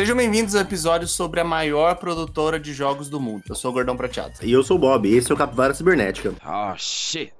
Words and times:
Sejam 0.00 0.16
bem-vindos 0.16 0.54
ao 0.54 0.62
episódio 0.62 1.06
sobre 1.06 1.40
a 1.40 1.44
maior 1.44 1.94
produtora 1.96 2.58
de 2.58 2.72
jogos 2.72 3.10
do 3.10 3.20
mundo. 3.20 3.42
Eu 3.46 3.54
sou 3.54 3.70
o 3.70 3.74
Gordão 3.74 3.98
Prateado. 3.98 4.32
E 4.42 4.50
eu 4.50 4.62
sou 4.62 4.78
o 4.78 4.80
Bob, 4.80 5.06
esse 5.06 5.30
é 5.30 5.34
o 5.34 5.36
Capivara 5.36 5.74
Cibernética. 5.74 6.32
Oh 6.42 6.74
shit. 6.78 7.34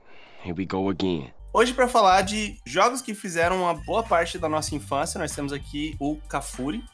Here 0.44 0.54
we 0.54 0.66
go 0.66 0.90
again. 0.90 1.30
Hoje, 1.54 1.72
para 1.72 1.88
falar 1.88 2.20
de 2.20 2.58
jogos 2.66 3.00
que 3.00 3.14
fizeram 3.14 3.62
uma 3.62 3.72
boa 3.72 4.02
parte 4.02 4.36
da 4.36 4.46
nossa 4.46 4.74
infância, 4.74 5.18
nós 5.18 5.34
temos 5.34 5.54
aqui 5.54 5.96
o 5.98 6.18
Cafuri. 6.28 6.84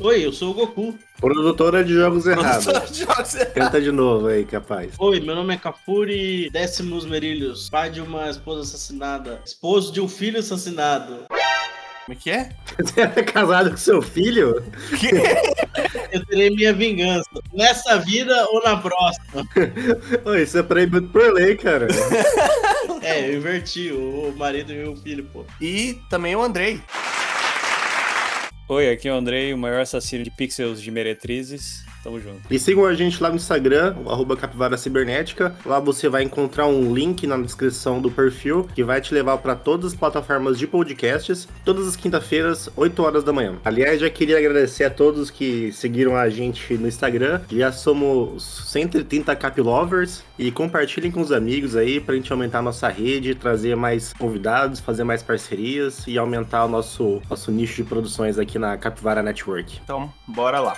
Oi, 0.00 0.26
eu 0.26 0.32
sou 0.32 0.50
o 0.50 0.54
Goku. 0.54 0.98
Produtora 1.20 1.84
de 1.84 1.94
jogos 1.94 2.26
errados. 2.26 2.64
Produtor 2.64 2.90
de 2.90 2.98
jogos 3.04 3.34
errados. 3.36 3.54
Canta 3.54 3.80
de 3.80 3.92
novo 3.92 4.26
aí, 4.26 4.44
capaz. 4.44 4.94
Oi, 4.98 5.20
meu 5.20 5.36
nome 5.36 5.54
é 5.54 5.56
Cafuri 5.56 6.50
Décimos 6.50 7.06
Merilhos, 7.06 7.70
pai 7.70 7.90
de 7.90 8.00
uma 8.00 8.28
esposa 8.28 8.62
assassinada, 8.62 9.40
esposo 9.46 9.92
de 9.92 10.00
um 10.00 10.08
filho 10.08 10.40
assassinado. 10.40 11.26
Como 12.08 12.16
é 12.18 12.22
que 12.22 12.30
é? 12.30 12.48
Você 12.78 13.02
é 13.02 13.22
casado 13.22 13.70
com 13.70 13.76
seu 13.76 14.00
filho? 14.00 14.64
Eu 16.10 16.24
terei 16.24 16.48
minha 16.48 16.72
vingança, 16.72 17.28
nessa 17.52 17.98
vida 17.98 18.46
ou 18.48 18.62
na 18.62 18.78
próxima. 18.78 19.46
Ô, 20.24 20.34
isso 20.34 20.56
é 20.56 20.62
proibido 20.62 21.06
por 21.08 21.34
lei, 21.34 21.54
cara. 21.54 21.86
É, 23.00 23.30
eu 23.30 23.38
inverti 23.38 23.92
o 23.92 24.34
marido 24.36 24.72
e 24.72 24.84
o 24.84 24.96
filho, 24.96 25.24
pô. 25.32 25.44
E 25.60 25.98
também 26.10 26.34
o 26.34 26.42
Andrei. 26.42 26.80
Oi, 28.68 28.90
aqui 28.90 29.08
é 29.08 29.12
o 29.12 29.16
Andrei, 29.16 29.54
o 29.54 29.58
maior 29.58 29.80
assassino 29.80 30.24
de 30.24 30.30
pixels 30.30 30.82
de 30.82 30.90
meretrizes. 30.90 31.84
Tamo 32.02 32.20
junto. 32.20 32.40
E 32.50 32.58
sigam 32.58 32.84
a 32.84 32.94
gente 32.94 33.22
lá 33.22 33.28
no 33.28 33.36
Instagram, 33.36 33.96
arroba 34.06 34.36
Capivara 34.36 34.76
Cibernética. 34.76 35.54
Lá 35.64 35.80
você 35.80 36.08
vai 36.08 36.22
encontrar 36.22 36.66
um 36.66 36.94
link 36.94 37.26
na 37.26 37.36
descrição 37.36 38.00
do 38.00 38.10
perfil 38.10 38.68
que 38.74 38.84
vai 38.84 39.00
te 39.00 39.12
levar 39.12 39.38
para 39.38 39.54
todas 39.54 39.92
as 39.92 39.98
plataformas 39.98 40.58
de 40.58 40.66
podcasts, 40.66 41.48
todas 41.64 41.88
as 41.88 41.96
quinta-feiras, 41.96 42.70
8 42.76 43.02
horas 43.02 43.24
da 43.24 43.32
manhã. 43.32 43.56
Aliás, 43.64 44.00
já 44.00 44.08
queria 44.08 44.38
agradecer 44.38 44.84
a 44.84 44.90
todos 44.90 45.30
que 45.30 45.72
seguiram 45.72 46.16
a 46.16 46.28
gente 46.28 46.74
no 46.74 46.86
Instagram. 46.86 47.40
Já 47.50 47.72
somos 47.72 48.64
130 48.68 49.34
Caplovers 49.36 50.22
e 50.38 50.50
compartilhem 50.50 51.10
com 51.10 51.20
os 51.20 51.32
amigos 51.32 51.74
aí 51.76 52.00
pra 52.00 52.14
gente 52.14 52.32
aumentar 52.32 52.60
a 52.60 52.62
nossa 52.62 52.88
rede, 52.88 53.34
trazer 53.34 53.76
mais 53.76 54.12
convidados, 54.12 54.80
fazer 54.80 55.04
mais 55.04 55.22
parcerias 55.22 56.06
e 56.06 56.16
aumentar 56.16 56.64
o 56.64 56.68
nosso, 56.68 57.20
nosso 57.28 57.50
nicho 57.50 57.82
de 57.82 57.88
produções 57.88 58.38
aqui 58.38 58.58
na 58.58 58.76
Capivara 58.76 59.22
Network. 59.22 59.80
Então, 59.82 60.12
bora 60.26 60.60
lá. 60.60 60.76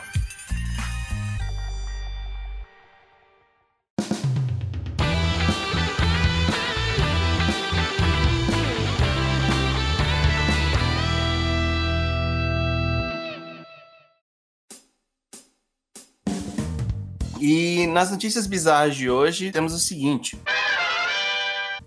E 17.52 17.84
nas 17.88 18.12
notícias 18.12 18.46
bizarras 18.46 18.94
de 18.94 19.10
hoje, 19.10 19.50
temos 19.50 19.72
o 19.72 19.78
seguinte. 19.80 20.38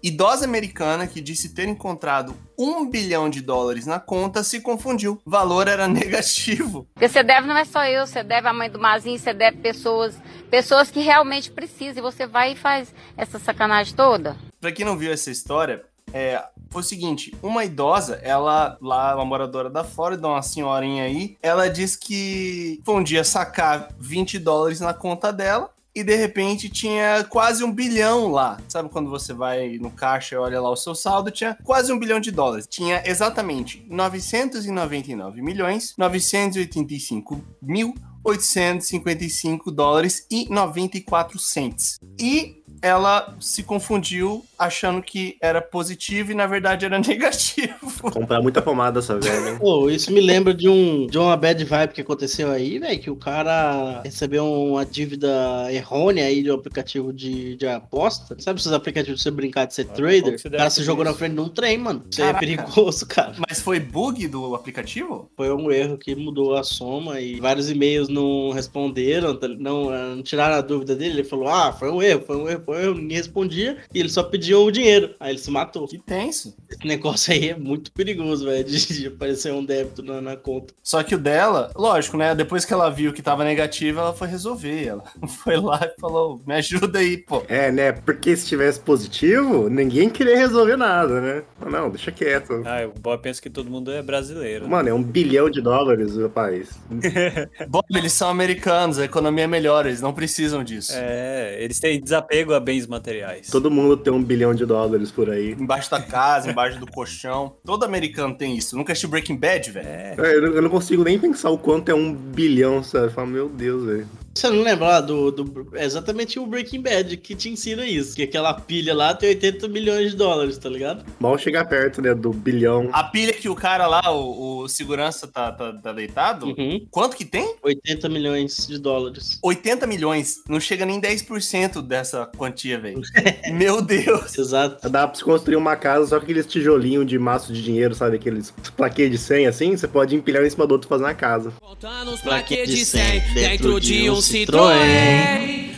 Idosa 0.03 0.43
americana 0.43 1.07
que 1.07 1.21
disse 1.21 1.55
ter 1.55 1.69
encontrado 1.69 2.35
um 2.59 2.85
bilhão 2.89 3.29
de 3.29 3.39
dólares 3.39 3.85
na 3.85 3.97
conta 3.97 4.43
se 4.43 4.59
confundiu. 4.59 5.21
O 5.23 5.31
valor 5.31 5.69
era 5.69 5.87
negativo. 5.87 6.85
Porque 6.93 7.07
você 7.07 7.23
deve 7.23 7.47
não 7.47 7.55
é 7.55 7.63
só 7.63 7.85
eu, 7.85 8.05
você 8.05 8.21
deve 8.21 8.45
a 8.45 8.53
mãe 8.53 8.69
do 8.69 8.77
Mazinho, 8.77 9.17
você 9.17 9.33
deve 9.33 9.55
pessoas, 9.59 10.21
pessoas 10.51 10.91
que 10.91 10.99
realmente 10.99 11.49
precisam. 11.49 11.99
E 11.99 12.11
você 12.11 12.27
vai 12.27 12.51
e 12.51 12.55
faz 12.57 12.93
essa 13.15 13.39
sacanagem 13.39 13.95
toda. 13.95 14.35
Pra 14.59 14.73
quem 14.73 14.83
não 14.85 14.97
viu 14.97 15.13
essa 15.13 15.31
história, 15.31 15.85
é, 16.11 16.43
foi 16.73 16.81
o 16.81 16.85
seguinte, 16.85 17.31
uma 17.41 17.63
idosa, 17.63 18.19
ela, 18.23 18.77
lá, 18.81 19.15
uma 19.15 19.23
moradora 19.23 19.69
da 19.69 19.83
Flórida, 19.83 20.27
uma 20.27 20.41
senhorinha 20.41 21.03
aí, 21.03 21.37
ela 21.41 21.69
disse 21.69 21.99
que 21.99 22.81
foi 22.83 22.95
um 22.95 23.03
dia 23.03 23.23
sacar 23.23 23.89
20 23.99 24.39
dólares 24.39 24.79
na 24.79 24.91
conta 24.91 25.31
dela, 25.31 25.69
e 25.95 26.03
de 26.03 26.15
repente 26.15 26.69
tinha 26.69 27.23
quase 27.29 27.63
um 27.63 27.71
bilhão 27.71 28.31
lá. 28.31 28.57
Sabe 28.67 28.89
quando 28.89 29.11
você 29.11 29.31
vai 29.31 29.77
no 29.77 29.91
caixa 29.91 30.33
e 30.33 30.37
olha 30.39 30.59
lá 30.59 30.71
o 30.71 30.75
seu 30.75 30.95
saldo? 30.95 31.29
Tinha 31.29 31.55
quase 31.63 31.93
um 31.93 31.99
bilhão 31.99 32.19
de 32.19 32.31
dólares. 32.31 32.65
Tinha 32.67 33.03
exatamente 33.05 33.85
999 33.87 35.39
milhões 35.43 35.93
985 35.95 37.39
mil 37.61 37.93
855 38.23 39.69
dólares 39.69 40.25
e 40.31 40.47
94 40.49 41.37
cents. 41.37 41.99
E 42.19 42.62
ela 42.83 43.33
se 43.39 43.63
confundiu 43.63 44.45
achando 44.59 45.01
que 45.01 45.37
era 45.41 45.61
positivo 45.61 46.31
e 46.31 46.35
na 46.35 46.45
verdade 46.45 46.85
era 46.85 46.99
negativo. 46.99 48.11
Comprar 48.11 48.41
muita 48.41 48.61
pomada 48.61 48.99
essa 48.99 49.17
velha. 49.17 49.51
hein? 49.51 49.57
Pô, 49.57 49.89
isso 49.89 50.11
me 50.11 50.19
lembra 50.21 50.53
de 50.53 50.67
um 50.67 51.07
de 51.07 51.17
uma 51.17 51.35
bad 51.37 51.63
vibe 51.63 51.93
que 51.93 52.01
aconteceu 52.01 52.51
aí, 52.51 52.77
velho, 52.79 52.99
que 52.99 53.09
o 53.09 53.15
cara 53.15 54.01
recebeu 54.03 54.45
uma 54.45 54.85
dívida 54.85 55.27
errônea 55.71 56.25
aí 56.25 56.43
de 56.43 56.51
um 56.51 56.55
aplicativo 56.55 57.13
de, 57.13 57.55
de 57.55 57.65
aposta. 57.67 58.35
Sabe 58.39 58.59
esses 58.59 58.71
aplicativos 58.73 59.17
de 59.19 59.23
você 59.23 59.31
brincar 59.31 59.65
de 59.65 59.73
ser 59.73 59.85
como 59.85 59.95
trader? 59.95 60.33
que 60.35 60.37
você 60.41 60.47
O 60.49 60.51
cara 60.51 60.69
se 60.69 60.83
jogou 60.83 61.03
na 61.05 61.11
isso? 61.11 61.19
frente 61.19 61.35
de 61.35 61.39
um 61.41 61.49
trem, 61.49 61.77
mano. 61.77 62.03
Isso 62.11 62.19
Caraca. 62.19 62.37
é 62.37 62.39
perigoso, 62.39 63.05
cara. 63.07 63.35
Mas 63.49 63.61
foi 63.61 63.79
bug 63.79 64.27
do 64.27 64.53
aplicativo? 64.55 65.31
Foi 65.37 65.49
um 65.53 65.71
erro 65.71 65.97
que 65.97 66.13
mudou 66.15 66.55
a 66.57 66.63
soma 66.63 67.21
e 67.21 67.39
vários 67.39 67.69
e-mails 67.69 68.09
não 68.09 68.51
responderam, 68.51 69.35
tá- 69.37 69.47
não, 69.47 69.89
não 70.15 70.21
tiraram 70.21 70.55
a 70.55 70.61
dúvida 70.61 70.95
dele. 70.95 71.13
Ele 71.19 71.23
falou: 71.23 71.47
Ah, 71.47 71.71
foi 71.71 71.89
um 71.89 72.01
erro, 72.01 72.23
foi 72.25 72.35
um 72.37 72.49
erro, 72.49 72.61
foi 72.65 72.72
erro, 72.79 72.95
ninguém 72.95 73.17
respondia 73.17 73.77
e 73.93 73.99
ele 73.99 74.09
só 74.09 74.23
pediu 74.23 74.63
o 74.63 74.71
dinheiro. 74.71 75.15
Aí 75.19 75.31
ele 75.31 75.39
se 75.39 75.51
matou. 75.51 75.87
Que 75.87 75.97
tenso. 75.97 76.55
Esse 76.69 76.87
negócio 76.87 77.33
aí 77.33 77.49
é 77.49 77.55
muito 77.55 77.91
perigoso, 77.91 78.45
velho, 78.45 78.63
de, 78.63 78.87
de 78.87 79.07
aparecer 79.07 79.53
um 79.53 79.63
débito 79.63 80.03
na, 80.03 80.21
na 80.21 80.35
conta. 80.35 80.73
Só 80.81 81.01
que 81.03 81.15
o 81.15 81.19
dela, 81.19 81.71
lógico, 81.75 82.17
né? 82.17 82.35
Depois 82.35 82.65
que 82.65 82.73
ela 82.73 82.89
viu 82.89 83.13
que 83.13 83.21
tava 83.21 83.43
negativo, 83.43 83.99
ela 83.99 84.13
foi 84.13 84.27
resolver. 84.27 84.87
Ela 84.87 85.03
foi 85.43 85.57
lá 85.57 85.79
e 85.83 85.99
falou: 85.99 86.41
me 86.45 86.55
ajuda 86.55 86.99
aí, 86.99 87.17
pô. 87.17 87.43
É, 87.47 87.71
né? 87.71 87.91
Porque 87.91 88.35
se 88.35 88.47
tivesse 88.47 88.79
positivo, 88.79 89.69
ninguém 89.69 90.09
queria 90.09 90.37
resolver 90.37 90.75
nada, 90.75 91.21
né? 91.21 91.43
Não, 91.69 91.89
deixa 91.89 92.11
quieto. 92.11 92.61
Ah, 92.65 92.87
o 92.87 92.99
Bob 92.99 93.21
pensa 93.21 93.41
que 93.41 93.49
todo 93.49 93.69
mundo 93.69 93.91
é 93.91 94.01
brasileiro. 94.01 94.67
Mano, 94.67 94.89
é 94.89 94.93
um 94.93 95.03
bilhão 95.03 95.49
de 95.49 95.61
dólares 95.61 96.15
o 96.17 96.29
país. 96.29 96.69
Bob, 97.67 97.85
eles 97.95 98.13
são 98.13 98.29
americanos, 98.29 98.99
a 98.99 99.05
economia 99.05 99.45
é 99.45 99.47
melhor, 99.47 99.85
eles 99.85 100.01
não 100.01 100.13
precisam 100.13 100.63
disso. 100.63 100.93
É, 100.95 101.57
eles 101.59 101.79
têm 101.79 102.01
desapego 102.01 102.53
a 102.53 102.59
bens 102.63 102.87
materiais. 102.87 103.49
Todo 103.49 103.69
mundo 103.69 103.95
tem 103.97 104.11
um 104.11 104.23
bilhão 104.23 104.53
de 104.55 104.65
dólares 104.65 105.11
por 105.11 105.29
aí. 105.29 105.51
Embaixo 105.51 105.91
da 105.91 106.01
casa, 106.01 106.49
embaixo 106.49 106.79
do 106.79 106.87
colchão. 106.87 107.53
Todo 107.65 107.83
americano 107.83 108.35
tem 108.35 108.55
isso. 108.57 108.75
Nunca 108.77 108.93
assistiu 108.93 109.09
Breaking 109.09 109.35
Bad, 109.37 109.69
velho? 109.71 109.87
É. 109.87 110.15
É, 110.17 110.35
Eu 110.35 110.41
não- 110.41 110.53
eu 110.53 110.61
não 110.61 110.69
consigo 110.69 111.03
nem 111.03 111.19
pensar 111.19 111.49
o 111.49 111.57
quanto 111.57 111.89
é 111.89 111.93
um 111.95 112.13
bilhão, 112.13 112.83
sabe? 112.83 113.07
Eu 113.07 113.11
falo, 113.11 113.27
meu 113.27 113.49
Deus, 113.49 113.85
velho. 113.85 114.07
Você 114.33 114.49
não 114.49 114.63
lembra 114.63 114.85
lá 114.87 115.01
do, 115.01 115.31
do. 115.31 115.67
é 115.75 115.85
exatamente 115.85 116.39
o 116.39 116.45
Breaking 116.47 116.81
Bad 116.81 117.15
que 117.17 117.35
te 117.35 117.49
ensina 117.49 117.85
isso. 117.85 118.15
Que 118.15 118.23
aquela 118.23 118.53
pilha 118.53 118.93
lá 118.93 119.13
tem 119.13 119.29
80 119.29 119.67
milhões 119.67 120.11
de 120.11 120.17
dólares, 120.17 120.57
tá 120.57 120.69
ligado? 120.69 121.05
Mal 121.19 121.37
chegar 121.37 121.65
perto, 121.65 122.01
né, 122.01 122.13
do 122.15 122.31
bilhão. 122.31 122.89
A 122.91 123.03
pilha 123.03 123.31
que 123.33 123.47
o 123.47 123.55
cara 123.55 123.85
lá, 123.87 124.11
o, 124.11 124.63
o 124.63 124.67
segurança, 124.67 125.27
tá, 125.27 125.51
tá, 125.51 125.71
tá 125.73 125.93
deitado, 125.93 126.47
Uhum. 126.47 126.85
quanto 126.89 127.15
que 127.15 127.25
tem? 127.25 127.55
80 127.63 128.09
milhões 128.09 128.67
de 128.67 128.77
dólares. 128.79 129.37
80 129.41 129.85
milhões. 129.87 130.41
Não 130.49 130.59
chega 130.59 130.85
nem 130.85 130.99
10% 130.99 131.81
dessa 131.81 132.25
quantia, 132.25 132.79
velho. 132.79 133.01
Meu 133.53 133.81
Deus. 133.81 134.37
Exato. 134.37 134.89
Dá 134.89 135.07
pra 135.07 135.15
você 135.17 135.23
construir 135.23 135.55
uma 135.55 135.75
casa 135.75 136.07
só 136.07 136.17
com 136.17 136.23
aqueles 136.23 136.45
tijolinhos 136.47 137.05
de 137.05 137.17
maço 137.19 137.53
de 137.53 137.61
dinheiro, 137.61 137.93
sabe? 137.93 138.15
Aqueles 138.15 138.51
plaquês 138.75 139.11
de 139.11 139.17
100 139.17 139.47
assim, 139.47 139.77
você 139.77 139.87
pode 139.87 140.15
empilhar 140.15 140.43
em 140.43 140.49
cima 140.49 140.65
do 140.65 140.71
outro 140.73 140.87
e 140.87 140.89
fazer 140.89 141.03
uma 141.03 141.13
casa. 141.13 141.53
Contando 141.61 142.11
os 142.11 142.21
Plaquete 142.21 142.55
plaquetes 142.55 142.73
de 142.73 142.79
de 142.79 142.85
100 142.85 143.21
100 143.21 143.33
dentro 143.33 143.79
de 143.79 144.09
um 144.09 144.21
Citroën. 144.23 144.79
Citroën. 144.79 145.72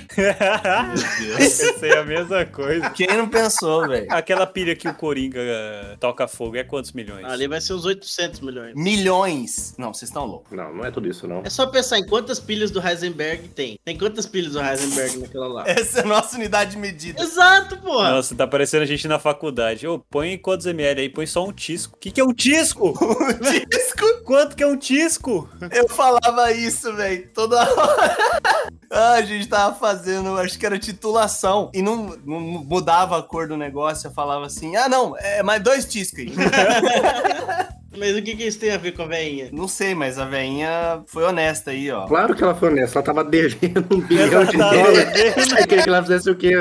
Pensei 1.38 1.98
a 1.98 2.04
mesma 2.04 2.46
coisa. 2.46 2.90
Quem 2.92 3.08
não 3.08 3.28
pensou, 3.28 3.88
velho? 3.88 4.08
Aquela 4.10 4.46
pilha 4.46 4.76
que 4.76 4.88
o 4.88 4.94
Coringa 4.94 5.40
eh, 5.40 5.98
toca 6.00 6.28
fogo 6.28 6.58
é 6.58 6.64
quantos 6.64 6.92
milhões? 6.92 7.26
Ali 7.26 7.48
vai 7.48 7.62
ser 7.62 7.74
uns 7.74 7.86
800 7.86 8.40
milhões. 8.42 8.76
Milhões. 8.76 9.74
Não, 9.78 9.94
vocês 9.94 10.10
estão 10.10 10.26
loucos. 10.26 10.52
Não, 10.52 10.74
não 10.74 10.86
é 10.86 10.92
tudo 10.92 11.08
isso, 11.08 11.28
não. 11.28 11.42
É 11.44 11.50
só 11.50 11.68
pensar 11.68 11.98
em 11.98 12.06
quantas 12.06 12.40
pilhas 12.40 12.72
do 12.72 12.86
Heisenberg 12.86 13.48
tem. 13.50 13.80
Tem 13.84 13.98
quantas 13.98 14.26
pilhas 14.26 14.54
do 14.54 14.62
Heisenberg 14.62 15.18
naquela 15.18 15.48
lá? 15.48 15.64
Essa 15.68 16.00
é 16.00 16.04
a 16.04 16.06
nossa 16.06 16.36
unidade 16.36 16.72
de 16.72 16.78
medida. 16.78 17.22
Exato, 17.22 17.78
porra. 17.78 18.12
Nossa, 18.12 18.36
tá 18.36 18.48
parecendo 18.48 18.84
a 18.84 18.88
gente 18.88 19.08
na 19.08 19.20
faculdade. 19.20 19.88
Ô, 19.88 20.00
põe 20.00 20.38
quantos 20.38 20.66
ml 20.66 21.02
aí? 21.02 21.10
Põe 21.10 21.26
só 21.26 21.46
um 21.46 21.52
tisco. 21.52 21.96
O 21.96 22.00
que, 22.00 22.12
que 22.12 22.22
é 22.22 22.24
um 22.24 22.34
tisco? 22.34 22.94
O 23.26 23.70
disco, 23.70 24.06
Quanto 24.24 24.56
que 24.56 24.64
é 24.64 24.68
um 24.68 24.78
tisco? 24.78 25.50
eu 25.72 25.88
falava 25.90 26.52
isso, 26.52 26.94
velho, 26.96 27.30
toda 27.34 27.58
hora. 27.62 28.18
Ah, 28.98 29.16
a 29.16 29.22
gente 29.24 29.46
tava 29.46 29.76
fazendo, 29.76 30.38
acho 30.38 30.58
que 30.58 30.66
era 30.66 30.80
titulação, 30.80 31.70
e 31.74 31.82
não, 31.82 32.18
não 32.26 32.40
mudava 32.40 33.20
a 33.20 33.22
cor 33.22 33.46
do 33.46 33.58
negócio, 33.58 34.08
eu 34.08 34.12
falava 34.12 34.46
assim, 34.46 34.78
ah 34.78 34.88
não, 34.88 35.18
é 35.18 35.44
mais 35.44 35.62
dois 35.62 35.84
tiscos 35.84 36.20
aí. 36.20 36.34
Mas 37.98 38.16
o 38.16 38.22
que, 38.22 38.36
que 38.36 38.44
isso 38.44 38.60
tem 38.60 38.72
a 38.72 38.78
ver 38.78 38.92
com 38.94 39.04
a 39.04 39.08
veinha? 39.08 39.50
Não 39.52 39.68
sei, 39.68 39.96
mas 39.96 40.18
a 40.18 40.26
veinha 40.26 41.02
foi 41.08 41.24
honesta 41.24 41.72
aí, 41.72 41.90
ó. 41.92 42.06
Claro 42.08 42.36
que 42.36 42.44
ela 42.44 42.56
foi 42.56 42.70
honesta, 42.70 43.00
ela 43.00 43.06
tava 43.06 43.24
devendo 43.24 43.96
um 43.96 44.02
bilhão 44.02 44.46
de 44.46 44.58
dólares. 44.58 45.54
Aí 45.56 45.68
queria 45.68 45.84
que 45.84 45.90
ela 45.90 46.02
fizesse 46.02 46.30
o 46.30 46.36
quê? 46.36 46.52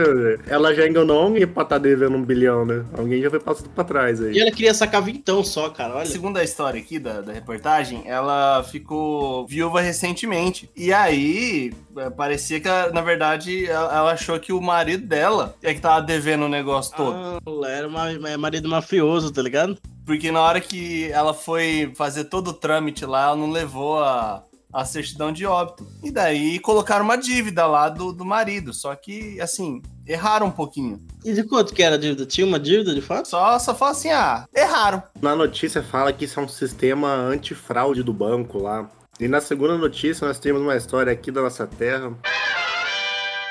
Ela 0.46 0.75
já 0.75 0.86
enganou 0.86 1.22
alguém 1.22 1.46
pra 1.46 1.62
estar 1.62 1.78
devendo 1.78 2.16
um 2.16 2.25
bilhão, 2.25 2.64
né? 2.64 2.84
Alguém 2.96 3.22
já 3.22 3.31
foi 3.31 3.40
passando 3.40 3.70
pra 3.70 3.84
trás 3.84 4.20
E 4.20 4.26
aí. 4.26 4.38
ela 4.38 4.50
queria 4.50 4.75
sacar 4.75 5.02
vintão 5.02 5.42
só, 5.44 5.69
cara. 5.70 5.96
Olha. 5.96 6.06
Segundo 6.06 6.36
a 6.36 6.44
história 6.44 6.81
aqui 6.81 6.98
da, 6.98 7.20
da 7.20 7.32
reportagem, 7.32 8.02
ela 8.06 8.62
ficou 8.64 9.46
viúva 9.46 9.81
recentemente. 9.81 10.70
E 10.76 10.92
aí, 10.92 11.72
eh, 11.96 12.10
parecia 12.10 12.60
que, 12.60 12.69
ela, 12.69 12.90
na 12.90 13.00
verdade, 13.00 13.66
ela, 13.66 13.96
ela 13.96 14.12
achou 14.12 14.38
que 14.38 14.52
o 14.52 14.60
marido 14.60 15.06
dela 15.06 15.54
é 15.62 15.75
que 15.75 15.81
tava 15.81 16.00
devendo 16.02 16.44
o 16.44 16.48
negócio 16.48 16.96
todo. 16.96 17.14
Ah, 17.16 17.69
era 17.69 17.88
uma, 17.88 18.10
é 18.10 18.36
marido 18.36 18.69
mafioso, 18.69 19.32
tá 19.32 19.42
ligado? 19.42 19.78
Porque 20.04 20.30
na 20.30 20.40
hora 20.40 20.60
que 20.60 21.10
ela 21.10 21.32
foi 21.32 21.92
fazer 21.96 22.24
todo 22.24 22.48
o 22.48 22.52
trâmite 22.52 23.06
lá, 23.06 23.24
ela 23.24 23.36
não 23.36 23.50
levou 23.50 24.02
a, 24.02 24.44
a 24.72 24.84
certidão 24.84 25.32
de 25.32 25.46
óbito. 25.46 25.86
E 26.02 26.10
daí 26.10 26.58
colocaram 26.58 27.04
uma 27.04 27.16
dívida 27.16 27.66
lá 27.66 27.88
do, 27.88 28.12
do 28.12 28.24
marido. 28.24 28.72
Só 28.72 28.94
que, 28.94 29.40
assim, 29.40 29.80
erraram 30.06 30.48
um 30.48 30.50
pouquinho. 30.50 31.00
E 31.24 31.32
de 31.32 31.42
quanto 31.44 31.72
que 31.72 31.82
era 31.82 31.94
a 31.94 31.98
dívida? 31.98 32.26
Tinha 32.26 32.46
uma 32.46 32.60
dívida 32.60 32.94
de 32.94 33.00
fato? 33.00 33.28
Só, 33.28 33.58
só 33.58 33.74
fala 33.74 33.92
assim, 33.92 34.10
ah, 34.10 34.46
erraram. 34.54 35.02
Na 35.22 35.34
notícia 35.34 35.82
fala 35.82 36.12
que 36.12 36.26
isso 36.26 36.38
é 36.38 36.42
um 36.42 36.48
sistema 36.48 37.14
antifraude 37.14 38.02
do 38.02 38.12
banco 38.12 38.58
lá. 38.58 38.90
E 39.18 39.28
na 39.28 39.40
segunda 39.40 39.78
notícia 39.78 40.26
nós 40.26 40.38
temos 40.38 40.60
uma 40.60 40.76
história 40.76 41.12
aqui 41.12 41.30
da 41.30 41.40
nossa 41.40 41.66
terra. 41.66 42.12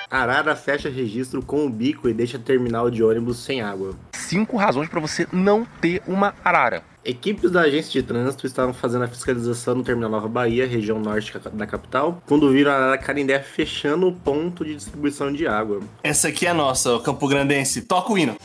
Arara 0.10 0.56
fecha 0.56 0.90
registro 0.90 1.42
com 1.42 1.66
o 1.66 1.70
bico 1.70 2.08
e 2.08 2.14
deixa 2.14 2.38
terminal 2.38 2.92
de 2.92 3.02
ônibus 3.02 3.40
sem 3.40 3.62
água. 3.62 3.96
Cinco 4.34 4.58
razões 4.58 4.90
pra 4.90 5.00
você 5.00 5.28
não 5.32 5.64
ter 5.80 6.02
uma 6.08 6.34
arara. 6.44 6.82
Equipes 7.06 7.52
da 7.52 7.62
agência 7.62 7.92
de 7.92 8.02
trânsito 8.02 8.48
estavam 8.48 8.74
fazendo 8.74 9.04
a 9.04 9.08
fiscalização 9.08 9.76
no 9.76 9.84
Terminal 9.84 10.10
Nova 10.10 10.28
Bahia, 10.28 10.66
região 10.66 11.00
norte 11.00 11.32
da 11.54 11.68
capital, 11.68 12.20
quando 12.26 12.50
viram 12.50 12.72
a 12.72 12.76
Arara 12.76 12.98
Carindé 12.98 13.40
fechando 13.42 14.08
o 14.08 14.12
ponto 14.12 14.66
de 14.66 14.74
distribuição 14.74 15.32
de 15.32 15.46
água. 15.46 15.82
Essa 16.02 16.30
aqui 16.30 16.48
é 16.48 16.54
nossa, 16.54 16.96
o 16.96 17.00
Campo 17.00 17.28
Grandense. 17.28 17.84
Toca 17.84 18.12
o 18.12 18.18
hino. 18.18 18.36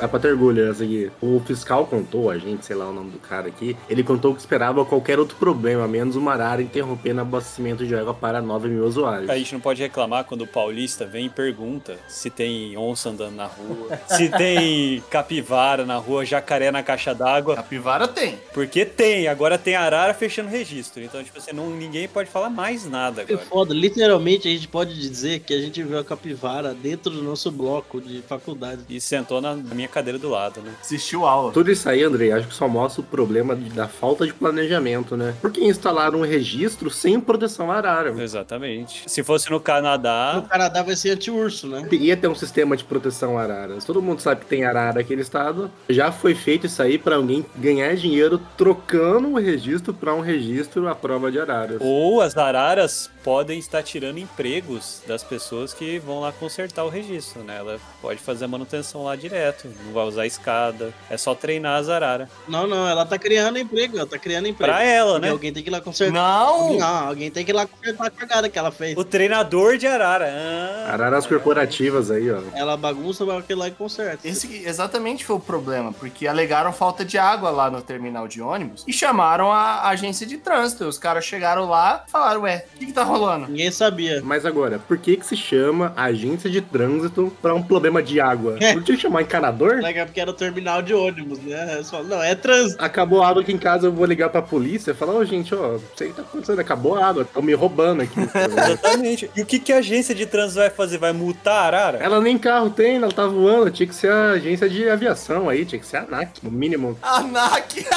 É 0.00 0.06
pra 0.06 0.18
ter 0.18 0.32
orgulho 0.32 0.70
essa 0.70 0.84
aqui. 0.84 1.10
O 1.20 1.40
fiscal 1.46 1.86
contou, 1.86 2.30
a 2.30 2.36
gente, 2.38 2.64
sei 2.66 2.76
lá 2.76 2.88
o 2.88 2.92
nome 2.92 3.10
do 3.10 3.18
cara 3.18 3.48
aqui, 3.48 3.76
ele 3.88 4.02
contou 4.02 4.34
que 4.34 4.40
esperava 4.40 4.84
qualquer 4.84 5.18
outro 5.18 5.36
problema, 5.36 5.88
menos 5.88 6.16
uma 6.16 6.32
arara 6.32 6.60
interrompendo 6.62 7.18
o 7.18 7.22
abastecimento 7.22 7.86
de 7.86 7.94
água 7.94 8.12
para 8.12 8.42
9 8.42 8.68
mil 8.68 8.84
usuários. 8.84 9.30
A 9.30 9.38
gente 9.38 9.52
não 9.54 9.60
pode 9.60 9.80
reclamar 9.82 10.24
quando 10.24 10.42
o 10.42 10.46
paulista 10.46 11.06
vem 11.06 11.26
e 11.26 11.30
pergunta 11.30 11.96
se 12.08 12.28
tem 12.30 12.76
onça 12.76 13.10
andando 13.10 13.34
na 13.34 13.46
rua, 13.46 13.98
se 14.08 14.28
tem 14.28 15.02
capivara 15.10 15.84
na 15.86 15.96
rua, 15.96 16.24
jacaré 16.24 16.70
na 16.70 16.82
caixa 16.82 17.14
d'água. 17.14 17.56
Capivara 17.56 18.06
tem. 18.06 18.38
Porque 18.52 18.84
tem, 18.84 19.28
agora 19.28 19.56
tem 19.58 19.74
arara 19.76 20.12
fechando 20.14 20.48
registro. 20.50 21.02
Então, 21.02 21.22
tipo 21.24 21.38
assim, 21.38 21.52
não, 21.52 21.70
ninguém 21.70 22.06
pode 22.06 22.28
falar 22.28 22.50
mais 22.50 22.86
nada 22.88 23.24
Que 23.24 23.32
agora. 23.32 23.46
foda. 23.48 23.74
Literalmente 23.74 24.46
a 24.48 24.50
gente 24.50 24.68
pode 24.68 24.94
dizer 24.98 25.40
que 25.40 25.54
a 25.54 25.60
gente 25.60 25.82
viu 25.82 25.98
a 25.98 26.04
capivara 26.04 26.74
dentro 26.74 27.10
do 27.10 27.22
nosso 27.22 27.50
bloco 27.50 28.00
de 28.00 28.20
faculdade. 28.22 28.82
E 28.88 29.00
sentou 29.00 29.40
na 29.40 29.54
minha 29.54 29.85
cadeira 29.88 30.18
do 30.18 30.28
lado, 30.28 30.60
né? 30.60 30.72
Assistiu 30.80 31.26
aula. 31.26 31.52
Tudo 31.52 31.70
isso 31.70 31.88
aí, 31.88 32.02
Andrei, 32.02 32.32
acho 32.32 32.48
que 32.48 32.54
só 32.54 32.68
mostra 32.68 33.00
o 33.00 33.04
problema 33.04 33.54
da 33.54 33.88
falta 33.88 34.26
de 34.26 34.32
planejamento, 34.32 35.16
né? 35.16 35.34
Por 35.40 35.50
que 35.50 35.64
instalaram 35.64 36.20
um 36.20 36.24
registro 36.24 36.90
sem 36.90 37.20
proteção 37.20 37.70
arara? 37.70 38.10
Exatamente. 38.22 39.02
Se 39.06 39.22
fosse 39.22 39.50
no 39.50 39.60
Canadá, 39.60 40.32
No 40.36 40.42
Canadá 40.48 40.82
vai 40.82 40.96
ser 40.96 41.10
anti-urso, 41.10 41.66
né? 41.66 41.86
Ia 41.92 42.16
ter 42.16 42.28
um 42.28 42.34
sistema 42.34 42.76
de 42.76 42.84
proteção 42.84 43.38
à 43.38 43.42
arara. 43.42 43.76
Todo 43.86 44.02
mundo 44.02 44.20
sabe 44.20 44.40
que 44.42 44.46
tem 44.46 44.64
arara 44.64 44.94
naquele 44.94 45.22
estado. 45.22 45.70
Já 45.88 46.12
foi 46.12 46.34
feito 46.34 46.66
isso 46.66 46.82
aí 46.82 46.98
pra 46.98 47.16
alguém 47.16 47.44
ganhar 47.56 47.94
dinheiro 47.96 48.40
trocando 48.56 49.28
o 49.28 49.38
registro 49.38 49.92
pra 49.94 50.14
um 50.14 50.20
registro 50.20 50.88
à 50.88 50.94
prova 50.94 51.30
de 51.30 51.38
araras. 51.40 51.78
ou 51.80 52.20
as 52.20 52.36
araras 52.36 53.10
podem 53.24 53.58
estar 53.58 53.82
tirando 53.82 54.18
empregos 54.18 55.02
das 55.06 55.22
pessoas 55.24 55.72
que 55.74 55.98
vão 55.98 56.20
lá 56.20 56.30
consertar 56.32 56.84
o 56.84 56.88
registro, 56.88 57.42
né? 57.42 57.56
Ela 57.58 57.78
pode 58.00 58.20
fazer 58.20 58.44
a 58.44 58.48
manutenção 58.48 59.04
lá 59.04 59.16
direto, 59.16 59.68
não 59.84 59.92
vai 59.92 60.04
usar 60.04 60.26
escada, 60.26 60.92
é 61.10 61.16
só 61.16 61.34
treinar 61.34 61.78
as 61.78 61.88
araras. 61.88 62.28
Não, 62.48 62.66
não, 62.66 62.88
ela 62.88 63.04
tá 63.04 63.18
criando 63.18 63.58
emprego, 63.58 63.96
ela 63.96 64.06
tá 64.06 64.18
criando 64.18 64.46
emprego. 64.48 64.72
Pra 64.72 64.82
ela, 64.82 65.12
Porque 65.12 65.26
né? 65.26 65.32
Alguém 65.32 65.52
tem 65.52 65.62
que 65.62 65.68
ir 65.68 65.72
lá 65.72 65.80
consertar. 65.80 66.12
Não! 66.14 66.78
Não, 66.78 67.08
alguém 67.08 67.30
tem 67.30 67.44
que 67.44 67.50
ir 67.50 67.54
lá 67.54 67.66
consertar 67.66 68.06
a 68.06 68.10
cagada 68.10 68.48
que 68.48 68.58
ela 68.58 68.70
fez. 68.70 68.96
O 68.96 69.04
treinador 69.04 69.76
de 69.76 69.86
arara. 69.86 70.26
Ah, 70.28 70.92
Araras 70.92 71.26
corporativas 71.26 72.10
aí, 72.10 72.30
ó. 72.30 72.40
Ela 72.54 72.76
bagunça, 72.76 73.24
vai 73.24 73.36
aquele 73.38 73.60
lá 73.60 73.68
e 73.68 73.70
conserta. 73.70 74.26
Esse 74.26 74.64
exatamente 74.66 75.24
foi 75.24 75.36
o 75.36 75.40
problema, 75.40 75.92
porque 75.92 76.26
alegaram 76.26 76.72
falta 76.72 77.04
de 77.04 77.18
água 77.18 77.50
lá 77.50 77.70
no 77.70 77.82
terminal 77.82 78.28
de 78.28 78.40
ônibus 78.40 78.84
e 78.86 78.92
chamaram 78.92 79.52
a 79.52 79.88
agência 79.88 80.26
de 80.26 80.38
trânsito. 80.38 80.84
Os 80.84 80.98
caras 80.98 81.24
chegaram 81.24 81.68
lá 81.68 82.04
e 82.06 82.10
falaram, 82.10 82.42
ué, 82.42 82.64
o 82.74 82.78
que, 82.78 82.86
que 82.86 82.92
tá 82.92 83.02
rolando? 83.02 83.46
Ninguém 83.48 83.70
sabia. 83.70 84.20
Mas 84.24 84.44
agora, 84.46 84.78
por 84.78 84.98
que 84.98 85.16
que 85.16 85.26
se 85.26 85.36
chama 85.36 85.92
agência 85.96 86.48
de 86.50 86.60
trânsito 86.60 87.32
pra 87.40 87.54
um 87.54 87.62
problema 87.62 88.02
de 88.02 88.20
água? 88.20 88.56
Não 88.74 88.82
tinha 88.82 88.96
que 88.96 89.02
chamar 89.02 89.22
encanador? 89.22 89.65
Que 89.68 89.98
é 89.98 90.04
porque 90.04 90.20
era 90.20 90.30
o 90.30 90.34
terminal 90.34 90.82
de 90.82 90.94
ônibus, 90.94 91.38
né? 91.40 91.74
Eles 91.74 91.90
falam, 91.90 92.06
não, 92.06 92.22
é 92.22 92.34
trânsito. 92.34 92.82
Acabou 92.82 93.22
a 93.22 93.28
água 93.28 93.42
aqui 93.42 93.52
em 93.52 93.58
casa, 93.58 93.86
eu 93.86 93.92
vou 93.92 94.04
ligar 94.06 94.28
pra 94.30 94.42
polícia 94.42 94.90
e 94.90 94.94
falar, 94.94 95.14
ô 95.14 95.24
gente, 95.24 95.54
ó, 95.54 95.78
sei 95.96 96.08
o 96.08 96.10
que 96.10 96.16
tá 96.16 96.22
acontecendo, 96.22 96.60
acabou 96.60 96.96
a 96.96 97.06
água, 97.06 97.22
estão 97.22 97.42
me 97.42 97.54
roubando 97.54 98.02
aqui. 98.02 98.18
Exatamente. 98.20 99.30
E 99.34 99.42
o 99.42 99.46
que, 99.46 99.58
que 99.58 99.72
a 99.72 99.78
agência 99.78 100.14
de 100.14 100.26
trânsito 100.26 100.60
vai 100.60 100.70
fazer? 100.70 100.98
Vai 100.98 101.12
multar 101.12 101.54
a 101.54 101.66
arara? 101.78 101.98
ela 101.98 102.20
nem 102.20 102.38
carro 102.38 102.70
tem, 102.70 102.96
ela 102.96 103.10
tá 103.10 103.26
voando, 103.26 103.70
tinha 103.70 103.86
que 103.86 103.94
ser 103.94 104.10
a 104.10 104.30
agência 104.32 104.68
de 104.68 104.88
aviação 104.88 105.48
aí, 105.48 105.64
tinha 105.64 105.78
que 105.78 105.86
ser 105.86 105.98
a 105.98 106.02
ANAC, 106.02 106.38
no 106.42 106.50
mínimo. 106.50 106.98
Anak! 107.02 107.84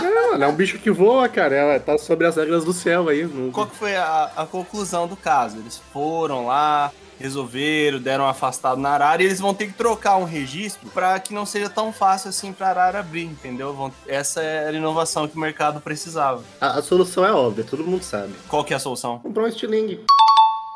Não, 0.00 0.34
ela 0.34 0.44
é 0.44 0.48
um 0.48 0.54
bicho 0.54 0.78
que 0.78 0.90
voa, 0.90 1.28
cara, 1.28 1.54
ela 1.56 1.80
tá 1.80 1.98
sobre 1.98 2.26
as 2.26 2.36
regras 2.36 2.64
do 2.64 2.72
céu 2.72 3.08
aí. 3.08 3.24
não- 3.24 3.50
Qual 3.50 3.66
que 3.66 3.74
foi 3.76 3.96
a, 3.96 4.30
a 4.36 4.46
conclusão 4.46 5.08
do 5.08 5.16
caso? 5.16 5.56
Eles 5.58 5.80
foram 5.92 6.46
lá, 6.46 6.92
resolveram, 7.18 7.98
deram 7.98 8.24
um 8.24 8.28
afastado 8.28 8.80
na 8.80 8.90
arara 8.90 9.22
e 9.22 9.26
eles 9.26 9.40
vão 9.40 9.52
ter 9.54 9.66
que 9.66 9.72
trocar 9.74 10.16
um 10.16 10.24
registro 10.24 10.88
para 10.90 11.18
que 11.20 11.34
não 11.34 11.44
seja 11.44 11.68
tão 11.68 11.92
fácil 11.92 12.30
assim 12.30 12.52
para 12.52 12.66
a 12.66 12.70
arara 12.70 13.00
abrir, 13.00 13.24
entendeu? 13.24 13.72
Vão- 13.74 13.92
essa 14.06 14.40
era 14.42 14.70
a 14.70 14.78
inovação 14.78 15.26
que 15.28 15.36
o 15.36 15.40
mercado 15.40 15.80
precisava. 15.80 16.42
A, 16.60 16.78
a 16.78 16.82
solução 16.82 17.24
é 17.24 17.32
óbvia, 17.32 17.64
todo 17.64 17.84
mundo 17.84 18.02
sabe. 18.02 18.32
Qual 18.48 18.64
que 18.64 18.72
é 18.72 18.76
a 18.76 18.80
solução? 18.80 19.18
Comprar 19.18 19.44
um 19.44 19.48
estilingue. 19.48 20.00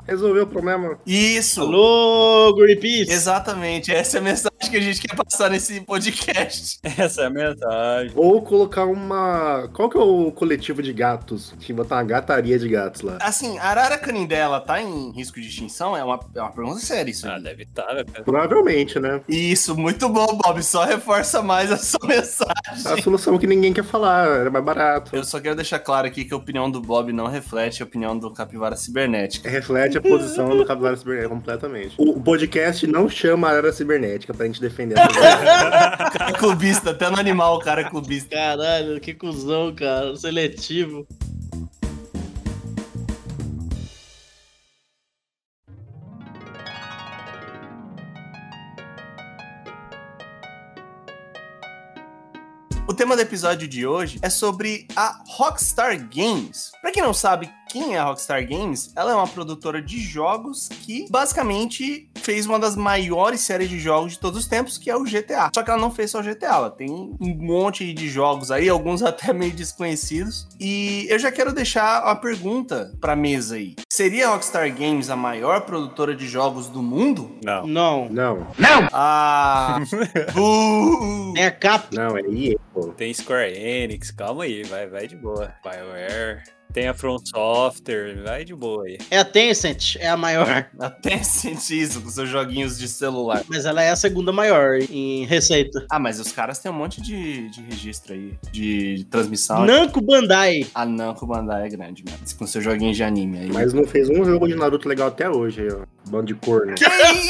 Resolveu 0.07 0.43
o 0.43 0.47
problema. 0.47 0.99
Isso! 1.07 1.61
Alô, 1.61 2.55
Greenpeace! 2.57 3.11
Exatamente, 3.13 3.93
essa 3.93 4.19
é 4.19 4.21
a 4.21 4.23
mensagem 4.23 4.53
que 4.71 4.77
a 4.77 4.81
gente 4.81 5.01
quer 5.01 5.15
passar 5.15 5.51
nesse 5.51 5.81
podcast. 5.83 6.79
Essa 6.99 7.23
é 7.23 7.27
a 7.27 7.31
mensagem. 7.31 8.13
Ou 8.15 8.41
colocar 8.43 8.85
uma. 8.87 9.69
Qual 9.73 9.91
que 9.91 9.97
é 9.99 10.01
o 10.01 10.31
coletivo 10.33 10.83
de 10.83 10.93
gatos? 10.93 11.53
Que 11.61 11.73
botar 11.73 11.97
uma 11.97 12.05
gataria 12.05 12.59
de 12.59 12.69
gatos 12.69 13.03
lá. 13.03 13.19
Assim, 13.21 13.59
a 13.59 13.65
arara 13.67 13.99
canindé, 13.99 14.39
ela 14.39 14.61
tá 14.61 14.81
em 14.81 15.11
risco 15.13 15.41
de 15.41 15.49
extinção? 15.49 15.97
É 15.97 16.03
uma, 16.03 16.19
é 16.35 16.41
uma 16.41 16.53
pergunta 16.53 16.81
séria 16.81 17.11
isso. 17.11 17.29
Ah, 17.29 17.39
deve 17.39 17.65
estar, 17.65 17.93
né? 17.95 18.05
Provavelmente, 18.25 18.99
né? 18.99 19.21
Isso, 19.29 19.77
muito 19.77 20.09
bom, 20.09 20.39
Bob. 20.43 20.63
Só 20.63 20.85
reforça 20.85 21.43
mais 21.43 21.71
a 21.71 21.77
sua 21.77 22.01
A 22.05 22.09
mensagem. 22.09 23.03
solução 23.03 23.39
que 23.39 23.47
ninguém 23.47 23.73
quer 23.73 23.85
falar, 23.85 24.27
era 24.29 24.51
mais 24.51 24.65
barato. 24.65 25.15
Eu 25.15 25.25
só 25.25 25.39
quero 25.41 25.57
deixar 25.57 25.81
claro 25.81 26.07
aqui 26.07 26.25
que 26.25 26.33
a 26.33 26.37
opinião 26.37 26.71
do 26.71 26.81
Bob 26.81 27.13
não 27.13 27.27
reflete 27.27 27.83
a 27.83 27.87
opinião 27.87 28.19
do 28.19 28.33
Capivara 28.33 28.77
Cibernética. 28.77 29.51
Reflete 29.51 29.92
a 29.99 30.01
posição 30.01 30.57
do 30.57 30.65
Capivara 30.65 30.97
Cibernética 30.97 31.35
completamente. 31.35 31.95
O, 31.99 32.21
podcast 32.21 32.87
não 32.87 33.09
chama 33.09 33.49
Arara 33.49 33.73
Cibernética 33.73 34.33
pra 34.35 34.47
gente 34.47 34.61
defender. 34.61 34.95
O 34.95 35.09
cara 36.19 36.31
é 36.31 36.33
clubista, 36.33 36.91
até 36.91 37.11
no 37.11 37.19
animal 37.19 37.57
o 37.57 37.61
cara 37.61 37.83
é 37.83 37.85
clubista. 37.85 38.35
Caralho, 38.35 39.01
que 39.01 39.15
cuzão, 39.15 39.75
cara. 39.75 40.17
Seletivo. 40.17 41.07
O 52.93 52.95
tema 52.95 53.17
do 53.17 53.23
episódio 53.23 53.67
de 53.67 53.87
hoje 53.87 54.19
é 54.21 54.29
sobre 54.29 54.87
a 54.95 55.23
Rockstar 55.27 55.97
Games. 56.15 56.73
Pra 56.83 56.93
quem 56.93 57.03
não 57.03 57.15
sabe 57.15 57.51
quem 57.73 57.95
é 57.95 57.99
a 57.99 58.05
Rockstar 58.05 58.47
Games, 58.47 58.93
ela 58.95 59.13
é 59.13 59.15
uma 59.15 59.27
produtora 59.27 59.81
de 59.81 59.99
jogos 59.99 60.69
que 60.69 61.07
basicamente 61.11 62.07
fez 62.17 62.45
uma 62.45 62.59
das 62.59 62.77
maiores 62.77 63.41
séries 63.41 63.71
de 63.71 63.81
jogos 63.81 64.13
de 64.13 64.19
todos 64.19 64.41
os 64.41 64.47
tempos, 64.47 64.77
que 64.77 64.91
é 64.91 64.97
o 64.97 65.05
GTA. 65.05 65.51
Só 65.55 65.63
que 65.63 65.71
ela 65.71 65.81
não 65.81 65.91
fez 65.91 66.11
só 66.11 66.21
o 66.21 66.23
GTA, 66.23 66.49
ela 66.49 66.71
tem 66.71 66.91
um 66.91 67.17
monte 67.19 67.95
de 67.95 68.11
jogos 68.11 68.51
aí, 68.51 68.69
alguns 68.69 69.01
até 69.03 69.33
meio 69.33 69.53
desconhecidos. 69.53 70.47
E 70.61 71.07
eu 71.09 71.19
já 71.19 71.33
quero 71.33 71.51
deixar 71.51 72.05
uma 72.05 72.15
pergunta 72.15 72.93
pra 73.01 73.17
mesa 73.17 73.55
aí. 73.55 73.75
Seria 73.91 74.29
a 74.29 74.33
Rockstar 74.33 74.71
Games 74.71 75.09
a 75.09 75.17
maior 75.17 75.63
produtora 75.63 76.15
de 76.15 76.29
jogos 76.29 76.69
do 76.69 76.83
mundo? 76.83 77.39
Não. 77.43 77.67
Não. 77.67 78.09
Não, 78.11 78.49
Ah! 78.93 79.81
uh, 80.37 81.33
Tem 81.33 81.47
a 81.47 81.51
Cap. 81.51 81.97
não, 81.97 82.19
é 82.19 82.21
EA, 82.21 82.59
pô. 82.75 82.89
Tem 82.89 83.15
Square 83.15 83.57
Enix, 83.57 84.11
calma 84.11 84.45
aí, 84.45 84.63
vai, 84.65 84.87
vai 84.87 85.09
de 85.09 85.17
boa. 85.17 85.55
BioWare. 85.65 86.43
Tem 86.73 86.89
a 86.89 86.95
From 86.95 87.19
Software, 87.19 88.23
vai 88.23 88.45
de 88.45 88.55
boa 88.55 88.85
aí. 88.85 88.99
É 89.11 89.19
a 89.19 89.25
Tencent, 89.25 89.97
é 89.97 90.09
a 90.09 90.17
maior. 90.17 90.71
Até 90.81 91.19
sente 91.23 91.79
isso 91.79 92.01
com 92.01 92.09
seus 92.09 92.31
joguinhos 92.31 92.79
de 92.79 92.89
celular. 92.89 93.43
Mas 93.47 93.67
ela 93.67 93.83
é 93.83 93.91
a 93.91 93.97
segunda 93.97 94.33
maior 94.33 94.79
em 94.91 95.27
receita. 95.27 95.85
Ah, 95.91 95.99
mas 95.99 96.19
os 96.19 96.33
caras 96.33 96.59
têm 96.59 96.71
um 96.71 96.75
monte 96.75 97.03
de, 97.03 97.51
de 97.51 97.61
registro 97.63 98.15
aí, 98.15 98.35
de 98.51 99.07
transmissão. 99.11 99.67
Namco 99.67 100.01
Bandai. 100.01 100.67
A 100.75 100.87
Namco 100.87 101.27
Bandai 101.27 101.67
é 101.67 101.69
grande, 101.69 102.03
mano. 102.07 102.19
Com 102.39 102.47
seus 102.47 102.65
joguinhos 102.65 102.97
de 102.97 103.05
anime 103.05 103.39
aí. 103.39 103.53
Mas 103.53 103.75
não 103.75 103.85
fez 103.85 104.09
um 104.09 104.25
jogo 104.25 104.49
de 104.49 104.55
Naruto 104.55 104.89
legal 104.89 105.09
até 105.09 105.29
hoje 105.29 105.63
aí, 105.63 105.69
ó. 105.73 105.85
Bando 106.09 106.27
de 106.27 106.35
corno. 106.35 106.75
Que 106.75 106.85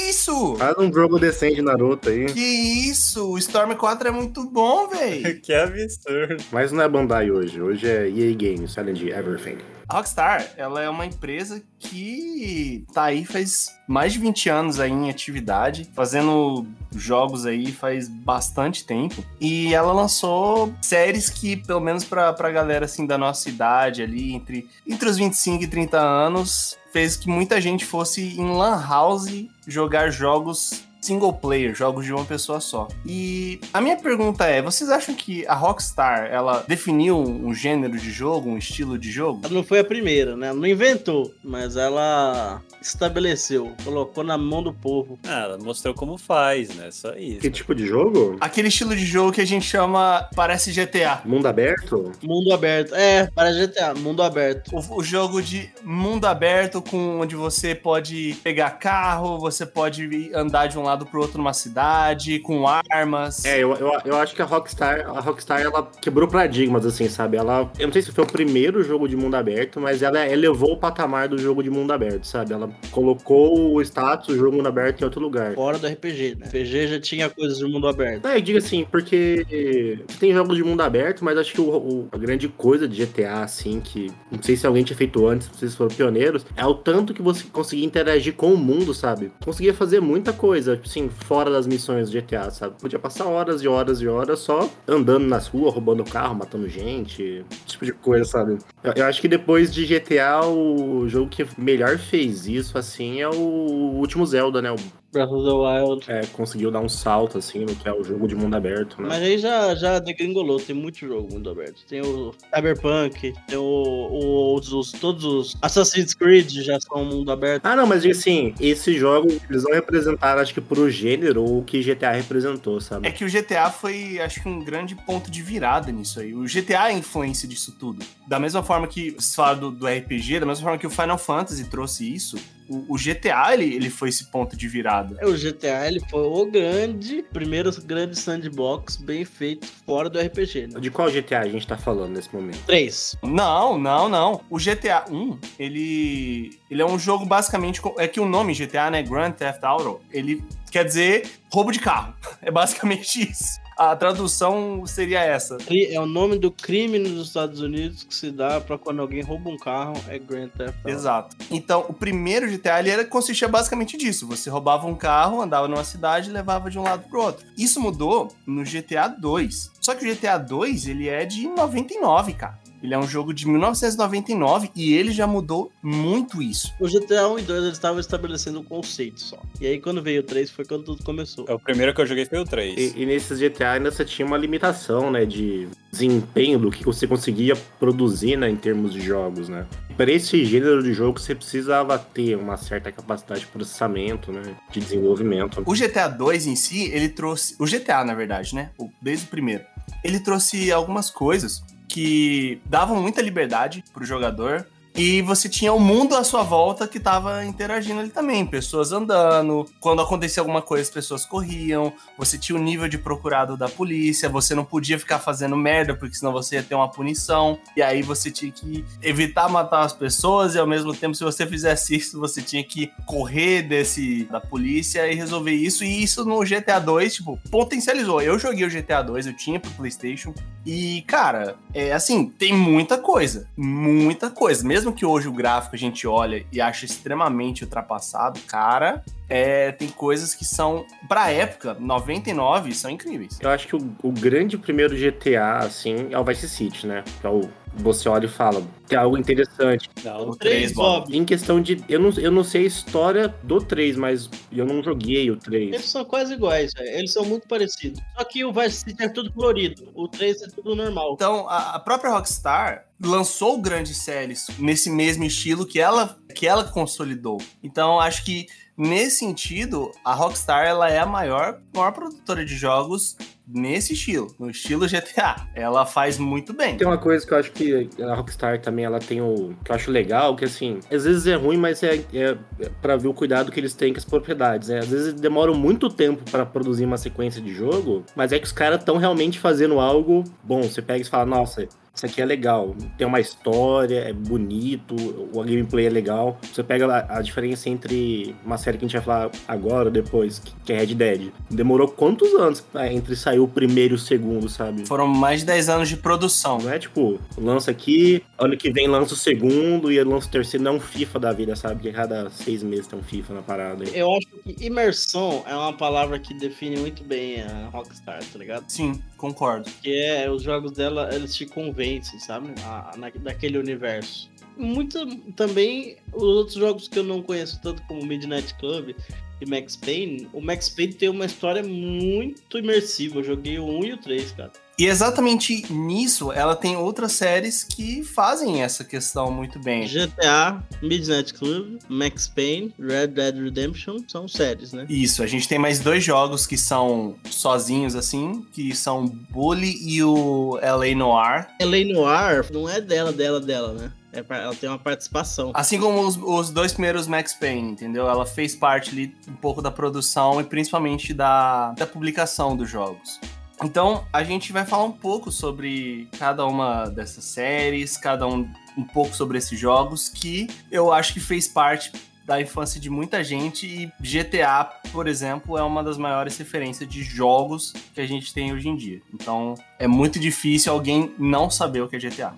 isso? 0.09 0.57
Faz 0.57 0.77
um 0.79 0.93
jogo 0.93 1.19
decente 1.19 1.57
de 1.57 1.63
Naruto 1.63 2.09
aí. 2.09 2.27
Que 2.27 2.41
isso? 2.41 3.31
O 3.31 3.39
Storm 3.39 3.75
4 3.75 4.09
é 4.09 4.11
muito 4.11 4.45
bom, 4.45 4.89
véi. 4.89 5.35
que 5.43 5.53
absurdo. 5.53 6.43
Mas 6.51 6.73
não 6.73 6.83
é 6.83 6.89
Bandai 6.89 7.31
hoje. 7.31 7.61
Hoje 7.61 7.87
é 7.89 8.09
EA 8.09 8.35
Games, 8.35 8.73
Challenge 8.73 9.11
Everything. 9.11 9.59
Rockstar, 9.93 10.53
ela 10.57 10.83
é 10.83 10.89
uma 10.89 11.07
empresa 11.07 11.63
que 11.79 12.85
tá 12.93 13.05
aí 13.05 13.25
faz 13.25 13.77
mais 13.87 14.13
de 14.13 14.19
20 14.19 14.49
anos 14.49 14.81
aí 14.81 14.91
em 14.91 15.11
atividade, 15.11 15.89
fazendo 15.95 16.67
jogos 16.95 17.47
aí 17.47 17.71
faz 17.71 18.09
bastante 18.09 18.85
tempo. 18.85 19.25
E 19.41 19.75
ela 19.75 19.93
lançou 19.93 20.73
séries 20.81 21.29
que, 21.29 21.57
pelo 21.57 21.81
menos 21.81 22.05
pra, 22.05 22.33
pra 22.33 22.51
galera 22.51 22.87
assim 22.87 23.07
da 23.07 23.19
nossa 23.19 23.49
idade 23.49 24.03
ali, 24.03 24.35
entre, 24.35 24.69
entre 24.87 25.09
os 25.09 25.17
25 25.17 25.65
e 25.65 25.67
30 25.67 25.99
anos, 25.99 26.77
fez 26.93 27.17
que 27.17 27.29
muita 27.29 27.61
gente 27.61 27.85
fosse 27.85 28.39
em 28.39 28.57
Lan 28.57 28.81
House 28.87 29.47
jogar 29.67 30.11
jogos 30.11 30.85
single 31.03 31.33
player, 31.33 31.75
jogos 31.75 32.07
de 32.07 32.13
uma 32.13 32.25
pessoa 32.25 32.61
só. 32.61 32.89
E 33.05 33.61
a 33.73 33.81
minha 33.81 33.97
pergunta 33.97 34.47
é, 34.47 34.63
vocês 34.63 34.89
acham 34.89 35.15
que 35.15 35.45
a 35.47 35.55
Rockstar, 35.55 36.29
ela 36.31 36.65
definiu 36.67 37.19
um 37.19 37.53
gênero 37.53 37.99
de 37.99 38.11
jogo, 38.11 38.49
um 38.49 38.57
estilo 38.57 38.97
de 38.97 39.11
jogo? 39.11 39.41
Ela 39.45 39.55
não 39.55 39.65
foi 39.65 39.81
a 39.81 39.85
primeira, 39.85 40.37
né? 40.37 40.49
Ela 40.49 40.59
não 40.59 40.67
inventou, 40.67 41.35
mas 41.43 41.77
ela 41.77 42.63
estabeleceu, 42.81 43.73
colocou 43.85 44.23
na 44.23 44.39
mão 44.39 44.63
do 44.63 44.73
povo. 44.73 45.19
Ah, 45.25 45.43
ela 45.43 45.59
mostrou 45.59 45.95
como 45.95 46.17
faz, 46.17 46.75
né? 46.75 46.91
Só 46.91 47.15
isso. 47.15 47.41
Que 47.41 47.51
tipo 47.51 47.75
de 47.75 47.87
jogo? 47.87 48.37
Aquele 48.41 48.69
estilo 48.69 48.95
de 48.95 49.05
jogo 49.05 49.33
que 49.33 49.41
a 49.41 49.47
gente 49.47 49.67
chama, 49.67 50.29
parece 50.35 50.73
GTA. 50.73 51.23
Mundo 51.25 51.47
aberto? 51.47 52.13
Mundo 52.23 52.53
aberto. 52.53 52.95
É, 52.95 53.29
para 53.35 53.53
GTA, 53.53 53.95
mundo 53.95 54.23
aberto. 54.23 54.71
O, 54.73 54.99
o 54.99 55.03
jogo 55.03 55.43
de 55.43 55.71
mundo 55.83 56.27
aberto, 56.27 56.81
com 56.81 57.21
onde 57.21 57.35
você 57.35 57.75
pode 57.75 58.37
pegar 58.43 58.71
carro, 58.71 59.39
você 59.39 59.67
pode 59.67 60.31
andar 60.35 60.67
de 60.67 60.79
um 60.79 60.83
lado 60.83 60.92
pro 61.07 61.21
outro 61.21 61.39
numa 61.39 61.53
cidade, 61.53 62.39
com 62.41 62.65
armas. 62.91 63.45
É, 63.45 63.59
eu, 63.59 63.75
eu, 63.75 63.93
eu 64.05 64.17
acho 64.17 64.35
que 64.35 64.43
a 64.43 64.45
Rockstar, 64.45 65.09
a 65.09 65.21
Rockstar, 65.21 65.61
ela 65.61 65.89
quebrou 66.01 66.29
paradigmas, 66.29 66.85
assim, 66.87 67.09
sabe? 67.09 67.37
Ela, 67.37 67.71
eu 67.79 67.87
não 67.87 67.93
sei 67.93 68.03
se 68.03 68.13
foi 68.13 68.25
o 68.25 68.27
primeiro 68.27 68.83
jogo 68.83 69.09
de 69.09 69.17
mundo 69.17 69.35
aberto, 69.35 69.81
mas 69.81 70.03
ela 70.03 70.27
elevou 70.29 70.73
o 70.73 70.77
patamar 70.77 71.29
do 71.29 71.39
jogo 71.39 71.63
de 71.63 71.71
mundo 71.71 71.93
aberto, 71.93 72.25
sabe? 72.27 72.53
Ela 72.53 72.71
colocou 72.91 73.75
o 73.75 73.81
status 73.83 74.29
do 74.29 74.37
jogo 74.37 74.57
mundo 74.57 74.69
aberto 74.69 75.01
em 75.01 75.05
outro 75.05 75.21
lugar. 75.21 75.55
Fora 75.55 75.79
do 75.79 75.87
RPG, 75.87 76.37
né? 76.39 76.47
RPG 76.47 76.87
já 76.89 77.01
tinha 77.01 77.29
coisas 77.31 77.59
de 77.59 77.65
mundo 77.65 77.89
aberto. 77.89 78.27
É, 78.27 78.37
eu 78.37 78.41
digo 78.41 78.59
assim, 78.59 78.87
porque 78.91 79.99
tem 80.21 80.33
jogos 80.33 80.57
de 80.57 80.63
mundo 80.65 80.81
aberto, 80.83 81.25
mas 81.25 81.37
acho 81.39 81.53
que 81.53 81.61
o, 81.61 81.69
o- 81.71 82.09
a 82.13 82.19
grande 82.19 82.49
coisa 82.49 82.87
de 82.89 83.05
GTA, 83.05 83.43
assim, 83.43 83.81
que 83.81 84.11
não 84.31 84.43
sei 84.43 84.57
se 84.57 84.67
alguém 84.67 84.85
tinha 84.85 84.97
feito 84.97 85.27
antes, 85.27 85.49
se 85.49 85.59
vocês 85.59 85.75
foram 85.75 85.91
pioneiros, 85.95 86.45
é 86.57 86.65
o 86.67 86.75
tanto 86.75 87.13
que 87.15 87.23
você 87.23 87.45
conseguia 87.53 87.85
interagir 87.85 88.35
com 88.35 88.53
o 88.53 88.57
mundo, 88.57 88.95
sabe? 88.95 89.33
Conseguia 89.45 89.75
fazer 89.75 90.01
muita 90.01 90.33
coisa, 90.33 90.77
assim, 90.89 91.09
fora 91.09 91.51
das 91.51 91.67
missões 91.67 92.11
do 92.11 92.21
GTA, 92.21 92.51
sabe? 92.51 92.75
Podia 92.81 92.99
passar 92.99 93.27
horas 93.27 93.63
e 93.63 93.69
horas 93.69 94.01
e 94.01 94.09
horas 94.09 94.41
só 94.41 94.69
andando 94.87 95.27
nas 95.27 95.49
ruas, 95.49 95.73
roubando 95.73 96.05
carro, 96.05 96.35
matando 96.35 96.69
gente, 96.69 97.45
esse 97.51 97.67
tipo 97.67 97.85
de 97.85 97.93
coisa, 97.93 98.25
sabe? 98.25 98.59
Eu, 98.83 98.93
eu 98.97 99.05
acho 99.05 99.21
que 99.21 99.29
depois 99.29 99.73
de 99.73 99.87
GTA, 99.87 100.47
o 100.47 101.09
jogo 101.09 101.29
que 101.29 101.47
melhor 101.57 101.99
fez 101.99 102.47
isso, 102.47 102.77
assim, 102.79 103.21
é 103.21 103.29
o 103.29 103.35
último 103.35 104.27
Zelda, 104.27 104.63
né? 104.63 104.71
O 104.71 104.77
Breath 105.13 105.31
of 105.31 105.45
the 105.45 105.53
Wild. 105.53 106.05
é, 106.11 106.27
conseguiu 106.33 106.71
dar 106.71 106.81
um 106.81 106.89
salto, 106.89 107.39
assim, 107.39 107.61
no 107.61 107.75
que 107.77 107.87
é 107.89 107.93
o 107.93 108.03
jogo 108.03 108.27
de 108.27 108.35
mundo 108.35 108.55
aberto, 108.57 109.01
né? 109.03 109.09
Mas 109.09 109.23
aí 109.23 109.39
já, 109.39 109.75
já 109.75 109.99
degringolou, 109.99 110.59
tem 110.59 110.75
muito 110.75 110.99
jogo 110.99 111.33
mundo 111.33 111.51
aberto. 111.51 111.85
Tem 111.87 112.01
o 112.01 112.33
Cyberpunk, 112.55 113.35
tem 113.47 113.59
o, 113.59 113.63
o- 113.63 114.55
os, 114.59 114.73
os- 114.73 114.93
todos 114.93 115.25
os 115.25 115.57
Assassin's 115.61 116.15
Creed 116.15 116.51
já 116.51 116.79
são 116.81 117.05
mundo 117.05 117.31
aberto. 117.31 117.65
Ah, 117.67 117.77
não, 117.77 117.87
mas 117.87 118.05
assim, 118.07 118.55
esses 118.61 118.99
jogos, 118.99 119.39
eles 119.51 119.65
não 119.65 119.73
representaram, 119.73 120.41
acho 120.41 120.55
que 120.55 120.61
pro 120.61 120.89
gênero 120.91 121.45
o 121.45 121.63
que 121.63 121.83
GTA 121.83 122.13
representou, 122.13 122.81
sabe? 122.81 123.07
É 123.07 123.11
que 123.11 123.25
o 123.25 123.29
GTA 123.29 123.71
foi, 123.71 124.21
acho 124.21 124.43
que, 124.43 124.49
um 124.49 124.61
grande 124.65 124.95
ponto 124.95 125.31
de 125.31 125.43
virada 125.43 125.91
nisso 125.93 126.21
aí. 126.21 126.35
O 126.35 126.45
GTA 126.45 126.89
é 126.89 126.93
a 126.93 126.93
influência 126.93 127.47
disso 127.49 127.77
tudo. 127.79 128.05
Da 128.27 128.39
mesma 128.39 128.63
forma 128.63 128.87
que 128.87 129.11
você 129.13 129.35
fala 129.37 129.57
do, 129.57 129.71
do 129.71 129.87
RPG, 129.87 130.41
da 130.41 130.47
mesma 130.47 130.63
forma 130.63 130.79
que 130.79 130.87
o 130.87 130.91
Final 130.91 131.19
Fantasy 131.19 131.65
trouxe 131.69 132.13
isso, 132.13 132.37
o, 132.73 132.95
o 132.95 132.97
GTA, 132.97 133.53
ele, 133.53 133.75
ele 133.75 133.91
foi 133.91 134.09
esse 134.09 134.31
ponto 134.31 134.57
de 134.57 134.67
virada. 134.67 135.17
É, 135.21 135.27
O 135.27 135.37
GTA 135.37 135.87
ele 135.87 136.01
foi 136.09 136.23
o 136.23 136.47
grande, 136.47 137.23
primeiro 137.33 137.71
grande 137.83 138.19
sandbox 138.19 138.97
bem 138.97 139.25
feito 139.25 139.67
fora 139.85 140.09
do 140.09 140.19
RPG, 140.19 140.69
né? 140.69 140.81
De 140.81 140.91
qual 140.91 141.11
GTA 141.11 141.41
a 141.41 141.49
gente 141.49 141.67
tá 141.67 141.77
falando 141.77 142.13
nesse 142.13 142.35
momento? 142.35 142.59
3. 142.67 143.17
Não, 143.23 143.79
não, 143.79 144.09
não. 144.09 144.41
O 144.49 144.57
GTA 144.59 145.05
1, 145.11 145.39
ele, 145.59 146.59
ele 146.71 146.83
é 146.83 146.87
um 146.87 146.99
jogo 146.99 147.27
basicamente. 147.27 147.81
É 147.99 148.09
que 148.09 148.21
o 148.21 148.27
nome 148.27 148.55
GTA, 148.55 148.91
né? 148.91 149.03
Grand 149.03 149.33
Theft 149.33 149.63
Auto, 149.63 150.01
ele 150.11 150.43
quer 150.71 150.85
dizer 150.85 151.29
roubo 151.53 151.71
de 151.71 151.79
carro. 151.79 152.15
É 152.45 152.51
basicamente 152.51 153.31
isso. 153.31 153.61
A 153.77 153.97
tradução 153.97 154.85
seria 154.87 155.21
essa. 155.21 155.59
É 155.69 155.99
o 156.01 156.07
nome 156.07 156.39
do 156.39 156.51
crime 156.51 156.99
nos 156.99 157.27
Estados 157.27 157.61
Unidos 157.61 158.05
que 158.05 158.15
se 158.15 158.31
dá 158.31 158.61
pra 158.61 158.79
quando 158.79 159.01
alguém 159.01 159.23
rouba 159.23 159.51
um 159.51 159.57
carro, 159.57 159.95
é 160.09 160.19
Grand 160.19 160.49
Theft 160.49 160.77
Auto. 160.77 160.89
Exato. 160.89 161.37
Então, 161.51 161.87
o 161.89 161.93
primeiro 161.93 162.51
GTA 162.51 162.81
ele 162.81 162.91
era, 162.91 163.05
consistia 163.05 163.49
basicamente 163.49 163.97
disso. 163.97 164.27
Você 164.29 164.51
roubava 164.51 164.87
um 164.87 164.95
carro, 164.95 165.41
andava 165.41 165.67
numa 165.69 165.85
cidade 165.85 166.31
e 166.31 166.33
levava 166.33 166.71
de 166.71 166.79
um 166.79 166.83
lado 166.83 167.09
pro 167.09 167.23
outro. 167.23 167.47
Isso 167.57 167.81
mudou 167.81 168.35
no 168.47 168.63
GTA 168.63 169.09
2. 169.09 169.73
Só 169.81 169.95
que 169.95 170.09
o 170.09 170.15
GTA 170.15 170.39
2, 170.39 170.87
ele 170.87 171.09
é 171.09 171.25
de 171.25 171.47
99, 171.49 172.35
cara. 172.35 172.62
Ele 172.83 172.95
é 172.95 172.99
um 172.99 173.07
jogo 173.07 173.33
de 173.33 173.47
1999 173.47 174.71
e 174.75 174.93
ele 174.95 175.13
já 175.13 175.27
mudou 175.27 175.71
muito 175.83 176.43
isso. 176.43 176.73
O 176.81 176.87
GTA 176.89 177.29
1 177.29 177.39
e 177.39 177.43
2 177.43 177.63
eles 177.63 177.73
estavam 177.75 178.01
estabelecendo 178.01 178.61
um 178.61 178.65
conceito 178.65 179.21
só. 179.21 179.39
E 179.61 179.67
aí 179.67 179.81
quando 179.81 180.03
veio 180.03 180.21
o 180.21 180.25
3 180.25 180.51
foi 180.51 180.65
quando 180.65 180.85
tudo 180.85 181.05
começou. 181.05 181.45
É 181.49 181.55
o 181.55 181.61
primeiro 181.61 181.95
que 181.95 182.01
eu 182.01 182.07
joguei 182.07 182.25
foi 182.25 182.41
o 182.41 182.45
3. 182.45 182.95
E, 182.97 183.03
e 183.03 183.07
nesses 183.07 183.39
GTA 183.39 183.73
ainda 183.73 183.91
você 183.91 184.05
tinha 184.05 184.27
uma 184.27 184.37
limitação, 184.37 185.11
né, 185.11 185.25
de 185.25 185.69
desempenho 185.93 186.59
do 186.59 186.71
que 186.71 186.85
você 186.85 187.07
conseguia 187.07 187.55
produzir, 187.79 188.37
né, 188.37 188.51
em 188.51 188.57
termos 188.57 188.93
de 188.93 189.01
jogos, 189.01 189.49
né? 189.49 189.67
Para 189.97 190.11
esse 190.11 190.45
gênero 190.45 190.83
de 190.83 190.93
jogo 190.93 191.21
você 191.21 191.35
precisava 191.35 191.99
ter 191.99 192.37
uma 192.37 192.57
certa 192.57 192.91
capacidade 192.91 193.43
de 193.43 193.47
processamento, 193.47 194.33
né, 194.33 194.43
de 194.71 194.81
desenvolvimento. 194.81 195.63
O 195.65 195.75
GTA 195.75 196.09
2 196.09 196.47
em 196.47 196.57
si, 196.57 196.91
ele 196.93 197.09
trouxe. 197.09 197.55
O 197.59 197.67
GTA, 197.67 198.05
na 198.05 198.15
verdade, 198.15 198.55
né? 198.55 198.71
Desde 199.01 199.27
o 199.27 199.29
primeiro. 199.29 199.65
Ele 200.03 200.19
trouxe 200.19 200.73
algumas 200.73 201.11
coisas 201.11 201.63
que 201.93 202.59
davam 202.65 203.03
muita 203.03 203.21
liberdade 203.21 203.85
pro 203.93 204.03
jogador. 204.03 204.67
E 204.95 205.23
você 205.23 205.49
tinha 205.49 205.73
o 205.73 205.81
mundo 205.81 206.15
à 206.15 206.23
sua 206.23 206.43
volta 206.43 206.87
que 206.87 207.01
tava 207.01 207.45
interagindo 207.45 208.01
ali 208.01 208.11
também. 208.11 208.45
Pessoas 208.45 208.93
andando. 208.93 209.67
Quando 209.81 210.03
acontecia 210.03 210.41
alguma 210.41 210.61
coisa, 210.61 210.83
as 210.83 210.91
pessoas 210.91 211.25
corriam. 211.25 211.93
Você 212.19 212.37
tinha 212.37 212.59
o 212.59 212.63
nível 212.63 212.89
de 212.89 212.99
procurado 212.99 213.57
da 213.57 213.69
polícia. 213.69 214.29
Você 214.29 214.55
não 214.55 214.65
podia 214.65 214.99
ficar 214.99 215.19
fazendo 215.19 215.57
merda, 215.57 215.95
porque 215.95 216.15
senão 216.15 216.33
você 216.33 216.57
ia 216.57 216.63
ter 216.63 216.75
uma 216.75 216.91
punição. 216.91 217.59
E 217.77 217.83
aí 217.83 218.03
você 218.03 218.31
tinha 218.31 218.53
que 218.53 218.85
evitar 219.03 219.49
matar 219.49 219.83
as 219.83 219.93
pessoas. 219.93 220.55
E 220.55 220.59
ao 220.59 220.67
mesmo 220.67 220.95
tempo, 220.95 221.15
se 221.15 221.25
você 221.25 221.47
fizesse 221.47 221.97
isso, 221.97 222.21
você 222.21 222.43
tinha 222.43 222.63
que 222.63 222.91
correr 223.07 223.63
desse 223.63 224.25
da 224.31 224.41
polícia 224.41 225.11
e 225.11 225.15
resolver 225.15 225.53
isso. 225.53 225.85
E 225.85 226.03
isso 226.03 226.25
no 226.25 226.41
GTA 226.41 226.79
2, 226.79 227.15
tipo, 227.15 227.39
potencializou. 227.51 228.21
Eu 228.21 228.39
joguei 228.39 228.67
o 228.67 228.71
GTA 228.71 229.03
2, 229.03 229.27
eu 229.27 229.37
tinha 229.37 229.59
pro 229.59 229.71
PlayStation. 229.71 230.35
E, 230.65 231.03
cara, 231.03 231.57
é 231.75 231.93
assim, 231.93 232.27
tem 232.29 232.53
muita 232.53 232.99
coisa. 232.99 233.49
Muita 233.57 234.31
coisa. 234.31 234.67
Mesmo 234.67 234.82
que 234.91 235.05
hoje 235.05 235.29
o 235.29 235.33
gráfico 235.33 235.77
a 235.77 235.79
gente 235.79 236.07
olha 236.07 236.47
e 236.51 236.63
acha 236.63 236.87
extremamente 236.87 237.63
ultrapassado, 237.63 238.41
cara, 238.47 239.05
é, 239.29 239.71
tem 239.71 239.89
coisas 239.89 240.35
que 240.35 240.45
são, 240.45 240.87
pra 241.07 241.31
época, 241.31 241.77
99, 241.79 242.75
são 242.75 242.91
incríveis. 242.91 243.39
Eu 243.41 243.51
acho 243.51 243.69
que 243.69 243.77
o, 243.77 243.97
o 244.03 244.11
grande 244.11 244.57
primeiro 244.57 244.97
GTA, 244.97 245.59
assim, 245.59 246.09
é 246.11 246.19
o 246.19 246.25
Vice 246.25 246.49
City, 246.49 246.87
né? 246.87 247.05
Que 247.21 247.27
é 247.27 247.31
o 247.31 247.49
você 247.75 248.09
olha 248.09 248.27
e 248.27 248.29
fala, 248.29 248.63
tem 248.87 248.99
algo 248.99 249.17
interessante. 249.17 249.89
Não, 250.05 250.31
O 250.31 250.37
3, 250.37 250.73
3, 250.73 250.73
Bob. 250.73 251.17
Em 251.17 251.25
questão 251.25 251.61
de. 251.61 251.83
Eu 251.89 251.99
não, 251.99 252.11
eu 252.11 252.31
não 252.31 252.45
sei 252.45 252.65
a 252.65 252.67
história 252.67 253.35
do 253.43 253.61
3, 253.61 253.97
mas 253.97 254.29
eu 254.51 254.67
não 254.67 254.83
joguei 254.83 255.31
o 255.31 255.37
3. 255.37 255.73
Eles 255.73 255.87
são 255.87 256.05
quase 256.05 256.35
iguais, 256.35 256.73
velho. 256.75 256.89
eles 256.91 257.13
são 257.13 257.25
muito 257.25 257.49
parecidos. 257.49 258.01
Só 258.17 258.25
que 258.25 258.45
o 258.45 258.53
Vice 258.53 258.85
City 258.85 259.03
é 259.03 259.09
tudo 259.09 259.33
colorido, 259.33 259.91
o 259.95 260.07
3 260.09 260.43
é 260.43 260.47
tudo 260.49 260.77
normal. 260.77 261.15
Então, 261.15 261.49
a, 261.49 261.77
a 261.77 261.79
própria 261.81 262.11
Rockstar 262.13 262.87
lançou 263.03 263.61
grandes 263.61 263.97
séries 263.97 264.47
nesse 264.59 264.91
mesmo 264.91 265.25
estilo 265.25 265.67
que 265.67 265.81
ela, 265.81 266.19
que 266.35 266.47
ela 266.47 266.65
consolidou. 266.65 267.39
Então, 267.63 267.99
acho 267.99 268.25
que 268.25 268.47
nesse 268.77 269.17
sentido, 269.19 269.91
a 270.05 270.15
Rockstar 270.15 270.67
ela 270.67 270.89
é 270.91 270.99
a 270.99 271.07
maior, 271.07 271.61
maior 271.75 271.93
produtora 271.93 272.45
de 272.45 272.57
jogos 272.57 273.17
nesse 273.53 273.93
estilo, 273.93 274.35
no 274.39 274.51
estilo 274.51 274.87
GTA. 274.87 275.49
Ela 275.55 275.85
faz 275.85 276.19
muito 276.19 276.53
bem. 276.53 276.77
Tem 276.77 276.87
uma 276.87 276.99
coisa 276.99 277.27
que 277.27 277.33
eu 277.33 277.39
acho 277.39 277.53
que 277.53 277.89
a 278.01 278.15
Rockstar 278.15 278.61
também 278.61 278.85
ela 278.85 278.99
tem 278.99 279.21
o 279.21 279.55
que 279.65 279.71
eu 279.71 279.77
acho 279.77 279.91
legal, 279.91 280.35
que 280.37 280.45
assim, 280.45 280.81
às 280.91 281.05
vezes 281.05 281.27
é 281.27 281.35
ruim, 281.35 281.57
mas 281.57 281.83
é, 281.83 282.05
é, 282.13 282.37
para 282.81 282.97
ver 282.97 283.09
o 283.09 283.15
cuidado 283.15 283.53
que 283.53 283.61
eles 283.61 283.75
têm 283.75 283.93
com 283.93 283.99
as 283.99 284.05
propriedades. 284.05 284.69
Né? 284.69 284.79
Às 284.79 284.89
vezes 284.89 285.13
demoram 285.13 285.55
muito 285.55 285.89
tempo 285.89 286.23
para 286.31 286.47
produzir 286.47 286.85
uma 286.85 286.99
sequência 286.99 287.41
de 287.41 287.55
jogo, 287.55 288.05
mas 288.17 288.33
é 288.33 288.39
que 288.39 288.47
os 288.47 288.53
caras 288.53 288.81
estão 288.81 288.97
realmente 288.97 289.39
fazendo 289.39 289.79
algo 289.81 290.25
bom. 290.43 290.63
Você 290.63 290.83
pega 290.83 291.03
e 291.03 291.05
fala, 291.05 291.27
nossa, 291.27 291.69
isso 291.95 292.07
aqui 292.07 292.23
é 292.23 292.25
legal, 292.25 292.75
tem 292.97 293.07
uma 293.07 293.21
história, 293.21 293.99
é 293.99 294.13
bonito, 294.15 294.97
o 295.31 295.43
gameplay 295.45 295.87
é 295.87 295.91
legal. 295.91 296.39
Você 296.51 296.63
pega 296.63 296.87
a, 296.87 297.19
a, 297.19 297.23
diferença 297.23 297.69
entre 297.69 298.35
uma 298.45 298.57
série 298.57 298.79
que 298.79 298.85
a 298.87 298.89
gente 298.89 298.97
vai 298.97 299.05
falar 299.05 299.31
agora 299.47 299.87
ou 299.87 299.91
depois, 299.91 300.41
que 300.65 300.73
é 300.73 300.79
Red 300.79 300.95
Dead. 300.95 301.31
Demorou 301.51 301.87
quantos 301.87 302.33
anos 302.35 302.65
entre 302.91 303.15
sair 303.15 303.41
o 303.41 303.47
primeiro 303.47 303.95
e 303.95 303.97
o 303.97 303.99
segundo, 303.99 304.49
sabe? 304.49 304.87
Foram 304.87 305.07
mais 305.07 305.41
de 305.41 305.47
10 305.47 305.69
anos 305.69 305.89
de 305.91 305.99
produção. 305.99 306.59
Não 306.59 306.73
é 306.73 306.79
tipo, 306.79 307.21
lança 307.37 307.71
aqui, 307.71 308.23
ano 308.39 308.57
que 308.57 308.71
vem 308.71 308.89
lança 308.89 309.13
o 309.13 309.17
segundo 309.17 309.93
e 309.93 310.03
lança 310.03 310.27
o 310.29 310.31
terceiro. 310.31 310.65
Não 310.65 310.73
é 310.73 310.75
um 310.77 310.81
FIFA 310.81 311.19
da 311.19 311.33
vida, 311.33 311.55
sabe? 311.55 311.83
Que 311.83 311.93
cada 311.93 312.31
seis 312.31 312.63
meses 312.63 312.87
tem 312.87 312.99
um 312.99 313.03
FIFA 313.03 313.35
na 313.35 313.43
parada. 313.43 313.85
Eu 313.85 314.11
acho 314.15 314.27
que 314.43 314.65
imersão 314.65 315.45
é 315.47 315.55
uma 315.55 315.75
palavra 315.75 316.19
que 316.19 316.33
define 316.33 316.79
muito 316.79 317.05
bem 317.05 317.43
a 317.43 317.69
Rockstar, 317.71 318.21
tá 318.33 318.39
ligado? 318.39 318.65
Sim, 318.67 319.01
concordo. 319.19 319.71
Que 319.83 319.95
é, 319.95 320.31
os 320.31 320.43
jogos 320.43 320.73
dela, 320.73 321.11
eles 321.13 321.35
te 321.35 321.45
convencem 321.45 321.82
sabe? 322.21 322.55
A, 322.65 322.97
na, 322.97 323.11
daquele 323.11 323.59
universo. 323.59 324.31
Muito 324.57 325.17
também 325.33 325.97
os 326.13 326.23
outros 326.23 326.57
jogos 326.57 326.89
que 326.89 326.99
eu 326.99 327.05
não 327.05 327.23
conheço 327.23 327.61
tanto 327.63 327.83
como 327.83 328.05
Midnight 328.05 328.55
Club 328.55 328.95
e 329.41 329.47
Max 329.47 329.77
Payne. 329.77 330.29
O 330.33 330.41
Max 330.41 330.69
Payne 330.69 330.95
tem 330.95 331.09
uma 331.09 331.25
história 331.25 331.63
muito 331.63 332.59
imersiva. 332.59 333.19
Eu 333.19 333.25
joguei 333.25 333.59
o 333.59 333.65
1 333.65 333.85
e 333.85 333.93
o 333.95 333.97
3, 333.97 334.33
cara. 334.33 334.53
E 334.79 334.87
exatamente 334.87 335.71
nisso, 335.73 336.33
ela 336.33 336.57
tem 336.57 336.77
outras 336.77 337.13
séries 337.13 337.63
que 337.63 338.03
fazem 338.03 338.63
essa 338.63 338.83
questão 338.83 339.31
muito 339.31 339.59
bem. 339.59 339.87
GTA, 339.87 340.63
Midnight 340.81 341.35
Club, 341.35 341.79
Max 341.89 342.27
Payne, 342.27 342.75
Red 342.79 343.09
Dead 343.09 343.37
Redemption 343.37 343.99
são 344.09 344.27
séries, 344.27 344.73
né? 344.73 344.87
Isso, 344.89 345.23
a 345.23 345.27
gente 345.27 345.47
tem 345.47 345.59
mais 345.59 345.81
dois 345.81 346.03
jogos 346.03 346.47
que 346.47 346.57
são 346.57 347.17
sozinhos 347.31 347.95
assim, 347.95 348.47
que 348.53 348.75
são 348.75 349.07
Bully 349.07 349.77
e 349.83 350.03
o 350.03 350.59
LA 350.63 350.95
Noir. 350.97 351.49
LA 351.61 351.93
Noir 351.93 352.47
não 352.53 352.69
é 352.69 352.81
dela, 352.81 353.13
dela, 353.13 353.41
dela, 353.41 353.75
né? 353.75 353.93
É 354.13 354.23
ela 354.29 354.55
tem 354.55 354.69
uma 354.69 354.79
participação. 354.79 355.53
Assim 355.55 355.81
como 355.81 356.07
os, 356.07 356.19
os, 356.19 356.51
dois 356.51 356.73
primeiros 356.73 357.07
Max 357.07 357.33
Payne, 357.33 357.73
entendeu? 357.73 358.07
Ela 358.09 358.27
fez 358.27 358.55
parte 358.55 358.91
ali 358.91 359.15
um 359.27 359.35
pouco 359.35 359.63
da 359.63 359.71
produção 359.71 360.39
e 360.39 360.45
principalmente 360.45 361.15
da, 361.15 361.73
da 361.73 361.87
publicação 361.87 362.55
dos 362.55 362.69
jogos. 362.69 363.19
Então, 363.63 364.05
a 364.13 364.25
gente 364.25 364.53
vai 364.53 364.65
falar 364.65 364.85
um 364.85 364.93
pouco 364.93 365.31
sobre 365.31 366.09
cada 366.19 366.45
uma 366.47 366.87
dessas 366.87 367.25
séries, 367.25 367.97
cada 367.97 368.27
um 368.27 368.49
um 368.77 368.85
pouco 368.85 369.15
sobre 369.15 369.39
esses 369.39 369.59
jogos 369.59 370.09
que 370.09 370.49
eu 370.71 370.93
acho 370.93 371.13
que 371.13 371.21
fez 371.21 371.47
parte 371.47 371.93
da 372.25 372.41
infância 372.41 372.81
de 372.81 372.89
muita 372.89 373.23
gente 373.23 373.67
e 373.67 373.93
GTA, 374.01 374.65
por 374.93 375.07
exemplo, 375.07 375.59
é 375.59 375.63
uma 375.63 375.83
das 375.83 375.99
maiores 375.99 376.37
referências 376.39 376.89
de 376.89 377.03
jogos 377.03 377.73
que 377.95 378.01
a 378.01 378.07
gente 378.07 378.33
tem 378.33 378.53
hoje 378.53 378.69
em 378.69 378.77
dia. 378.77 379.03
Então, 379.13 379.55
é 379.79 379.87
muito 379.87 380.19
difícil 380.19 380.73
alguém 380.73 381.13
não 381.19 381.51
saber 381.51 381.83
o 381.83 381.89
que 381.89 381.97
é 381.97 381.99
GTA. 381.99 382.35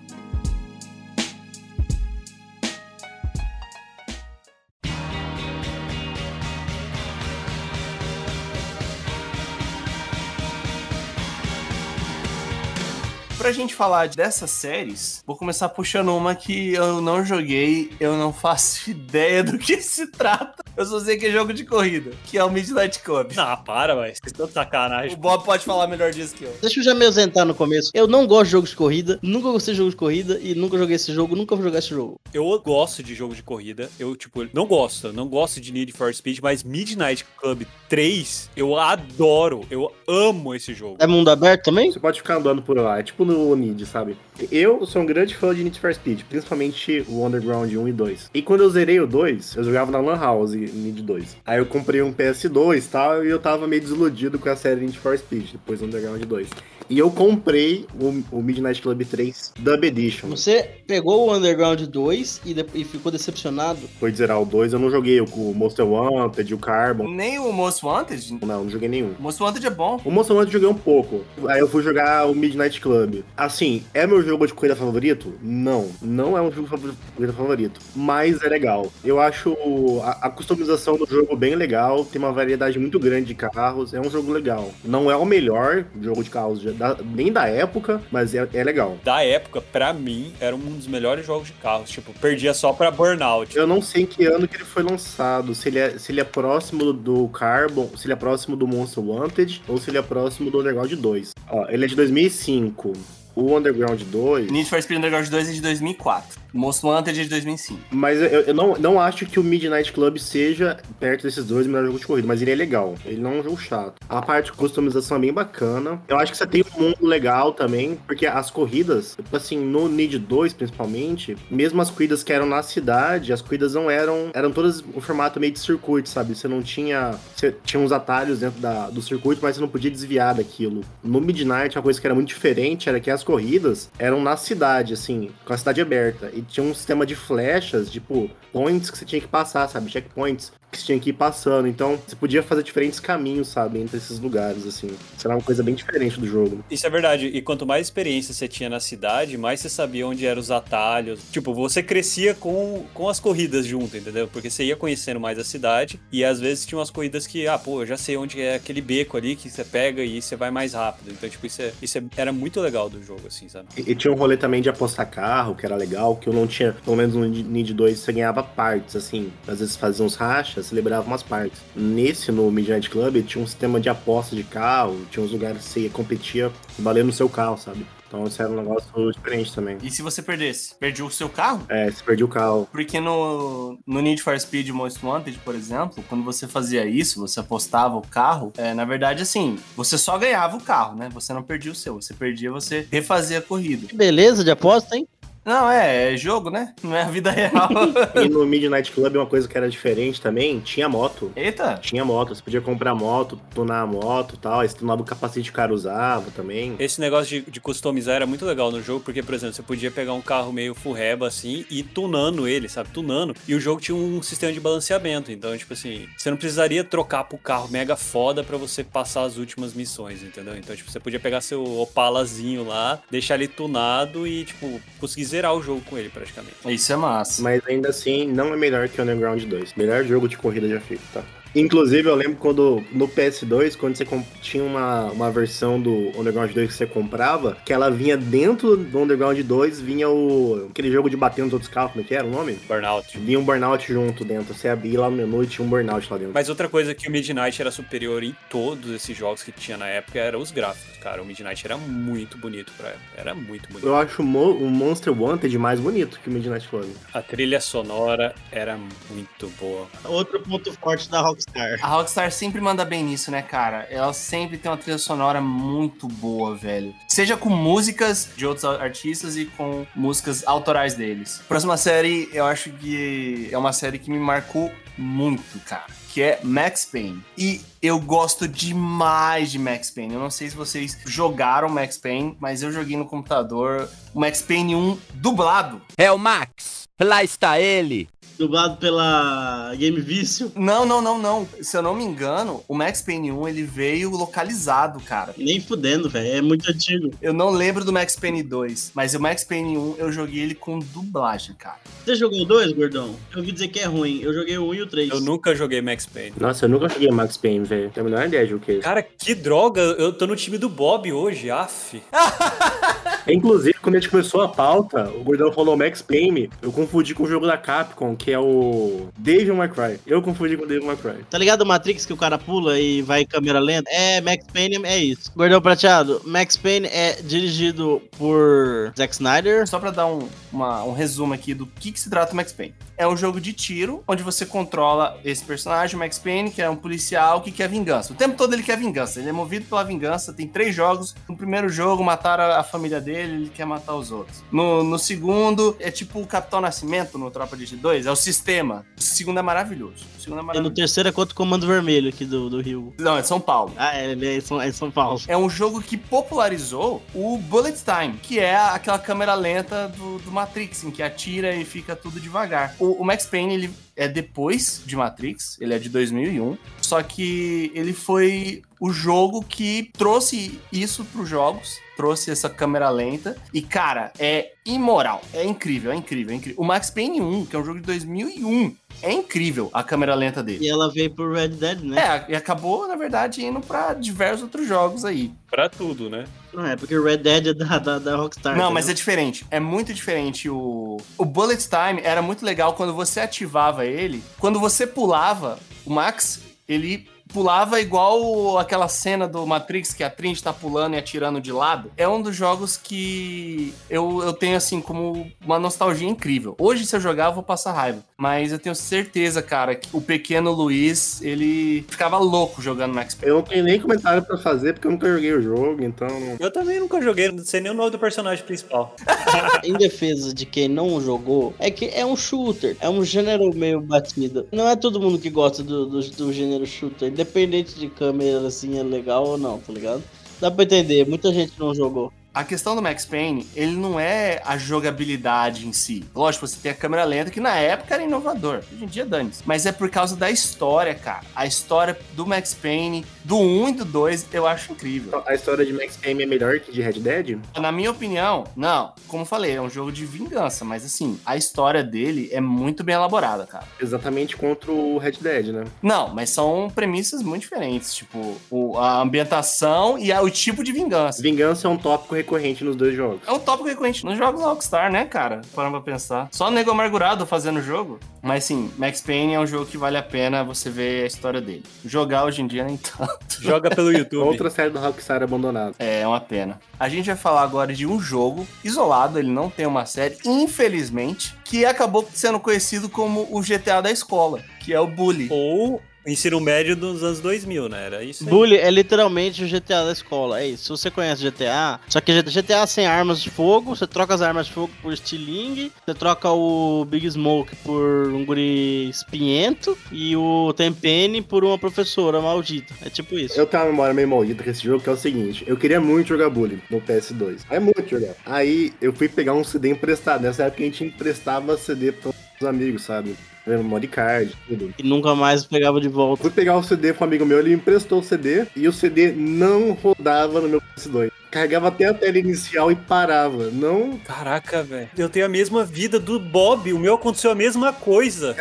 Pra 13.45 13.53
gente 13.53 13.75
falar 13.75 14.09
dessas 14.09 14.51
séries, 14.51 15.23
vou 15.27 15.37
começar 15.37 15.69
puxando 15.69 16.17
uma 16.17 16.35
que 16.35 16.73
eu 16.73 17.03
não 17.03 17.23
joguei, 17.23 17.91
eu 18.01 18.17
não 18.17 18.33
faço 18.33 18.89
ideia 18.91 19.45
do 19.45 19.59
que 19.59 19.83
se 19.83 20.07
trata. 20.07 20.65
Eu 20.75 20.87
só 20.87 20.99
sei 20.99 21.19
que 21.19 21.27
é 21.27 21.31
jogo 21.31 21.53
de 21.53 21.63
corrida, 21.63 22.11
que 22.25 22.39
é 22.39 22.43
o 22.43 22.51
Midnight 22.51 23.01
Club. 23.01 23.33
Ah, 23.37 23.55
para, 23.59 23.95
mas 23.95 24.17
vocês 24.19 24.33
estão 24.33 24.47
de 24.47 24.55
sacanagem. 24.55 25.15
O 25.15 25.21
Bob 25.21 25.45
pode 25.45 25.63
falar 25.63 25.87
melhor 25.87 26.11
disso 26.11 26.35
que 26.35 26.45
eu. 26.45 26.57
Deixa 26.63 26.81
eu 26.81 26.85
já 26.85 26.95
me 26.95 27.05
ausentar 27.05 27.45
no 27.45 27.55
começo. 27.55 27.91
Eu 27.93 28.09
não 28.09 28.27
gosto 28.27 28.47
de 28.47 28.51
jogos 28.53 28.71
de 28.71 28.77
corrida, 28.77 29.19
nunca 29.23 29.51
gostei 29.51 29.75
de 29.75 29.79
jogos 29.79 29.93
de 29.93 29.99
corrida 29.99 30.41
e 30.43 30.55
nunca 30.55 30.79
joguei 30.79 30.97
esse 30.97 31.13
jogo, 31.13 31.37
nunca 31.37 31.55
vou 31.55 31.65
jogar 31.65 31.81
esse 31.81 31.91
jogo. 31.91 32.19
Eu 32.33 32.59
gosto 32.65 33.03
de 33.03 33.15
jogo 33.15 33.35
de 33.35 33.43
corrida, 33.43 33.91
eu, 34.01 34.17
tipo, 34.17 34.49
não 34.55 34.67
gosto, 34.67 35.13
não 35.13 35.29
gosto 35.29 35.61
de 35.61 35.71
Need 35.71 35.93
for 35.93 36.13
Speed, 36.15 36.39
mas 36.43 36.65
Midnight 36.65 37.27
Club 37.39 37.65
3, 37.91 38.51
eu 38.57 38.77
adoro, 38.77 39.67
eu 39.71 39.93
amo 40.09 40.55
esse 40.55 40.73
jogo. 40.73 40.97
É 40.99 41.07
mundo 41.07 41.29
aberto 41.29 41.65
também? 41.65 41.93
Você 41.93 42.01
pode 42.01 42.21
ficar 42.21 42.39
andando 42.39 42.63
por 42.63 42.79
lá, 42.79 42.99
é 42.99 43.03
tipo 43.03 43.25
no 43.25 43.34
no 43.35 43.57
Need, 43.57 43.85
sabe? 43.87 44.17
Eu 44.51 44.87
sou 44.87 45.03
um 45.03 45.07
grande 45.07 45.35
fã 45.35 45.55
de 45.55 45.63
Need 45.65 45.79
for 45.79 45.93
Speed, 45.93 46.23
principalmente 46.29 47.05
o 47.09 47.25
Underground 47.25 47.73
1 47.73 47.89
e 47.89 47.93
2. 47.93 48.31
E 48.35 48.43
quando 48.43 48.63
eu 48.63 48.71
zerei 48.71 49.01
o 49.01 49.07
2, 49.07 49.57
eu 49.57 49.65
jogava 49.65 49.91
na 49.91 49.99
Lan 49.99 50.19
House 50.19 50.53
Need 50.53 51.03
2. 51.03 51.37
Aí 51.45 51.59
eu 51.59 51.67
comprei 51.67 52.03
um 52.03 52.13
PS2 52.13 52.79
e 52.79 52.89
tal, 52.89 53.25
e 53.25 53.29
eu 53.29 53.39
tava 53.39 53.67
meio 53.67 53.83
desiludido 53.83 54.39
com 54.39 54.49
a 54.49 54.57
série 54.57 54.81
Need 54.81 54.99
for 54.99 55.17
Speed, 55.19 55.53
depois 55.53 55.81
do 55.81 55.87
Underground 55.87 56.23
2. 56.23 56.49
E 56.89 56.99
eu 56.99 57.11
comprei 57.11 57.87
o, 57.99 58.37
o, 58.37 58.43
Midnight 58.43 58.83
Club 58.83 59.03
3 59.05 59.55
Dub 59.59 59.85
Edition. 59.85 60.29
Você 60.29 60.69
pegou 60.87 61.29
o 61.29 61.35
Underground 61.35 61.81
2 61.81 62.43
e, 62.45 62.53
de, 62.53 62.67
e 62.75 62.85
ficou 62.85 63.11
decepcionado? 63.11 63.81
Foi 63.99 64.13
zerar 64.13 64.41
o 64.41 64.45
2, 64.45 64.75
eu 64.75 64.79
não 64.79 64.91
joguei 64.91 65.21
o, 65.21 65.25
o 65.25 65.55
Monster 65.55 65.87
Wanted, 65.87 66.53
o 66.53 66.59
Carbon. 66.59 67.09
Nem 67.09 67.39
o 67.39 67.51
Most 67.53 67.85
Wanted? 67.85 68.39
Não, 68.43 68.65
não 68.65 68.71
joguei 68.71 68.89
nenhum. 68.89 69.15
O 69.19 69.23
Most 69.23 69.43
Wanted 69.43 69.67
é 69.67 69.71
bom. 69.71 69.99
O 70.05 70.11
Monster 70.11 70.37
Wanted 70.37 70.55
eu 70.55 70.61
joguei 70.61 70.77
um 70.77 70.79
pouco. 70.79 71.25
Aí 71.49 71.61
eu 71.61 71.69
fui 71.69 71.83
jogar 71.83 72.27
o 72.27 72.35
Midnight 72.35 72.81
Club. 72.81 73.24
Assim, 73.37 73.83
é 73.93 74.07
meu 74.07 74.23
jogo 74.23 74.47
de 74.47 74.55
corrida 74.55 74.77
favorito? 74.77 75.35
Não. 75.43 75.91
Não 76.01 76.39
é 76.39 76.43
um 76.43 76.53
jogo 76.53 76.69
de 76.69 76.97
corrida 77.17 77.33
favorito. 77.33 77.81
Mas 77.95 78.43
é 78.43 78.49
legal. 78.49 78.93
Eu 79.05 79.21
acho 79.21 79.57
a, 80.03 80.27
a 80.27 80.31
customização 80.31 80.97
do 80.97 81.07
jogo 81.07 81.35
bem 81.37 81.55
legal. 81.57 82.05
Tem 82.05 82.21
uma 82.21 82.33
variedade 82.33 82.79
muito 82.79 82.99
grande 82.99 83.27
de 83.27 83.35
carros. 83.35 83.93
É 83.93 84.01
um 84.01 84.09
jogo 84.11 84.33
legal. 84.33 84.71
Não 84.85 85.11
é 85.11 85.17
o 85.17 85.25
melhor 85.25 85.85
jogo 86.01 86.23
de 86.23 86.31
carros 86.31 86.63
da, 86.77 86.97
nem 87.05 87.33
da 87.33 87.49
época, 87.49 88.01
mas 88.11 88.35
é, 88.35 88.49
é, 88.53 88.63
legal. 88.63 88.97
Da 89.03 89.23
época, 89.25 89.61
pra 89.61 89.93
mim, 89.93 90.33
era 90.41 90.55
um 90.55 90.59
dos 90.59 90.87
melhores 90.87 91.27
jogos 91.27 91.49
de 91.49 91.55
carros. 91.55 91.91
Tipo, 91.91 92.13
perdia 92.19 92.55
só 92.55 92.73
pra 92.73 92.91
Burnout. 92.91 93.57
Eu 93.57 93.67
não 93.67 93.83
sei 93.83 94.03
em 94.03 94.07
que 94.07 94.25
ano 94.27 94.47
que 94.47 94.57
ele 94.57 94.65
foi 94.65 94.83
lançado. 94.83 95.55
Se 95.55 95.69
ele 95.69 95.79
é, 95.79 95.99
se 95.99 96.13
ele 96.13 96.21
é 96.21 96.25
próximo 96.25 96.93
do 96.93 97.29
Carbon, 97.29 97.91
se 97.97 98.07
ele 98.07 98.13
é 98.13 98.17
próximo 98.17 98.57
do 98.57 98.67
Monster 98.67 99.03
Wanted, 99.03 99.63
ou 99.67 99.79
se 99.79 99.91
ele 99.91 99.99
é 99.99 100.03
próximo 100.03 100.51
do 100.51 100.61
Underground 100.61 100.93
2. 100.93 101.33
Ó, 101.51 101.67
ele 101.69 101.85
é 101.85 101.89
de 101.89 101.97
2005. 101.97 102.93
O 103.37 103.57
Underground 103.57 104.01
2. 104.13 104.51
Need 104.51 104.69
for 104.69 104.81
Speed 104.81 104.99
Underground 104.99 105.29
2 105.29 105.39
é 105.39 105.43
de 105.43 105.61
2004. 105.61 106.44
Wanted 106.55 107.19
é 107.19 107.25
de 107.25 107.29
2005. 107.29 107.81
Mas 107.91 108.21
eu, 108.21 108.29
eu, 108.43 108.55
não, 108.55 108.77
não 108.77 109.01
acho 109.01 109.27
que 109.27 109.41
o 109.41 109.45
Midnight 109.45 109.93
Club 109.93 110.19
seja, 110.19 110.79
perto 111.01 111.25
desses 111.25 111.45
dois, 111.45 111.67
o 111.67 111.69
melhor 111.69 111.87
jogo 111.87 111.99
de 111.99 112.07
corrida. 112.07 112.29
Mas 112.29 112.41
ele 112.41 112.53
é 112.53 112.55
legal. 112.55 112.95
Ele 113.05 113.21
não 113.21 113.35
é 113.35 113.41
um 113.41 113.43
jogo 113.43 113.61
chato. 113.61 113.95
A 114.09 114.23
parte 114.23 114.47
de 114.47 114.53
customização 114.53 115.17
é 115.17 115.21
bem 115.21 115.33
bacana. 115.33 116.01
Eu 116.07 116.17
acho 116.19 116.31
que 116.31 116.39
você 116.39 116.47
tem 116.47 116.65
um 116.77 116.83
mundo 116.83 116.97
legal 117.03 117.53
também, 117.53 117.99
porque 118.07 118.27
as 118.27 118.51
corridas, 118.51 119.17
assim, 119.33 119.59
no 119.59 119.89
Need 119.89 120.19
2 120.19 120.53
principalmente, 120.53 121.37
mesmo 121.51 121.83
as 121.83 121.91
corridas 121.91 122.23
que 122.23 122.33
eram 122.33 122.47
na 122.47 122.63
cidade, 122.63 123.33
as 123.33 123.43
corridas 123.43 123.75
não 123.75 123.91
eram. 123.91 124.31
Eram 124.33 124.53
todas 124.53 124.83
um 124.95 125.01
formato 125.01 125.41
meio 125.41 125.53
de 125.53 125.59
circuito, 125.59 126.09
sabe? 126.09 126.35
Você 126.35 126.47
não 126.47 126.63
tinha. 126.63 127.19
Você 127.35 127.55
tinha 127.65 127.83
uns 127.83 127.91
atalhos 127.91 128.41
dentro 128.41 128.61
da, 128.61 128.89
do 128.91 129.03
circuito, 129.03 129.41
mas 129.43 129.57
você 129.57 129.61
não 129.61 129.69
podia 129.69 129.91
desviar 129.91 130.35
daquilo. 130.35 130.83
No 131.03 131.21
Midnight, 131.21 131.77
uma 131.77 131.83
coisa 131.83 132.01
que 132.01 132.07
era 132.07 132.15
muito 132.15 132.29
diferente 132.29 132.89
era 132.89 133.01
que 133.01 133.11
as 133.11 133.25
corridas 133.25 133.91
eram 133.99 134.23
na 134.23 134.37
cidade, 134.37 134.93
assim, 134.95 135.31
com 135.45 135.53
a 135.53 135.57
cidade 135.57 135.81
aberta. 135.81 136.31
E 136.33 136.44
tinha 136.45 136.65
um 136.65 136.75
sistema 136.75 137.05
de 137.07 137.15
flechas, 137.15 137.91
tipo, 137.91 138.31
points 138.53 138.91
que 138.91 138.99
você 138.99 139.05
tinha 139.05 139.21
que 139.21 139.29
passar, 139.29 139.69
sabe? 139.69 139.91
Checkpoints 139.91 140.53
que 140.75 140.81
você 140.81 140.87
tinha 140.87 140.99
que 140.99 141.11
ir 141.11 141.15
passando. 141.15 141.67
Então, 141.67 141.99
você 142.07 142.17
podia 142.17 142.43
fazer 142.43 142.63
diferentes 142.63 143.01
caminhos, 143.01 143.49
sabe? 143.49 143.81
Entre 143.81 143.97
esses 143.97 144.19
lugares, 144.19 144.67
assim. 144.67 144.91
Será 145.17 145.35
uma 145.35 145.43
coisa 145.43 145.63
bem 145.63 145.75
diferente 145.75 146.19
do 146.19 146.27
jogo. 146.27 146.65
Isso 146.71 146.87
é 146.87 146.91
verdade. 146.91 147.27
E 147.27 147.41
quanto 147.41 147.67
mais 147.67 147.87
experiência 147.87 148.35
você 148.35 148.49
tinha 148.49 148.69
na 148.69 148.81
cidade, 148.81 149.37
mais 149.39 149.61
você 149.61 149.69
sabia 149.69 150.07
onde 150.07 150.27
eram 150.27 150.41
os 150.41 150.51
atalhos. 150.51 151.21
Tipo, 151.31 151.55
você 151.55 151.83
crescia 151.83 152.35
com, 152.35 152.85
com 152.93 153.09
as 153.09 153.21
corridas 153.21 153.67
junto, 153.67 153.97
entendeu? 153.97 154.29
Porque 154.29 154.51
você 154.51 154.65
ia 154.65 154.77
conhecendo 154.77 155.21
mais 155.21 155.39
a 155.39 155.45
cidade 155.45 156.01
e 156.13 156.25
às 156.25 156.41
vezes 156.41 156.67
tinha 156.67 156.79
umas 156.79 156.91
corridas 156.91 157.27
que, 157.27 157.47
ah, 157.47 157.59
pô, 157.59 157.83
eu 157.83 157.87
já 157.87 157.97
sei 157.97 158.17
onde 158.17 158.41
é 158.41 158.57
aquele 158.57 158.81
beco 158.81 159.17
ali 159.17 159.37
que 159.37 159.49
você 159.49 159.65
pega 159.65 160.03
e 160.03 160.21
você 160.21 160.37
vai 160.37 160.51
mais 160.51 160.75
rápido. 160.75 161.11
Então, 161.11 161.29
tipo, 161.29 161.47
isso, 161.47 161.63
é, 161.63 161.73
isso 161.81 161.99
é, 161.99 162.03
era 162.17 162.33
muito 162.33 162.61
legal 162.61 162.89
do 162.89 163.03
jogo, 163.03 163.27
assim, 163.27 163.49
sabe? 163.49 163.69
E, 163.77 163.91
e, 163.91 163.95
tinha 163.95 164.13
um 164.13 164.17
rolê 164.17 164.37
também 164.37 164.61
de 164.61 164.69
apostar 164.69 165.09
carro, 165.11 165.55
que 165.55 165.65
era 165.65 165.77
legal, 165.77 166.17
que 166.17 166.29
eu 166.29 166.33
não 166.33 166.47
tinha, 166.47 166.73
pelo 166.85 166.97
menos 166.97 167.15
no 167.15 167.27
Need 167.27 167.73
2, 167.75 167.99
você 167.99 168.13
ganhava 168.13 168.43
partes, 168.43 168.97
assim. 168.97 169.33
Às 169.47 169.61
vezes 169.61 169.77
fazia 169.77 170.05
uns 170.05 170.15
rachas, 170.15 170.64
você 170.65 170.75
liberava 170.75 171.07
umas 171.07 171.23
partes. 171.23 171.61
Nesse, 171.75 172.33
no 172.33 172.51
Midnight 172.51 172.89
Club, 172.91 173.25
tinha 173.25 173.43
um 173.43 173.47
sistema 173.47 173.81
de 173.81 173.89
aposta 173.89 174.35
de 174.35 174.45
carro, 174.45 175.05
tinha 175.11 175.25
uns 175.25 175.33
lugares 175.33 175.63
que 175.63 175.69
você 175.69 175.89
competia 175.89 176.51
valendo 176.79 177.11
o 177.11 177.13
seu 177.13 177.29
carro, 177.29 177.57
sabe? 177.57 177.87
Então 178.15 178.27
isso 178.27 178.41
era 178.41 178.51
um 178.51 178.57
negócio 178.57 179.13
diferente 179.13 179.53
também. 179.53 179.77
E 179.83 179.91
se 179.91 180.01
você 180.01 180.23
perdesse? 180.23 180.77
Perdi 180.77 181.03
o 181.03 181.11
seu 181.11 181.29
carro? 181.29 181.67
É, 181.69 181.91
você 181.91 182.03
perdia 182.03 182.25
o 182.25 182.29
carro. 182.29 182.69
Porque 182.71 183.01
no, 183.01 183.77
no 183.85 184.01
Need 184.01 184.23
for 184.23 184.39
Speed 184.39 184.69
Most 184.69 185.05
Wanted, 185.05 185.37
por 185.45 185.55
exemplo, 185.55 186.05
quando 186.09 186.23
você 186.23 186.47
fazia 186.47 186.87
isso, 186.87 187.19
você 187.19 187.41
apostava 187.41 187.97
o 187.97 188.03
carro, 188.03 188.53
é, 188.57 188.73
na 188.73 188.85
verdade, 188.85 189.23
assim, 189.23 189.59
você 189.77 189.99
só 189.99 190.17
ganhava 190.17 190.57
o 190.57 190.61
carro, 190.61 190.97
né? 190.97 191.09
Você 191.13 191.33
não 191.33 191.43
perdia 191.43 191.73
o 191.73 191.75
seu. 191.75 192.01
Você 192.01 192.15
perdia, 192.15 192.53
você 192.53 192.87
refazia 192.89 193.39
a 193.39 193.43
corrida. 193.43 193.89
Que 193.89 193.97
beleza 193.97 194.45
de 194.45 194.51
aposta, 194.51 194.97
hein? 194.97 195.09
Não, 195.45 195.71
é, 195.71 196.15
é 196.15 196.17
jogo, 196.17 196.51
né? 196.51 196.75
Não 196.83 196.95
é 196.95 197.03
a 197.03 197.09
vida 197.09 197.31
real. 197.31 197.69
E 198.15 198.29
no 198.29 198.47
Midnight 198.47 198.91
Club, 198.93 199.17
uma 199.17 199.27
coisa 199.27 199.47
que 199.49 199.57
era 199.57 199.69
diferente 199.69 200.21
também, 200.21 200.61
tinha 200.61 200.89
moto. 200.89 201.33
Eita! 201.37 201.79
Tinha 201.83 202.05
moto, 202.05 202.35
você 202.35 202.43
podia 202.43 202.61
comprar 202.61 202.95
moto, 202.95 203.39
tunar 203.55 203.81
a 203.81 203.87
moto 203.87 204.35
e 204.35 204.39
tal, 204.39 204.61
aí 204.61 204.69
você 204.69 204.77
tunava 204.77 205.03
o 205.03 205.05
capacete 205.05 205.45
que 205.45 205.51
o 205.51 205.55
cara 205.55 205.73
usava 205.75 206.31
também. 206.31 206.77
Esse 206.79 207.01
negócio 207.01 207.43
de, 207.43 207.51
de 207.51 207.61
customizar 207.61 208.17
era 208.17 208.27
muito 208.27 208.45
legal 208.47 208.71
no 208.71 208.83
jogo, 208.83 209.01
porque, 209.01 209.23
por 209.23 209.35
exemplo, 209.35 209.55
você 209.55 209.63
podia 209.63 209.91
pegar 209.91 210.13
um 210.15 210.21
carro 210.21 210.53
meio 210.53 210.75
furreba 210.75 211.27
assim 211.27 211.65
e 211.71 211.81
ir 211.81 211.83
tunando 211.83 212.49
ele, 212.49 212.69
sabe? 212.69 212.89
Tunando. 212.91 213.35
E 213.47 213.55
o 213.55 213.61
jogo 213.61 213.81
tinha 213.81 213.97
um 213.97 214.23
sistema 214.23 214.53
de 214.53 214.61
balanceamento. 214.61 215.31
Então, 215.31 215.57
tipo 215.57 215.73
assim, 215.73 216.09
você 216.17 216.31
não 216.31 216.37
precisaria 216.37 216.85
trocar 216.85 217.25
pro 217.25 217.37
carro 217.37 217.69
mega 217.69 217.97
foda 217.97 218.43
pra 218.43 218.57
você 218.57 218.83
passar 218.83 219.25
as 219.25 219.37
últimas 219.37 219.75
missões, 219.75 220.23
entendeu? 220.23 220.57
Então, 220.57 220.75
tipo, 220.75 220.91
você 220.91 221.01
podia 221.01 221.21
pegar 221.21 221.41
seu 221.41 221.63
Opalazinho 221.81 222.65
lá, 222.67 223.01
deixar 223.11 223.35
ele 223.35 223.49
tunado 223.49 224.27
e, 224.27 224.45
tipo, 224.45 224.81
conseguir 224.99 225.25
zerar 225.35 225.55
o 225.55 225.63
jogo 225.63 225.81
com 225.81 225.99
ele 225.99 226.09
praticamente. 226.09 226.57
Isso 226.67 226.93
é 226.93 226.97
massa. 226.97 227.43
Mas 227.43 227.67
ainda 227.67 227.89
assim, 227.89 228.27
não 228.27 228.53
é 228.55 228.57
melhor 228.57 228.89
que 228.89 229.01
o 229.01 229.03
Underground 229.03 229.43
2. 229.43 229.75
Melhor 229.75 230.05
jogo 230.05 230.29
de 230.29 230.37
corrida 230.37 230.69
já 230.69 230.81
feito, 230.81 231.03
tá? 231.13 231.25
Inclusive, 231.55 232.09
eu 232.09 232.15
lembro 232.15 232.37
quando 232.37 232.83
no 232.93 233.07
PS2, 233.09 233.77
quando 233.77 233.97
você 233.97 234.05
tinha 234.43 234.63
uma, 234.65 235.05
uma 235.13 235.31
versão 235.31 235.81
do 235.81 236.09
Underground 236.19 236.53
2 236.53 236.69
que 236.69 236.75
você 236.75 236.87
comprava, 236.87 237.57
que 237.65 237.73
ela 237.73 237.91
vinha 237.91 238.17
dentro 238.17 238.77
do 238.77 238.99
Underground 238.99 239.39
2, 239.41 239.81
vinha 239.81 240.09
o 240.09 240.69
aquele 240.71 240.91
jogo 240.91 241.09
de 241.09 241.17
bater 241.17 241.45
nos 241.45 241.53
outros 241.53 241.71
carros, 241.71 241.93
como 241.93 242.05
é 242.05 242.09
que 242.09 242.15
era 242.15 242.27
o 242.27 242.31
nome? 242.31 242.55
Burnout. 242.67 243.19
Vinha 243.19 243.39
um 243.39 243.45
Burnout 243.45 243.87
junto 243.93 244.25
dentro. 244.25 244.53
Você 244.55 244.69
abria 244.69 245.01
lá 245.01 245.11
no 245.11 245.17
menu 245.17 245.43
e 245.43 245.47
tinha 245.47 245.65
um 245.65 245.69
Burnout 245.69 246.11
lá 246.11 246.19
dentro. 246.19 246.35
Mas 246.35 246.49
outra 246.49 246.69
coisa 246.69 246.95
que 246.95 247.09
o 247.09 247.11
Midnight 247.11 247.61
era 247.61 247.71
superior 247.71 248.23
em 248.23 248.35
todos 248.51 248.91
esses 248.91 249.17
jogos 249.17 249.43
que 249.43 249.53
tinha 249.53 249.77
na 249.77 249.87
época 249.87 250.19
eram 250.19 250.41
os 250.41 250.51
gráficos, 250.51 250.97
cara. 250.99 251.23
O 251.23 251.25
Midnight 251.25 251.65
era 251.65 251.77
muito 251.77 252.37
bonito 252.37 252.73
pra 252.77 252.89
época. 252.89 253.05
Era 253.17 253.35
muito 253.35 253.69
bonito. 253.69 253.87
Eu 253.87 253.95
acho 253.97 254.23
o 254.23 254.25
Mo- 254.25 254.57
o 254.57 254.69
Monster 254.69 255.13
Wanted 255.17 255.57
mais 255.59 255.79
bonito 255.79 256.19
que 256.23 256.29
o 256.29 256.33
Midnight 256.33 256.67
Club. 256.69 256.91
A 257.13 257.23
trilha 257.23 257.61
sonora 257.61 258.35
era 258.51 258.77
muito 259.11 259.49
boa. 259.61 259.87
Outro 260.05 260.41
ponto 260.41 260.73
forte 260.75 261.09
da 261.11 261.21
Rockstar. 261.45 261.79
A 261.83 261.89
Rockstar 261.89 262.33
sempre 262.33 262.61
manda 262.61 262.85
bem 262.85 263.05
nisso, 263.05 263.31
né, 263.31 263.43
cara? 263.43 263.87
Ela 263.91 264.13
sempre 264.13 264.59
tem 264.59 264.71
uma 264.71 264.77
trilha 264.77 264.99
sonora 264.99 265.41
muito 265.41 266.09
boa, 266.09 266.55
velho. 266.55 266.95
Seja 267.09 267.37
com 267.37 267.49
músicas 267.49 268.29
de 268.37 268.47
outros 268.47 268.65
artistas 268.65 269.37
e 269.37 269.47
com 269.47 269.87
músicas 269.95 270.47
autorais 270.47 270.95
deles. 270.95 271.43
Próxima 271.49 271.77
série, 271.77 272.29
eu 272.33 272.45
acho 272.47 272.71
que 272.71 273.49
é 273.51 273.59
uma 273.59 273.73
série 273.73 273.99
que 273.99 274.11
me 274.11 274.19
marcou 274.19 274.71
muito, 274.97 275.59
cara. 275.61 275.87
Que 276.09 276.23
é 276.23 276.41
Max 276.45 276.85
Payne. 276.85 277.21
E 277.37 277.61
eu 277.83 277.99
gosto 277.99 278.47
demais 278.47 279.51
de 279.51 279.59
Max 279.59 279.91
Payne. 279.91 280.15
Eu 280.15 280.21
não 280.21 280.31
sei 280.31 280.49
se 280.49 280.55
vocês 280.55 280.97
jogaram 281.05 281.69
Max 281.69 281.99
Payne, 281.99 282.37
mas 282.39 282.63
eu 282.63 282.71
joguei 282.71 282.97
no 282.97 283.05
computador 283.05 283.89
o 284.15 284.21
Max 284.21 284.41
Payne 284.41 284.77
1 284.77 284.99
dublado. 285.15 285.83
É 285.99 286.13
o 286.13 286.19
Max. 286.19 286.85
Lá 287.01 287.25
está 287.25 287.59
ele. 287.59 288.09
Dublado 288.39 288.77
pela 288.77 289.73
Game 289.77 290.01
Vício. 290.01 290.51
Não, 290.57 290.85
não, 290.85 291.01
não, 291.01 291.19
não. 291.19 291.49
Se 291.61 291.77
eu 291.77 291.83
não 291.83 291.95
me 291.95 292.05
engano, 292.05 292.63
o 292.67 292.75
Max 292.75 293.01
Payne 293.03 293.31
1 293.31 293.49
ele 293.49 293.63
veio 293.63 294.11
localizado, 294.11 295.01
cara. 295.01 295.35
Nem 295.37 295.61
fudendo, 295.61 296.09
velho. 296.09 296.39
É 296.39 296.43
muito 296.43 296.69
antigo. 296.71 297.11
Eu 297.23 297.33
não 297.33 297.51
lembro 297.51 297.85
do 297.85 297.93
Max 297.93 298.17
Payne 298.17 298.43
2, 298.43 298.93
mas 298.95 299.15
o 299.15 299.21
Max 299.21 299.45
Payne 299.45 299.79
1 299.79 299.95
eu 299.99 300.13
joguei 300.13 300.43
ele 300.43 300.55
com 300.55 300.79
dublagem, 300.79 301.55
cara. 301.55 301.79
Você 302.05 302.15
jogou 302.17 302.43
o 302.43 302.45
dois, 302.45 302.73
gordão? 302.73 303.15
Eu 303.33 303.39
ouvi 303.39 303.53
dizer 303.53 303.69
que 303.69 303.81
é 303.81 303.87
ruim. 303.87 304.21
Eu 304.21 304.35
joguei 304.35 304.59
o 304.59 304.67
1 304.69 304.75
e 304.75 304.83
o 304.83 304.87
3. 304.87 305.11
Eu 305.11 305.21
nunca 305.21 305.55
joguei 305.55 305.81
Max 305.81 306.07
Payne. 306.07 306.35
Nossa, 306.39 306.65
eu 306.65 306.69
nunca 306.69 306.89
joguei 306.89 307.11
Max 307.11 307.37
Payne, 307.37 307.65
velho. 307.65 307.91
Tenho 307.91 308.07
a 308.07 308.11
menor 308.11 308.27
ideia 308.27 308.47
de 308.47 308.55
o 308.55 308.61
que 308.61 308.73
é 308.73 308.75
isso. 308.75 308.83
Cara, 308.83 309.03
que 309.03 309.35
droga! 309.35 309.81
Eu 309.81 310.13
tô 310.13 310.27
no 310.27 310.37
time 310.37 310.59
do 310.59 310.69
Bob 310.69 311.11
hoje, 311.13 311.51
af. 311.51 312.03
Inclusive, 313.27 313.75
quando 313.81 313.97
a 313.97 313.99
gente 314.01 314.11
começou 314.11 314.43
a 314.43 314.49
pauta, 314.49 315.11
o 315.11 315.25
Gordão 315.25 315.53
falou 315.53 315.77
Max 315.77 316.03
Payne, 316.03 316.51
eu 316.63 316.71
confundi 316.73 317.15
com 317.15 317.23
o 317.25 317.27
jogo 317.27 317.47
da 317.47 317.57
Capcom, 317.57 318.15
que 318.15 318.31
é 318.33 318.39
o 318.39 319.09
Devil 319.19 319.55
May 319.55 319.69
Cry. 319.69 319.99
Eu 320.07 320.21
confundi 320.23 320.57
com 320.57 320.65
o 320.65 320.67
Devil 320.67 320.87
May 320.87 320.97
Cry. 320.97 321.25
Tá 321.31 321.39
ligado 321.39 321.63
o 321.63 321.67
Matrix 321.67 322.05
que 322.07 322.13
o 322.13 322.17
cara 322.17 322.39
pula 322.39 322.79
e 322.79 323.03
vai 323.03 323.23
em 323.23 323.27
câmera 323.27 323.59
lenta? 323.61 323.91
É, 323.91 324.21
Max 324.21 324.45
Payne 324.53 324.81
é 324.85 324.99
isso. 324.99 325.33
Gordão 325.35 325.61
Prateado, 325.61 326.21
Max 326.25 326.57
Payne 326.57 326.87
é 326.89 327.21
dirigido 327.23 328.03
por 328.19 328.93
Zack 328.97 329.13
Snyder. 329.15 329.67
Só 329.67 329.79
pra 329.79 329.91
dar 329.91 330.07
um, 330.07 330.29
uma- 330.53 330.85
um 330.85 330.93
resumo 330.93 331.33
aqui 331.35 331.55
do 331.55 331.67
que, 331.67 331.93
que 331.93 332.01
se 332.01 332.11
trata 332.11 332.33
o 332.33 332.37
Max 332.37 332.53
Payne. 332.53 332.75
É 332.97 333.09
um 333.09 333.17
jogo 333.17 333.41
de 333.41 333.53
tiro, 333.53 334.05
onde 334.07 334.23
você 334.23 334.47
controla 334.47 335.19
esse 335.25 335.43
personagem, 335.45 335.97
o 335.97 335.99
Max 335.99 336.19
Payne, 336.19 336.51
que 336.51 336.63
é 336.63 336.71
um 336.71 336.77
policial 336.77 337.41
que 337.41 337.51
quer 337.51 337.69
vingança. 337.69 338.13
O 338.13 338.17
tempo 338.17 338.37
todo 338.37 338.53
ele 338.53 338.63
quer 338.63 338.79
vingança, 338.79 339.19
ele 339.19 339.29
é 339.31 339.33
movido 339.33 339.65
pela 339.67 339.83
vingança. 339.83 340.33
Tem 340.33 340.47
três 340.47 340.75
jogos. 340.75 341.15
No 341.29 341.37
primeiro 341.37 341.69
jogo, 341.69 342.05
mataram 342.05 342.45
a 342.45 342.63
família 342.63 343.01
dele, 343.01 343.14
ele 343.15 343.49
quer 343.51 343.65
matar 343.65 343.95
os 343.95 344.11
outros. 344.11 344.43
No, 344.51 344.83
no 344.85 344.99
segundo, 344.99 345.77
é 345.81 345.91
tipo 345.91 346.21
o 346.21 346.27
Capitão 346.27 346.61
Nascimento 346.61 347.19
no 347.19 347.31
Tropa 347.31 347.57
de 347.57 347.77
2, 347.77 348.07
é 348.07 348.11
o 348.11 348.17
sistema. 348.17 348.85
O 348.97 349.01
segundo 349.03 349.39
é 349.39 349.43
maravilhoso. 349.43 350.05
O 350.17 350.21
segundo 350.21 350.39
é 350.39 350.41
E 350.41 350.43
no 350.43 350.47
maravilhoso. 350.47 350.75
terceiro 350.75 351.09
é 351.09 351.13
contra 351.13 351.33
o 351.33 351.37
Comando 351.37 351.67
Vermelho 351.67 352.09
aqui 352.09 352.25
do, 352.25 352.49
do 352.51 352.61
Rio. 352.61 352.93
Não, 352.99 353.17
é 353.17 353.23
São 353.23 353.41
Paulo. 353.41 353.73
Ah, 353.77 353.97
é, 353.97 354.13
é 354.37 354.41
São, 354.41 354.61
é 354.61 354.71
São 354.73 354.91
Paulo. 354.91 355.21
É 355.27 355.37
um 355.37 355.49
jogo 355.51 355.83
que 355.83 355.97
popularizou 355.97 357.03
o 357.15 357.39
Bullet 357.39 357.79
Time, 357.85 358.15
que 358.23 358.39
é 358.39 358.57
aquela 358.57 358.99
câmera 358.99 359.35
lenta 359.35 359.89
do, 359.89 360.19
do 360.19 360.31
Matrix, 360.33 360.85
em 360.85 360.91
que 360.91 361.03
atira 361.03 361.55
e 361.55 361.65
fica 361.65 361.95
tudo 361.95 362.21
devagar. 362.21 362.75
O, 362.79 363.01
o 363.01 363.05
Max 363.05 363.27
Payne, 363.27 363.55
ele 363.55 363.71
é 363.97 364.09
depois 364.09 364.83
de 364.85 364.97
Matrix, 364.97 365.57
ele 365.61 365.75
é 365.75 365.79
de 365.79 365.89
2001, 365.89 366.57
só 366.81 367.03
que 367.03 367.71
ele 367.75 367.93
foi 367.93 368.63
o 368.81 368.91
jogo 368.91 369.43
que 369.43 369.91
trouxe 369.97 370.61
isso 370.73 371.05
pros 371.07 371.29
jogos, 371.29 371.79
trouxe 371.97 372.31
essa 372.31 372.51
câmera 372.51 372.91
lenta, 372.91 373.37
e 373.53 373.63
cara, 373.63 374.13
é 374.19 374.53
imoral, 374.67 375.23
é 375.33 375.45
incrível, 375.45 375.93
é 375.93 375.97
incrível, 375.97 376.33
é 376.33 376.37
incrível. 376.37 376.61
O 376.61 376.65
Max 376.65 376.91
Payne 376.91 377.21
1, 377.21 377.47
que 377.47 377.57
é 377.57 377.59
um 377.59 377.65
jogo 377.65 377.81
de 377.81 377.87
2001, 377.87 378.77
é 379.03 379.13
incrível 379.13 379.71
a 379.73 379.83
câmera 379.83 380.15
lenta 380.15 380.43
dele. 380.43 380.65
E 380.65 380.69
ela 380.69 380.91
veio 380.91 381.11
pro 381.11 381.33
Red 381.33 381.49
Dead, 381.49 381.81
né? 381.81 382.25
É, 382.29 382.33
e 382.33 382.37
acabou, 382.37 382.89
na 382.89 382.97
verdade, 382.97 383.45
indo 383.45 383.61
pra 383.61 383.95
diversos 383.95 384.43
outros 384.43 384.67
jogos 384.67 385.05
aí. 385.05 385.33
Pra 385.51 385.69
tudo, 385.69 386.09
né? 386.09 386.25
Não 386.53 386.65
é, 386.67 386.77
porque 386.77 386.97
o 386.97 387.05
Red 387.05 387.19
Dead 387.19 387.49
é 387.49 387.55
da, 387.55 387.79
da, 387.79 387.99
da 387.99 388.17
Rockstar. 388.17 388.57
Não, 388.57 388.73
mas 388.73 388.89
é 388.89 388.95
diferente. 388.95 389.45
É 389.51 389.61
muito 389.61 389.93
diferente. 389.93 390.49
O, 390.49 390.99
o 391.19 391.25
Bullet 391.25 391.69
Time 391.69 392.01
era 392.03 392.23
muito 392.23 392.45
legal 392.45 392.75
quando 392.75 392.95
você 392.95 393.21
ativava 393.21 393.85
ele. 393.85 394.23
Quando 394.39 394.61
você 394.61 394.87
pulava, 394.87 395.59
o 395.85 395.93
Max, 395.93 396.41
ele 396.69 397.09
pulava 397.35 397.81
igual 397.81 398.57
aquela 398.59 398.87
cena 398.87 399.27
do 399.27 399.45
Matrix 399.45 399.93
que 399.93 400.05
a 400.05 400.09
Trinity 400.09 400.41
tá 400.41 400.53
pulando 400.53 400.95
e 400.95 400.97
atirando 400.97 401.41
de 401.41 401.51
lado. 401.51 401.91
É 401.97 402.07
um 402.07 402.23
dos 402.23 402.37
jogos 402.37 402.77
que 402.77 403.75
eu, 403.91 404.23
eu 404.23 404.33
tenho, 404.33 404.57
assim, 404.57 404.81
como 404.81 405.29
uma 405.45 405.59
nostalgia 405.59 406.09
incrível. 406.09 406.55
Hoje, 406.61 406.87
se 406.87 406.95
eu 406.95 407.01
jogar, 407.01 407.27
eu 407.27 407.35
vou 407.35 407.43
passar 407.43 407.73
raiva. 407.73 408.05
Mas 408.17 408.53
eu 408.53 408.59
tenho 408.61 408.75
certeza, 408.75 409.43
cara, 409.43 409.75
que 409.75 409.89
o 409.93 410.01
pequeno 410.01 410.53
Luiz, 410.53 411.21
ele 411.23 411.85
ficava 411.89 412.17
louco 412.19 412.63
jogando 412.63 412.95
Max 412.95 413.17
Payne. 413.17 413.31
Eu 413.31 413.37
não 413.39 413.43
tenho 413.43 413.65
nem 413.65 413.81
comentário 413.81 414.23
pra 414.23 414.39
fazer, 414.39 414.75
porque 414.75 414.87
eu 414.87 414.93
nunca 414.93 415.13
joguei 415.13 415.33
o 415.33 415.43
jogo, 415.43 415.83
então... 415.83 416.07
Eu 416.39 416.53
também 416.53 416.79
nunca 416.79 417.03
joguei, 417.03 417.33
não 417.33 417.45
sei 417.45 417.61
nem 417.61 417.73
o 417.73 417.75
nome 417.75 417.91
do 417.91 417.99
personagem 417.99 418.45
principal. 418.45 418.95
em 419.65 419.73
defesa 419.73 420.33
de 420.33 420.47
quem 420.47 420.69
não 420.69 421.01
jogou, 421.01 421.53
é 421.59 421.69
que 421.69 421.87
é 421.87 422.07
um 422.07 422.15
shooter, 422.15 422.77
é 422.81 422.89
um 422.89 423.05
gênero 423.05 423.53
meio 423.53 423.81
batido. 423.81 424.47
Não 424.53 424.69
é 424.69 424.77
todo 424.77 425.01
mundo 425.01 425.19
que 425.19 425.31
gosta 425.31 425.65
do, 425.65 425.87
do, 425.87 426.01
do 426.01 426.33
gênero 426.33 426.65
shooter, 426.67 427.11
independente 427.25 427.79
de 427.79 427.89
câmera 427.89 428.47
assim 428.47 428.79
é 428.79 428.83
legal 428.83 429.27
ou 429.27 429.39
não, 429.39 429.59
tá 429.59 429.73
ligado? 429.73 430.03
Dá 430.41 430.51
pra 430.51 430.65
entender, 430.65 431.09
muita 431.09 431.33
gente 431.33 431.59
não 431.59 431.75
jogou. 431.75 432.13
A 432.35 432.43
questão 432.43 432.75
do 432.75 432.83
Max 432.83 433.07
Payne, 433.07 433.47
ele 433.55 433.77
não 433.77 434.01
é 434.01 434.43
a 434.45 434.59
jogabilidade 434.59 435.69
em 435.69 435.73
si. 435.73 436.03
Lógico, 436.13 436.49
você 436.49 436.57
tem 436.61 436.73
a 436.73 436.75
câmera 436.75 437.05
lenta, 437.05 437.31
que 437.31 437.39
na 437.39 437.55
época 437.55 437.95
era 437.95 438.03
inovador. 438.03 438.57
Hoje 438.73 438.83
em 438.83 438.89
dia, 438.89 439.07
dane 439.07 439.31
-se. 439.31 439.45
Mas 439.47 439.67
é 439.67 439.71
por 439.71 439.89
causa 439.89 440.17
da 440.17 440.29
história, 440.29 440.97
cara. 440.97 441.23
A 441.33 441.47
história 441.47 441.97
do 442.15 442.27
Max 442.27 442.53
Payne, 442.53 443.07
do 443.23 443.39
1 443.39 443.69
e 443.69 443.73
do 443.75 443.85
2, 443.85 444.27
eu 444.33 444.49
acho 444.49 444.73
incrível. 444.73 445.23
A 445.25 445.33
história 445.33 445.65
de 445.65 445.73
Max 445.73 445.97
Payne 445.97 446.25
é 446.25 446.27
melhor 446.27 446.59
que 446.59 446.73
de 446.73 446.83
Red 446.83 446.95
Dead? 446.95 447.39
Na 447.57 447.71
minha 447.71 447.93
opinião, 447.93 448.43
não. 448.57 448.93
Como 449.07 449.25
falei, 449.25 449.53
é 449.53 449.63
um 449.63 449.71
jogo 449.71 449.93
de 449.93 450.05
vingança. 450.05 450.65
Mas 450.65 450.85
assim, 450.85 451.21
a 451.25 451.37
história 451.37 451.85
dele 451.85 452.31
é 452.33 452.41
muito 452.41 452.83
bem 452.83 452.97
elaborada, 452.97 453.47
cara. 453.47 453.65
Exatamente 453.81 454.37
contra 454.37 454.73
o 454.73 454.99
Red 454.99 455.19
Dead, 455.21 455.47
né? 455.53 455.65
Não, 455.81 456.09
mas 456.13 456.31
são 456.31 456.69
premissas 456.75 457.23
muito 457.23 457.43
diferentes. 457.43 457.95
Tipo, 457.95 458.77
a 458.77 459.01
ambientação 459.01 459.97
e 459.97 460.13
o 460.13 460.29
tipo 460.29 460.65
de 460.65 460.73
vingança. 460.73 461.23
Vingança 461.23 461.69
é 461.69 461.71
um 461.71 461.77
tópico 461.77 462.24
recorrente 462.25 462.65
nos 462.65 462.75
dois 462.75 462.97
jogos. 462.97 463.21
É 463.27 463.33
um 463.33 463.39
tópico 463.39 463.69
recorrente 463.69 464.05
nos 464.05 464.17
jogos 464.17 464.41
Rockstar, 464.41 464.91
né, 464.91 465.05
cara? 465.05 465.43
Parando 465.55 465.81
pra 465.81 465.93
pensar. 465.93 466.29
Só 466.33 466.51
nego 466.51 466.71
amargurado 466.71 467.27
fazendo 467.27 467.59
o 467.59 467.63
jogo. 467.63 468.01
Mas 468.23 468.45
sim, 468.45 468.73
Max 468.79 469.03
Payne 469.03 469.35
é 469.35 469.41
um 469.41 469.47
jogo 469.47 469.67
que 469.67 469.77
vale 469.77 469.99
a 469.99 470.03
pena 470.03 470.43
você 470.43 470.71
ver 470.71 471.05
a 471.05 471.07
história 471.07 471.41
dele. 471.41 471.63
Jogar 471.85 472.25
hoje 472.25 472.41
em 472.41 472.47
dia 472.47 472.65
nem 472.65 472.79
tanto. 472.79 473.15
Joga 473.41 473.71
pelo 473.71 473.93
YouTube. 473.93 474.27
Outra 474.27 474.49
série 474.49 474.71
do 474.71 474.79
Rockstar 474.79 475.23
abandonada. 475.23 475.75
É 475.79 476.07
uma 476.07 476.21
pena. 476.21 476.59
A 476.81 476.89
gente 476.89 477.07
vai 477.07 477.17
falar 477.17 477.43
agora 477.43 477.75
de 477.75 477.87
um 477.87 478.01
jogo 478.01 478.47
isolado, 478.65 479.19
ele 479.19 479.31
não 479.31 479.51
tem 479.51 479.67
uma 479.67 479.85
série, 479.85 480.17
infelizmente, 480.25 481.35
que 481.45 481.65
acabou 481.67 482.09
sendo 482.13 482.41
conhecido 482.41 482.89
como 482.89 483.29
o 483.31 483.43
GTA 483.43 483.83
da 483.83 483.91
escola, 483.91 484.41
que 484.61 484.73
é 484.73 484.81
o 484.81 484.87
Bully. 484.87 485.29
Ou 485.31 485.83
ensino 486.07 486.41
médio 486.41 486.77
dos 486.77 487.03
anos 487.03 487.21
2000, 487.21 487.69
né? 487.69 487.87
Era 487.87 488.05
isso 488.05 488.25
aí. 488.25 488.31
Bully 488.31 488.57
é 488.57 488.71
literalmente 488.71 489.45
o 489.45 489.49
GTA 489.49 489.85
da 489.85 489.93
escola. 489.93 490.41
É 490.41 490.49
isso. 490.49 490.65
Se 490.65 490.69
você 490.71 490.91
conhece 490.91 491.29
GTA, 491.29 491.81
só 491.89 492.01
que 492.01 492.23
GTA 492.23 492.67
sem 492.67 492.87
armas 492.87 493.21
de 493.21 493.31
fogo, 493.31 493.75
você 493.75 493.87
troca 493.87 494.15
as 494.15 494.23
armas 494.23 494.47
de 494.47 494.53
fogo 494.53 494.71
por 494.83 494.93
estilingue, 494.93 495.73
você 495.85 495.95
troca 495.95 496.31
o 496.31 496.85
Big 496.85 497.11
Smoke 497.11 497.57
por 497.57 498.09
um 498.09 498.25
guri 498.25 498.89
espinhento 498.89 499.77
e 499.91 500.17
o 500.17 500.53
Tempene 500.53 501.23
por 501.23 501.45
uma 501.45 501.59
professora 501.59 502.21
maldita. 502.21 502.75
É 502.85 502.91
tipo 502.91 503.19
isso. 503.19 503.39
Eu 503.39 503.47
tenho 503.47 503.65
uma 503.65 503.71
memória 503.71 503.95
meio 503.95 504.09
maldita 504.09 504.43
com 504.43 504.51
esse 504.51 504.63
jogo, 504.63 504.83
que 504.83 504.89
é 504.89 504.93
o 504.93 504.97
seguinte: 504.97 505.45
eu 505.47 505.57
queria 505.57 505.81
muito 505.81 506.09
jogar 506.09 506.31
Bully 506.31 506.63
no 506.71 506.81
PS2. 506.81 507.41
É 507.51 507.59
muito 507.59 507.89
jogar. 507.89 508.15
Aí 508.27 508.73
eu 508.81 508.93
fui 508.93 509.09
pegar 509.09 509.35
um 509.35 509.45
CD 509.45 509.71
emprestado. 509.71 510.23
Nessa 510.23 510.45
época 510.45 510.63
a 510.63 510.67
gente 510.67 510.85
emprestava 510.85 511.57
CD 511.57 511.93
pros 512.39 512.49
amigos, 512.49 512.83
sabe? 512.83 513.17
Memory 513.47 513.89
card, 513.89 514.35
tudo. 514.49 514.75
E 514.79 514.83
nunca 514.83 515.15
mais 515.15 515.45
pegava 515.45 515.81
de 515.81 515.89
volta. 515.89 516.23
Fui 516.23 516.31
pegar 516.31 516.57
o 516.57 516.63
CD 516.63 516.93
com 516.93 517.05
um 517.05 517.07
amigo 517.07 517.27
meu, 517.27 517.39
ele 517.39 517.51
me 517.51 517.57
emprestou 517.57 518.01
o 518.01 518.03
CD 518.03 518.47
e 518.57 518.67
o 518.67 518.73
CD 518.73 519.13
não 519.13 519.73
rodava 519.73 520.41
no 520.41 520.49
meu 520.49 520.63
PS2. 520.63 521.11
Carregava 521.31 521.69
até 521.69 521.87
a 521.87 521.95
tela 521.95 522.19
inicial 522.19 522.71
e 522.71 522.77
parava. 522.77 523.51
Não 523.51 523.99
Caraca, 523.99 524.63
velho. 524.63 524.89
Eu 524.97 525.09
tenho 525.09 525.27
a 525.27 525.29
mesma 525.29 525.65
vida 525.65 525.99
do 525.99 526.19
Bob. 526.21 526.73
O 526.73 526.79
meu 526.79 526.95
aconteceu 526.95 527.31
a 527.31 527.35
mesma 527.35 527.73
coisa. 527.73 528.37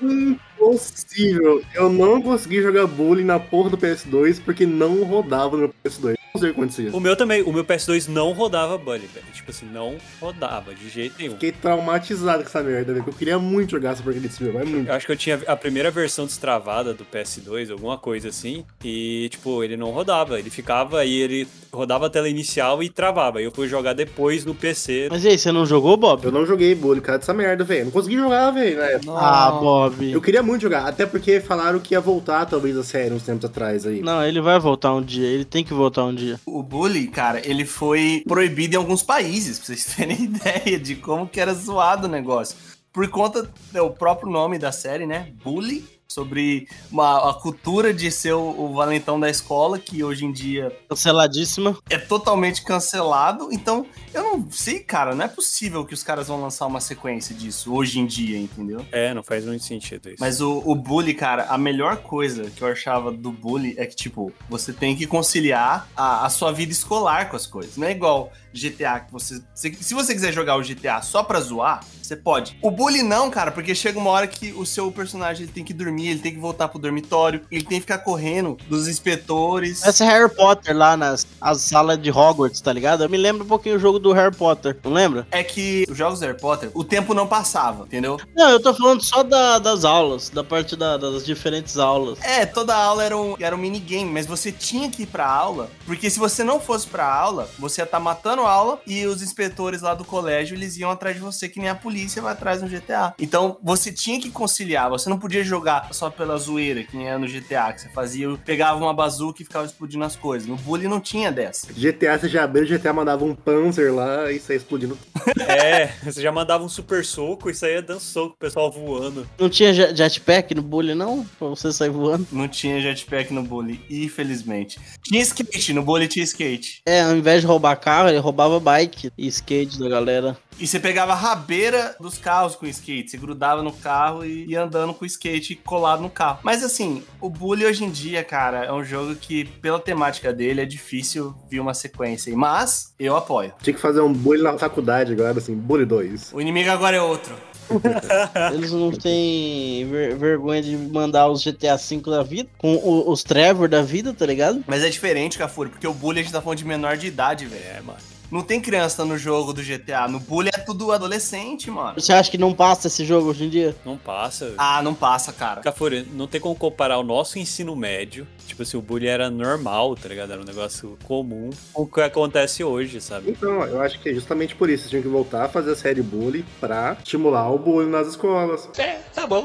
impossível. 0.00 1.62
Eu 1.74 1.88
não 1.88 2.20
consegui 2.20 2.60
jogar 2.60 2.86
bullying 2.86 3.24
na 3.24 3.40
porra 3.40 3.70
do 3.70 3.78
PS2 3.78 4.40
porque 4.44 4.66
não 4.66 5.02
rodava 5.04 5.56
no 5.56 5.62
meu 5.62 5.74
PS2. 5.84 6.16
Não 6.36 6.40
sei 6.40 6.50
o 6.50 6.52
que 6.54 6.60
acontecia. 6.60 6.90
O 6.92 6.98
meu 6.98 7.14
também. 7.14 7.42
O 7.42 7.52
meu 7.52 7.64
PS2 7.64 8.08
não 8.08 8.32
rodava 8.32 8.76
Bully, 8.76 9.06
velho. 9.06 9.24
Tipo 9.32 9.52
assim, 9.52 9.66
não 9.66 9.94
rodava 10.20 10.74
de 10.74 10.88
jeito 10.88 11.14
nenhum. 11.16 11.34
Fiquei 11.34 11.52
traumatizado 11.52 12.42
com 12.42 12.48
essa 12.48 12.60
merda, 12.60 12.92
velho. 12.92 13.04
que 13.04 13.10
Eu 13.10 13.14
queria 13.14 13.38
muito 13.38 13.70
jogar 13.70 13.92
essa 13.92 14.02
porcaria 14.02 14.28
desse 14.28 14.44
jogo, 14.44 14.58
é 14.58 14.64
muito. 14.64 14.88
Eu 14.88 14.94
acho 14.94 15.06
que 15.06 15.12
eu 15.12 15.16
tinha 15.16 15.40
a 15.46 15.54
primeira 15.54 15.92
versão 15.92 16.26
destravada 16.26 16.92
do 16.92 17.04
PS2, 17.04 17.70
alguma 17.70 17.96
coisa 17.96 18.30
assim. 18.30 18.64
E, 18.82 19.28
tipo, 19.30 19.62
ele 19.62 19.76
não 19.76 19.92
rodava. 19.92 20.36
Ele 20.36 20.50
ficava 20.50 21.04
e 21.04 21.14
ele 21.20 21.46
rodava 21.72 22.06
a 22.06 22.10
tela 22.10 22.28
inicial 22.28 22.82
e 22.82 22.88
travava. 22.88 23.38
Aí 23.38 23.44
eu 23.44 23.52
fui 23.52 23.68
jogar 23.68 23.92
depois 23.92 24.44
no 24.44 24.56
PC. 24.56 25.06
Mas 25.12 25.22
e 25.24 25.28
aí, 25.28 25.38
você 25.38 25.52
não 25.52 25.64
jogou, 25.64 25.96
Bob? 25.96 26.24
Eu 26.24 26.32
não 26.32 26.44
joguei 26.44 26.74
bullying, 26.74 27.00
cara, 27.00 27.18
dessa 27.18 27.32
merda, 27.32 27.62
velho. 27.62 27.84
Não 27.84 27.92
consegui 27.92 28.16
jogar, 28.16 28.50
velho, 28.50 28.80
época. 28.80 29.12
Ah, 29.16 29.52
Bob. 29.52 30.10
Eu 30.10 30.20
queria 30.20 30.42
muito 30.42 30.62
jogar, 30.62 30.88
até 30.88 31.06
porque 31.06 31.38
falaram 31.38 31.78
que 31.78 31.94
ia 31.94 32.00
voltar, 32.00 32.44
talvez, 32.46 32.76
a 32.76 32.82
série 32.82 33.14
uns 33.14 33.22
tempos 33.22 33.44
atrás 33.44 33.86
aí. 33.86 34.00
Não, 34.00 34.26
ele 34.26 34.40
vai 34.40 34.58
voltar 34.58 34.92
um 34.92 35.00
dia. 35.00 35.28
Ele 35.28 35.44
tem 35.44 35.62
que 35.62 35.72
voltar 35.72 36.02
um 36.02 36.12
dia. 36.12 36.23
O 36.46 36.62
bully, 36.62 37.08
cara, 37.08 37.40
ele 37.46 37.64
foi 37.64 38.22
proibido 38.26 38.74
em 38.74 38.78
alguns 38.78 39.02
países, 39.02 39.58
pra 39.58 39.66
vocês 39.66 39.84
terem 39.96 40.24
ideia 40.24 40.78
de 40.78 40.96
como 40.96 41.28
que 41.28 41.40
era 41.40 41.54
zoado 41.54 42.06
o 42.06 42.10
negócio. 42.10 42.56
Por 42.92 43.08
conta 43.08 43.50
do 43.72 43.90
próprio 43.90 44.30
nome 44.30 44.58
da 44.58 44.70
série, 44.70 45.06
né? 45.06 45.32
Bully, 45.42 45.84
sobre 46.14 46.68
uma, 46.90 47.30
a 47.30 47.34
cultura 47.34 47.92
de 47.92 48.10
ser 48.10 48.34
o, 48.34 48.40
o 48.40 48.72
valentão 48.72 49.18
da 49.18 49.28
escola, 49.28 49.78
que 49.78 50.04
hoje 50.04 50.24
em 50.24 50.32
dia 50.32 50.74
Canceladíssima. 50.88 51.76
é 51.90 51.98
totalmente 51.98 52.62
cancelado. 52.62 53.48
Então, 53.50 53.84
eu 54.12 54.22
não 54.22 54.50
sei, 54.50 54.78
cara, 54.78 55.14
não 55.14 55.24
é 55.24 55.28
possível 55.28 55.84
que 55.84 55.92
os 55.92 56.04
caras 56.04 56.28
vão 56.28 56.40
lançar 56.40 56.66
uma 56.66 56.80
sequência 56.80 57.34
disso 57.34 57.74
hoje 57.74 57.98
em 57.98 58.06
dia, 58.06 58.38
entendeu? 58.38 58.86
É, 58.92 59.12
não 59.12 59.22
faz 59.22 59.44
muito 59.44 59.64
sentido 59.64 60.08
isso. 60.08 60.18
Mas 60.20 60.40
o, 60.40 60.62
o 60.64 60.74
bully, 60.74 61.14
cara, 61.14 61.46
a 61.46 61.58
melhor 61.58 61.96
coisa 61.96 62.48
que 62.50 62.62
eu 62.62 62.68
achava 62.68 63.10
do 63.10 63.32
bully 63.32 63.74
é 63.76 63.84
que, 63.84 63.96
tipo, 63.96 64.32
você 64.48 64.72
tem 64.72 64.94
que 64.94 65.06
conciliar 65.06 65.88
a, 65.96 66.24
a 66.24 66.30
sua 66.30 66.52
vida 66.52 66.70
escolar 66.70 67.28
com 67.28 67.36
as 67.36 67.46
coisas. 67.46 67.76
Não 67.76 67.88
é 67.88 67.90
igual 67.90 68.32
GTA, 68.54 69.00
que 69.00 69.12
você. 69.12 69.42
Se, 69.54 69.94
você 69.94 70.14
quiser 70.14 70.32
jogar 70.32 70.56
o 70.56 70.62
GTA 70.62 71.02
só 71.02 71.22
pra 71.22 71.40
zoar, 71.40 71.80
você 72.00 72.14
pode. 72.16 72.56
O 72.62 72.70
bully 72.70 73.02
não, 73.02 73.30
cara, 73.30 73.50
porque 73.50 73.74
chega 73.74 73.98
uma 73.98 74.10
hora 74.10 74.26
que 74.26 74.52
o 74.52 74.64
seu 74.64 74.90
personagem 74.92 75.44
ele 75.44 75.52
tem 75.52 75.64
que 75.64 75.72
dormir, 75.74 76.08
ele 76.08 76.20
tem 76.20 76.32
que 76.32 76.38
voltar 76.40 76.68
pro 76.68 76.78
dormitório, 76.78 77.42
ele 77.50 77.62
tem 77.64 77.78
que 77.78 77.82
ficar 77.82 77.98
correndo 77.98 78.56
dos 78.68 78.86
inspetores. 78.88 79.82
Essa 79.82 80.04
é 80.04 80.06
Harry 80.08 80.32
Potter 80.34 80.76
lá 80.76 80.96
nas 80.96 81.26
as 81.40 81.60
salas 81.62 82.00
de 82.00 82.10
Hogwarts, 82.10 82.60
tá 82.60 82.72
ligado? 82.72 83.02
Eu 83.04 83.08
me 83.08 83.16
lembro 83.16 83.44
um 83.44 83.48
pouquinho 83.48 83.76
o 83.76 83.78
jogo 83.78 83.98
do 83.98 84.12
Harry 84.12 84.34
Potter, 84.34 84.78
não 84.84 84.92
lembra? 84.92 85.26
É 85.30 85.42
que 85.42 85.84
os 85.88 85.96
jogos 85.96 86.20
do 86.20 86.26
Harry 86.26 86.38
Potter, 86.38 86.70
o 86.74 86.84
tempo 86.84 87.14
não 87.14 87.26
passava, 87.26 87.84
entendeu? 87.84 88.18
Não, 88.34 88.50
eu 88.50 88.60
tô 88.60 88.74
falando 88.74 89.02
só 89.02 89.22
da- 89.22 89.58
das 89.58 89.84
aulas, 89.84 90.28
da 90.30 90.44
parte 90.44 90.76
da- 90.76 90.96
das 90.96 91.24
diferentes 91.24 91.76
aulas. 91.78 92.18
É, 92.22 92.44
toda 92.46 92.74
aula 92.74 93.02
era 93.04 93.16
um, 93.16 93.34
era 93.40 93.54
um 93.54 93.58
minigame, 93.58 94.10
mas 94.10 94.26
você 94.26 94.52
tinha 94.52 94.90
que 94.90 95.02
ir 95.02 95.06
pra 95.06 95.26
aula, 95.26 95.70
porque 95.86 96.08
se 96.10 96.18
você 96.18 96.44
não 96.44 96.60
fosse 96.60 96.86
pra 96.86 97.06
aula, 97.12 97.48
você 97.58 97.80
ia 97.80 97.84
estar 97.84 98.00
matando 98.00 98.42
a 98.46 98.50
aula 98.50 98.80
e 98.86 99.04
os 99.06 99.22
inspetores 99.22 99.82
lá 99.82 99.94
do 99.94 100.04
colégio, 100.04 100.56
eles 100.56 100.76
iam 100.76 100.90
atrás 100.90 101.16
de 101.16 101.22
você, 101.22 101.48
que 101.48 101.58
nem 101.60 101.68
a 101.68 101.74
polícia 101.74 102.20
vai 102.22 102.32
atrás 102.32 102.62
no 102.62 102.68
GTA. 102.68 103.14
Então, 103.18 103.58
você 103.62 103.92
tinha 103.92 104.20
que 104.20 104.30
conciliar, 104.30 104.88
você 104.90 105.08
não 105.08 105.18
podia 105.18 105.42
jogar 105.44 105.88
só 105.92 106.10
pela 106.10 106.36
zoeira, 106.36 106.82
que 106.84 106.96
nem 106.96 107.08
é 107.08 107.16
no 107.18 107.26
GTA, 107.26 107.72
que 107.72 107.80
você 107.82 107.88
fazia, 107.90 108.28
pegava 108.44 108.78
uma 108.78 108.94
bazuca 108.94 109.42
e 109.42 109.44
ficava 109.44 109.66
explodindo 109.66 110.04
as 110.04 110.16
coisas. 110.16 110.48
No 110.48 110.56
Bully 110.56 110.88
não 110.88 111.00
tinha 111.00 111.30
dessa. 111.32 111.72
GTA, 111.72 112.18
você 112.18 112.28
já 112.28 112.44
abriu, 112.44 112.66
GTA 112.66 112.92
mandava 112.92 113.24
um 113.24 113.34
Panzer 113.34 113.92
lá 113.94 114.30
e 114.30 114.38
saía 114.40 114.56
explodindo. 114.58 114.98
É, 115.46 115.86
você 116.02 116.22
já 116.22 116.32
mandava 116.32 116.64
um 116.64 116.68
super 116.68 117.04
soco 117.04 117.50
e 117.50 117.54
saía 117.54 117.82
dando 117.82 118.00
soco, 118.00 118.34
o 118.34 118.38
pessoal 118.38 118.70
voando. 118.72 119.28
Não 119.38 119.48
tinha 119.48 119.72
jet- 119.74 119.94
jetpack 119.94 120.54
no 120.54 120.62
bully, 120.62 120.94
não? 120.94 121.24
Pra 121.38 121.48
você 121.48 121.70
sair 121.72 121.90
voando? 121.90 122.26
Não 122.32 122.48
tinha 122.48 122.80
jetpack 122.80 123.32
no 123.32 123.42
Bully, 123.42 123.80
infelizmente. 123.90 124.78
Tinha 125.02 125.20
skate, 125.22 125.72
no 125.72 125.82
Bully 125.82 126.08
tinha 126.08 126.24
skate. 126.24 126.80
É, 126.86 127.02
ao 127.02 127.14
invés 127.16 127.40
de 127.40 127.46
roubar 127.46 127.76
carro, 127.76 128.08
ele 128.08 128.18
roubava 128.18 128.33
bike 128.60 129.10
e 129.16 129.26
skate 129.28 129.78
da 129.78 129.88
galera. 129.88 130.36
E 130.58 130.66
você 130.68 130.78
pegava 130.78 131.12
a 131.12 131.16
rabeira 131.16 131.96
dos 131.98 132.16
carros 132.16 132.54
com 132.54 132.64
skate. 132.66 133.10
Você 133.10 133.16
grudava 133.16 133.62
no 133.62 133.72
carro 133.72 134.24
e 134.24 134.46
ia 134.46 134.62
andando 134.62 134.94
com 134.94 135.04
o 135.04 135.06
skate 135.06 135.56
colado 135.56 136.00
no 136.00 136.08
carro. 136.10 136.38
Mas 136.42 136.62
assim, 136.62 137.02
o 137.20 137.28
Bully 137.28 137.64
hoje 137.66 137.84
em 137.84 137.90
dia, 137.90 138.22
cara, 138.22 138.64
é 138.64 138.72
um 138.72 138.84
jogo 138.84 139.16
que, 139.16 139.44
pela 139.44 139.80
temática 139.80 140.32
dele, 140.32 140.60
é 140.60 140.64
difícil 140.64 141.34
vir 141.50 141.58
uma 141.58 141.74
sequência 141.74 142.30
aí. 142.30 142.36
Mas 142.36 142.94
eu 143.00 143.16
apoio. 143.16 143.52
Tinha 143.62 143.74
que 143.74 143.80
fazer 143.80 144.00
um 144.00 144.12
bullying 144.12 144.42
na 144.42 144.56
faculdade 144.56 145.12
agora, 145.12 145.38
assim, 145.38 145.54
bullying 145.56 145.86
2. 145.86 146.32
O 146.32 146.40
inimigo 146.40 146.70
agora 146.70 146.96
é 146.96 147.02
outro. 147.02 147.34
Eles 148.52 148.70
não 148.72 148.90
têm 148.92 149.86
ver- 149.88 150.16
vergonha 150.16 150.62
de 150.62 150.76
mandar 150.76 151.28
os 151.28 151.42
GTA 151.42 151.76
V 151.76 151.96
da 152.10 152.22
vida, 152.22 152.48
com 152.58 152.78
os 153.10 153.22
Trevor 153.24 153.68
da 153.68 153.82
vida, 153.82 154.12
tá 154.12 154.26
ligado? 154.26 154.62
Mas 154.66 154.82
é 154.82 154.88
diferente, 154.90 155.38
Cafuri, 155.38 155.70
porque 155.70 155.86
o 155.86 155.94
Bully 155.94 156.20
a 156.20 156.22
gente 156.22 156.32
tá 156.32 156.42
falando 156.42 156.58
de 156.58 156.64
menor 156.66 156.96
de 156.96 157.06
idade, 157.06 157.46
velho. 157.46 157.64
É, 157.64 157.80
mano. 157.80 157.98
Não 158.34 158.42
tem 158.42 158.60
criança 158.60 159.04
no 159.04 159.16
jogo 159.16 159.52
do 159.52 159.62
GTA. 159.62 160.08
No 160.08 160.18
Bully 160.18 160.50
é 160.52 160.58
tudo 160.58 160.90
adolescente, 160.90 161.70
mano. 161.70 161.94
Você 162.00 162.12
acha 162.12 162.28
que 162.28 162.36
não 162.36 162.52
passa 162.52 162.88
esse 162.88 163.04
jogo 163.04 163.28
hoje 163.28 163.44
em 163.44 163.48
dia? 163.48 163.76
Não 163.84 163.96
passa. 163.96 164.54
Ah, 164.58 164.82
não 164.82 164.92
passa, 164.92 165.32
cara. 165.32 165.60
Cafuri, 165.60 166.04
não 166.12 166.26
tem 166.26 166.40
como 166.40 166.56
comparar 166.56 166.98
o 166.98 167.04
nosso 167.04 167.38
ensino 167.38 167.76
médio, 167.76 168.26
tipo 168.46 168.62
assim, 168.62 168.76
o 168.76 168.82
bullying 168.82 169.06
era 169.06 169.30
normal, 169.30 169.96
tá 169.96 170.08
ligado? 170.08 170.32
Era 170.32 170.40
um 170.40 170.44
negócio 170.44 170.96
comum 171.04 171.50
com 171.72 171.82
o 171.82 171.86
que 171.86 172.00
acontece 172.00 172.62
hoje, 172.62 173.00
sabe? 173.00 173.30
Então, 173.30 173.62
eu 173.64 173.80
acho 173.80 173.98
que 174.00 174.08
é 174.08 174.14
justamente 174.14 174.54
por 174.54 174.70
isso 174.70 174.84
que 174.84 174.90
tinham 174.90 175.02
que 175.02 175.08
voltar 175.08 175.44
a 175.44 175.48
fazer 175.48 175.72
a 175.72 175.76
série 175.76 176.02
bullying 176.02 176.44
pra 176.60 176.96
estimular 176.98 177.50
o 177.50 177.58
bullying 177.58 177.90
nas 177.90 178.08
escolas. 178.08 178.68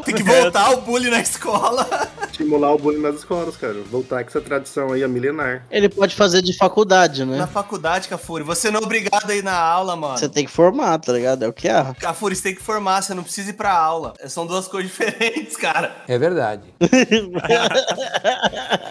Tem 0.03 0.15
que 0.15 0.23
voltar 0.23 0.71
o 0.71 0.81
Bully 0.81 1.09
na 1.09 1.21
escola. 1.21 1.87
Estimular 2.31 2.73
o 2.73 2.77
bullying 2.77 3.01
nas 3.01 3.15
escolas, 3.15 3.57
cara. 3.57 3.75
Voltar 3.89 4.23
com 4.23 4.29
essa 4.29 4.41
tradição 4.41 4.93
aí 4.93 5.03
a 5.03 5.07
milenar. 5.07 5.65
Ele 5.69 5.89
pode 5.89 6.15
fazer 6.15 6.41
de 6.41 6.55
faculdade, 6.57 7.25
né? 7.25 7.37
Na 7.37 7.47
faculdade, 7.47 8.07
Cafuri. 8.07 8.43
Você 8.43 8.71
não 8.71 8.79
é 8.79 8.83
obrigado 8.83 9.29
a 9.29 9.35
ir 9.35 9.43
na 9.43 9.57
aula, 9.57 9.95
mano. 9.95 10.17
Você 10.17 10.29
tem 10.29 10.45
que 10.45 10.51
formar, 10.51 10.97
tá 10.99 11.13
ligado? 11.13 11.43
É 11.43 11.47
o 11.47 11.53
que 11.53 11.67
há. 11.67 11.93
Cafuri, 11.99 12.35
você 12.35 12.43
tem 12.43 12.55
que 12.55 12.61
formar, 12.61 13.01
você 13.01 13.13
não 13.13 13.23
precisa 13.23 13.49
ir 13.49 13.53
pra 13.53 13.71
aula. 13.71 14.13
São 14.27 14.45
duas 14.45 14.67
coisas 14.67 14.89
diferentes, 14.91 15.55
cara. 15.55 15.95
É 16.07 16.17
verdade. 16.17 16.63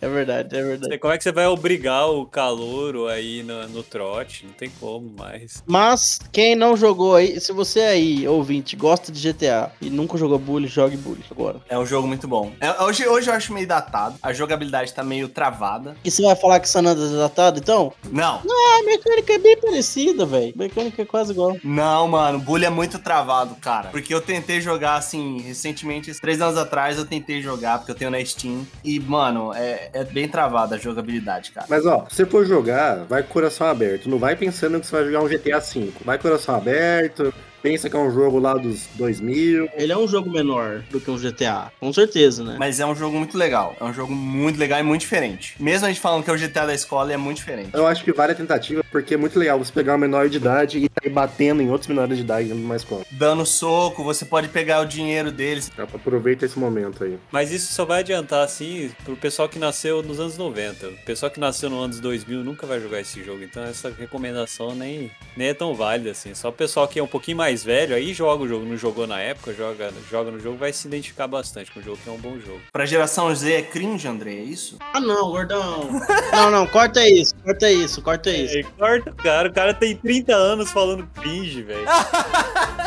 é 0.00 0.08
verdade, 0.08 0.56
é 0.56 0.62
verdade. 0.62 0.98
Como 0.98 1.12
é 1.12 1.18
que 1.18 1.24
você 1.24 1.32
vai 1.32 1.46
obrigar 1.46 2.08
o 2.10 2.26
calouro 2.26 3.06
aí 3.08 3.42
no, 3.42 3.68
no 3.68 3.82
trote? 3.82 4.46
Não 4.46 4.52
tem 4.52 4.70
como 4.80 5.12
mais. 5.18 5.62
Mas 5.66 6.18
quem 6.32 6.54
não 6.54 6.76
jogou 6.76 7.14
aí, 7.16 7.40
se 7.40 7.52
você 7.52 7.80
aí, 7.80 8.26
ouvinte, 8.28 8.76
gosta 8.76 9.10
de 9.10 9.20
GTA 9.32 9.70
e 9.80 9.90
nunca 9.90 10.16
jogou 10.16 10.38
Bully, 10.38 10.66
jogue 10.68 10.96
Bully 10.96 11.24
agora. 11.30 11.60
É 11.68 11.78
um 11.78 11.86
jogo 11.86 12.06
muito 12.06 12.26
bom. 12.28 12.52
É- 12.60 12.82
hoje, 12.82 13.06
hoje 13.06 13.30
eu 13.30 13.34
acho 13.34 13.52
meio 13.52 13.66
datado. 13.66 14.16
A 14.22 14.32
jogabilidade 14.32 14.92
tá 14.92 15.02
meio 15.02 15.28
travada. 15.28 15.96
E 16.04 16.10
você 16.10 16.22
vai 16.22 16.36
falar 16.36 16.60
que 16.60 16.68
San 16.68 16.80
Andreas 16.86 17.12
é 17.12 17.16
datado, 17.16 17.58
então? 17.58 17.92
Não. 18.10 18.42
Ah, 18.48 18.80
a 18.80 18.84
mecânica 18.84 19.32
é 19.32 19.38
bem 19.38 19.56
parecida, 19.60 20.26
velho. 20.26 20.52
A 20.54 20.58
mecânica 20.58 21.02
é 21.02 21.04
quase 21.04 21.32
igual. 21.32 21.56
Não, 21.62 22.08
mano, 22.08 22.38
Bully 22.38 22.64
é 22.64 22.70
muito 22.70 22.98
travado, 22.98 23.54
cara. 23.56 23.88
Porque 23.90 24.12
eu 24.14 24.20
tentei 24.20 24.60
jogar, 24.60 24.96
assim, 24.96 25.40
recentemente, 25.40 26.12
três 26.20 26.40
anos 26.40 26.58
atrás, 26.58 26.98
eu 26.98 27.04
tentei 27.04 27.40
jogar, 27.42 27.78
porque 27.78 27.92
eu 27.92 27.96
tenho 27.96 28.10
na 28.10 28.24
Steam. 28.24 28.66
E, 28.84 28.98
mano, 29.00 29.33
é, 29.54 29.90
é 29.92 30.04
bem 30.04 30.28
travada 30.28 30.76
a 30.76 30.78
jogabilidade, 30.78 31.50
cara. 31.50 31.66
Mas 31.68 31.84
ó, 31.86 32.06
se 32.08 32.16
você 32.16 32.26
for 32.26 32.44
jogar, 32.44 33.04
vai 33.04 33.22
com 33.22 33.32
coração 33.32 33.66
aberto. 33.66 34.08
Não 34.08 34.18
vai 34.18 34.36
pensando 34.36 34.80
que 34.80 34.86
você 34.86 34.96
vai 34.96 35.04
jogar 35.06 35.22
um 35.22 35.28
GTA 35.28 35.60
V. 35.60 35.92
Vai 36.04 36.18
com 36.18 36.22
coração 36.22 36.54
aberto. 36.54 37.32
Pensa 37.64 37.88
que 37.88 37.96
é 37.96 37.98
um 37.98 38.12
jogo 38.12 38.38
lá 38.38 38.52
dos 38.58 38.86
2000. 38.92 39.70
Ele 39.72 39.90
é 39.90 39.96
um 39.96 40.06
jogo 40.06 40.30
menor 40.30 40.84
do 40.90 41.00
que 41.00 41.10
um 41.10 41.16
GTA, 41.16 41.72
com 41.80 41.90
certeza, 41.94 42.44
né? 42.44 42.56
Mas 42.58 42.78
é 42.78 42.84
um 42.84 42.94
jogo 42.94 43.16
muito 43.16 43.38
legal. 43.38 43.74
É 43.80 43.84
um 43.84 43.94
jogo 43.94 44.14
muito 44.14 44.58
legal 44.58 44.80
e 44.80 44.82
muito 44.82 45.00
diferente. 45.00 45.56
Mesmo 45.58 45.86
a 45.86 45.88
gente 45.88 45.98
falando 45.98 46.22
que 46.22 46.28
é 46.28 46.34
o 46.34 46.38
GTA 46.38 46.66
da 46.66 46.74
escola, 46.74 47.10
é 47.10 47.16
muito 47.16 47.38
diferente. 47.38 47.70
Eu 47.72 47.86
acho 47.86 48.04
que 48.04 48.12
vale 48.12 48.32
a 48.32 48.34
tentativa, 48.34 48.84
porque 48.92 49.14
é 49.14 49.16
muito 49.16 49.38
legal 49.38 49.58
você 49.58 49.72
pegar 49.72 49.94
um 49.94 49.98
menor 49.98 50.28
de 50.28 50.36
idade 50.36 50.76
e 50.76 50.90
sair 51.00 51.10
batendo 51.10 51.62
em 51.62 51.70
outros 51.70 51.88
menores 51.88 52.18
de 52.18 52.22
idade 52.22 52.48
dentro 52.48 52.60
de 52.60 52.66
uma 52.66 52.76
escola. 52.76 53.02
Dando 53.10 53.46
soco, 53.46 54.04
você 54.04 54.26
pode 54.26 54.48
pegar 54.48 54.82
o 54.82 54.84
dinheiro 54.84 55.32
deles. 55.32 55.72
Aproveita 55.78 56.44
esse 56.44 56.58
momento 56.58 57.02
aí. 57.02 57.18
Mas 57.32 57.50
isso 57.50 57.72
só 57.72 57.86
vai 57.86 58.00
adiantar, 58.00 58.44
assim, 58.44 58.92
pro 59.06 59.16
pessoal 59.16 59.48
que 59.48 59.58
nasceu 59.58 60.02
nos 60.02 60.20
anos 60.20 60.36
90. 60.36 60.86
O 60.88 60.96
pessoal 61.06 61.30
que 61.30 61.40
nasceu 61.40 61.70
nos 61.70 61.82
anos 61.82 61.98
2000 61.98 62.44
nunca 62.44 62.66
vai 62.66 62.78
jogar 62.78 63.00
esse 63.00 63.24
jogo. 63.24 63.42
Então 63.42 63.64
essa 63.64 63.88
recomendação 63.88 64.74
nem, 64.74 65.10
nem 65.34 65.48
é 65.48 65.54
tão 65.54 65.74
válida, 65.74 66.10
assim. 66.10 66.34
Só 66.34 66.50
o 66.50 66.52
pessoal 66.52 66.86
que 66.86 66.98
é 66.98 67.02
um 67.02 67.06
pouquinho 67.06 67.38
mais 67.38 67.53
velho 67.62 67.94
aí 67.94 68.14
joga 68.14 68.42
o 68.42 68.48
jogo. 68.48 68.64
Não 68.64 68.76
jogou 68.76 69.06
na 69.06 69.20
época, 69.20 69.52
joga, 69.52 69.92
joga 70.10 70.30
no 70.30 70.40
jogo, 70.40 70.56
vai 70.56 70.72
se 70.72 70.88
identificar 70.88 71.28
bastante 71.28 71.70
com 71.70 71.80
o 71.80 71.82
jogo, 71.82 71.98
que 72.02 72.08
é 72.08 72.12
um 72.12 72.18
bom 72.18 72.38
jogo. 72.40 72.60
Pra 72.72 72.86
geração 72.86 73.32
Z 73.34 73.52
é 73.52 73.62
cringe, 73.62 74.08
André, 74.08 74.32
é 74.32 74.42
isso? 74.42 74.78
Ah, 74.92 75.00
não, 75.00 75.30
gordão. 75.30 75.88
não, 76.32 76.50
não, 76.50 76.66
corta 76.66 77.06
isso, 77.08 77.34
corta 77.44 77.70
isso, 77.70 78.02
corta 78.02 78.30
isso. 78.30 78.58
É, 78.58 78.62
corta 78.62 79.10
o 79.10 79.14
cara, 79.14 79.48
o 79.48 79.52
cara 79.52 79.74
tem 79.74 79.94
30 79.96 80.34
anos 80.34 80.70
falando 80.70 81.06
cringe, 81.14 81.62
velho. 81.62 81.84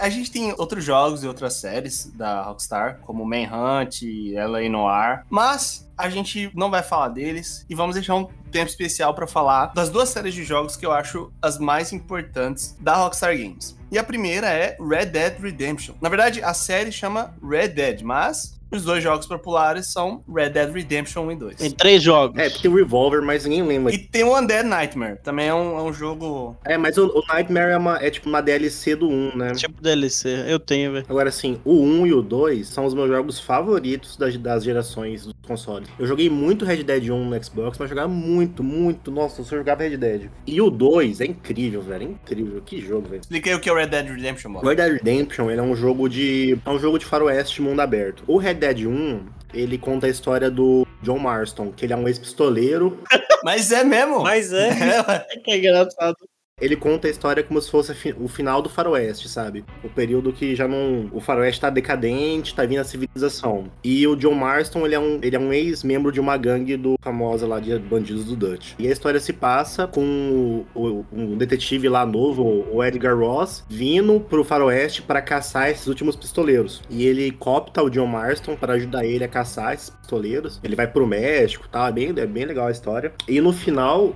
A 0.00 0.08
gente 0.08 0.30
tem 0.30 0.52
outros 0.56 0.82
jogos 0.82 1.22
e 1.22 1.28
outras 1.28 1.54
séries 1.54 2.10
da 2.14 2.42
Rockstar, 2.42 3.00
como 3.02 3.24
Manhunt, 3.24 4.00
LA 4.34 4.68
Noir, 4.68 5.24
mas 5.28 5.88
a 5.96 6.08
gente 6.08 6.50
não 6.54 6.70
vai 6.70 6.82
falar 6.82 7.08
deles 7.08 7.66
e 7.68 7.74
vamos 7.74 7.94
deixar 7.94 8.14
um 8.14 8.26
tempo 8.50 8.70
especial 8.70 9.14
para 9.14 9.26
falar 9.26 9.66
das 9.66 9.90
duas 9.90 10.08
séries 10.08 10.34
de 10.34 10.42
jogos 10.42 10.76
que 10.76 10.86
eu 10.86 10.92
acho 10.92 11.30
as 11.42 11.58
mais 11.58 11.92
importantes 11.92 12.74
da 12.80 12.96
Rockstar 12.96 13.36
Games. 13.36 13.76
E 13.92 13.98
a 13.98 14.04
primeira 14.04 14.48
é 14.48 14.76
Red 14.80 15.06
Dead 15.06 15.38
Redemption. 15.38 15.94
Na 16.00 16.08
verdade, 16.08 16.42
a 16.42 16.54
série 16.54 16.90
chama 16.90 17.34
Red 17.42 17.68
Dead, 17.68 18.02
mas 18.02 18.59
os 18.70 18.84
dois 18.84 19.02
jogos 19.02 19.26
populares 19.26 19.86
são 19.86 20.22
Red 20.32 20.50
Dead 20.50 20.72
Redemption 20.72 21.26
1 21.26 21.32
e 21.32 21.36
2. 21.36 21.56
Tem 21.56 21.70
três 21.70 22.02
jogos. 22.02 22.38
É, 22.38 22.48
tem 22.50 22.70
o 22.70 22.74
Revolver, 22.74 23.22
mas 23.22 23.44
ninguém 23.44 23.62
lembra. 23.62 23.92
E 23.92 23.98
tem 23.98 24.24
o 24.24 24.36
Undead 24.36 24.66
Nightmare, 24.68 25.18
também 25.22 25.48
é 25.48 25.54
um, 25.54 25.78
é 25.78 25.82
um 25.82 25.92
jogo... 25.92 26.56
É, 26.64 26.76
mas 26.76 26.96
o, 26.96 27.06
o 27.06 27.22
Nightmare 27.26 27.72
é, 27.72 27.76
uma, 27.76 27.96
é 27.98 28.10
tipo 28.10 28.28
uma 28.28 28.40
DLC 28.40 28.96
do 28.96 29.08
1, 29.08 29.36
né? 29.36 29.52
Tipo 29.52 29.80
DLC, 29.82 30.44
eu 30.48 30.58
tenho, 30.58 30.92
velho. 30.92 31.06
Agora, 31.08 31.28
assim, 31.28 31.60
o 31.64 31.82
1 31.82 32.06
e 32.06 32.14
o 32.14 32.22
2 32.22 32.68
são 32.68 32.84
os 32.84 32.94
meus 32.94 33.08
jogos 33.08 33.40
favoritos 33.40 34.16
das, 34.16 34.36
das 34.36 34.64
gerações 34.64 35.24
dos 35.24 35.34
consoles. 35.46 35.88
Eu 35.98 36.06
joguei 36.06 36.30
muito 36.30 36.64
Red 36.64 36.82
Dead 36.82 37.10
1 37.10 37.24
no 37.24 37.44
Xbox, 37.44 37.78
mas 37.78 37.88
jogava 37.88 38.08
muito, 38.08 38.62
muito. 38.62 39.10
Nossa, 39.10 39.40
eu 39.40 39.44
só 39.44 39.56
jogava 39.56 39.82
Red 39.82 39.96
Dead. 39.96 40.30
E 40.46 40.60
o 40.60 40.70
2 40.70 41.20
é 41.20 41.26
incrível, 41.26 41.82
velho. 41.82 42.02
É 42.02 42.06
incrível. 42.06 42.62
Que 42.64 42.80
jogo, 42.80 43.08
velho. 43.08 43.20
Expliquei 43.20 43.54
o 43.54 43.60
que 43.60 43.68
é 43.68 43.72
o 43.72 43.76
Red 43.76 43.86
Dead 43.86 44.06
Redemption, 44.06 44.50
mano. 44.50 44.68
Red 44.68 44.76
Dead 44.76 44.92
Redemption 44.92 45.50
ele 45.50 45.60
é 45.60 45.62
um 45.62 45.74
jogo 45.74 46.08
de. 46.08 46.58
É 46.64 46.70
um 46.70 46.78
jogo 46.78 46.98
de 46.98 47.04
faroeste 47.04 47.60
mundo 47.60 47.80
aberto. 47.80 48.22
O 48.26 48.36
Red 48.36 48.54
Dead 48.60 48.86
1. 48.86 49.26
Ele 49.52 49.78
conta 49.78 50.06
a 50.06 50.10
história 50.10 50.50
do 50.50 50.86
John 51.02 51.18
Marston, 51.18 51.72
que 51.72 51.86
ele 51.86 51.92
é 51.92 51.96
um 51.96 52.06
ex-pistoleiro. 52.06 53.02
Mas 53.42 53.72
é 53.72 53.82
mesmo. 53.82 54.22
Mas 54.22 54.52
é. 54.52 54.70
É 55.30 55.38
que 55.38 55.50
é 55.50 55.58
engraçado. 55.58 56.16
Ele 56.60 56.76
conta 56.76 57.08
a 57.08 57.10
história 57.10 57.42
como 57.42 57.60
se 57.60 57.70
fosse 57.70 57.92
o 58.18 58.28
final 58.28 58.60
do 58.62 58.68
faroeste, 58.68 59.28
sabe? 59.28 59.64
O 59.82 59.88
período 59.88 60.32
que 60.32 60.54
já 60.54 60.68
não... 60.68 61.08
O 61.12 61.20
faroeste 61.20 61.60
tá 61.60 61.70
decadente, 61.70 62.54
tá 62.54 62.64
vindo 62.64 62.80
a 62.80 62.84
civilização. 62.84 63.64
E 63.82 64.06
o 64.06 64.14
John 64.16 64.34
Marston, 64.34 64.84
ele 64.84 64.94
é 64.94 64.98
um, 65.00 65.20
é 65.22 65.38
um 65.38 65.52
ex-membro 65.52 66.12
de 66.12 66.20
uma 66.20 66.36
gangue 66.36 66.76
do 66.76 66.96
famosa 67.02 67.46
lá 67.46 67.60
de 67.60 67.78
bandidos 67.78 68.24
do 68.24 68.36
Dutch. 68.36 68.72
E 68.78 68.86
a 68.88 68.92
história 68.92 69.18
se 69.20 69.32
passa 69.32 69.86
com 69.86 70.64
o- 70.74 71.04
um 71.12 71.36
detetive 71.36 71.88
lá 71.88 72.04
novo, 72.04 72.66
o 72.70 72.82
Edgar 72.84 73.16
Ross, 73.18 73.64
vindo 73.68 74.20
pro 74.20 74.44
faroeste 74.44 75.02
para 75.02 75.22
caçar 75.22 75.70
esses 75.70 75.86
últimos 75.86 76.16
pistoleiros. 76.16 76.82
E 76.90 77.06
ele 77.06 77.30
copta 77.32 77.82
o 77.82 77.90
John 77.90 78.06
Marston 78.06 78.56
para 78.56 78.74
ajudar 78.74 79.04
ele 79.04 79.24
a 79.24 79.28
caçar 79.28 79.74
esses 79.74 79.90
pistoleiros. 79.90 80.60
Ele 80.62 80.76
vai 80.76 80.86
pro 80.86 81.06
México, 81.06 81.68
tá? 81.68 81.88
É 81.88 81.92
bem, 81.92 82.08
é 82.16 82.26
bem 82.26 82.44
legal 82.44 82.66
a 82.66 82.70
história. 82.70 83.12
E 83.28 83.40
no 83.40 83.52
final, 83.52 84.14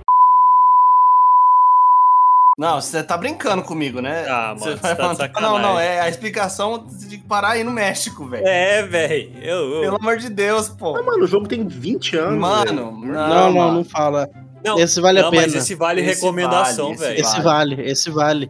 Não, 2.57 2.79
você 2.79 3.03
tá 3.03 3.17
brincando 3.17 3.61
comigo, 3.63 3.99
né? 3.99 4.25
Ah, 4.29 4.55
mano, 4.57 4.77
Você 4.77 4.77
tá 4.77 4.93
de 4.93 5.01
Não, 5.01 5.15
sacanagem. 5.15 5.61
não, 5.61 5.77
é 5.77 5.99
a 5.99 6.07
explicação 6.07 6.85
você 6.87 7.05
tem 7.09 7.19
que 7.19 7.25
parar 7.27 7.49
aí 7.49 7.65
no 7.65 7.71
México, 7.71 8.25
velho. 8.25 8.47
É, 8.47 8.81
velho. 8.83 9.31
Eu, 9.41 9.73
eu- 9.73 9.81
Pelo 9.81 9.97
amor 9.97 10.17
de 10.17 10.29
Deus, 10.29 10.69
pô. 10.69 10.95
Ah, 10.95 11.03
mano, 11.03 11.25
o 11.25 11.27
jogo 11.27 11.49
tem 11.49 11.67
20 11.67 12.15
anos. 12.15 12.39
Mano, 12.39 12.71
não, 12.71 12.91
Não, 13.13 13.51
não, 13.53 13.71
não, 13.73 13.83
fala. 13.83 14.29
Não, 14.63 14.79
esse 14.79 15.01
vale 15.01 15.19
não, 15.19 15.27
a 15.27 15.31
pena. 15.31 15.43
mas 15.43 15.53
esse 15.55 15.75
vale 15.75 15.99
Esse 16.01 16.21
recomendação, 16.21 16.95
velho. 16.95 17.19
Esse 17.19 17.41
vale, 17.41 17.81
esse 17.81 18.09
vale. 18.09 18.49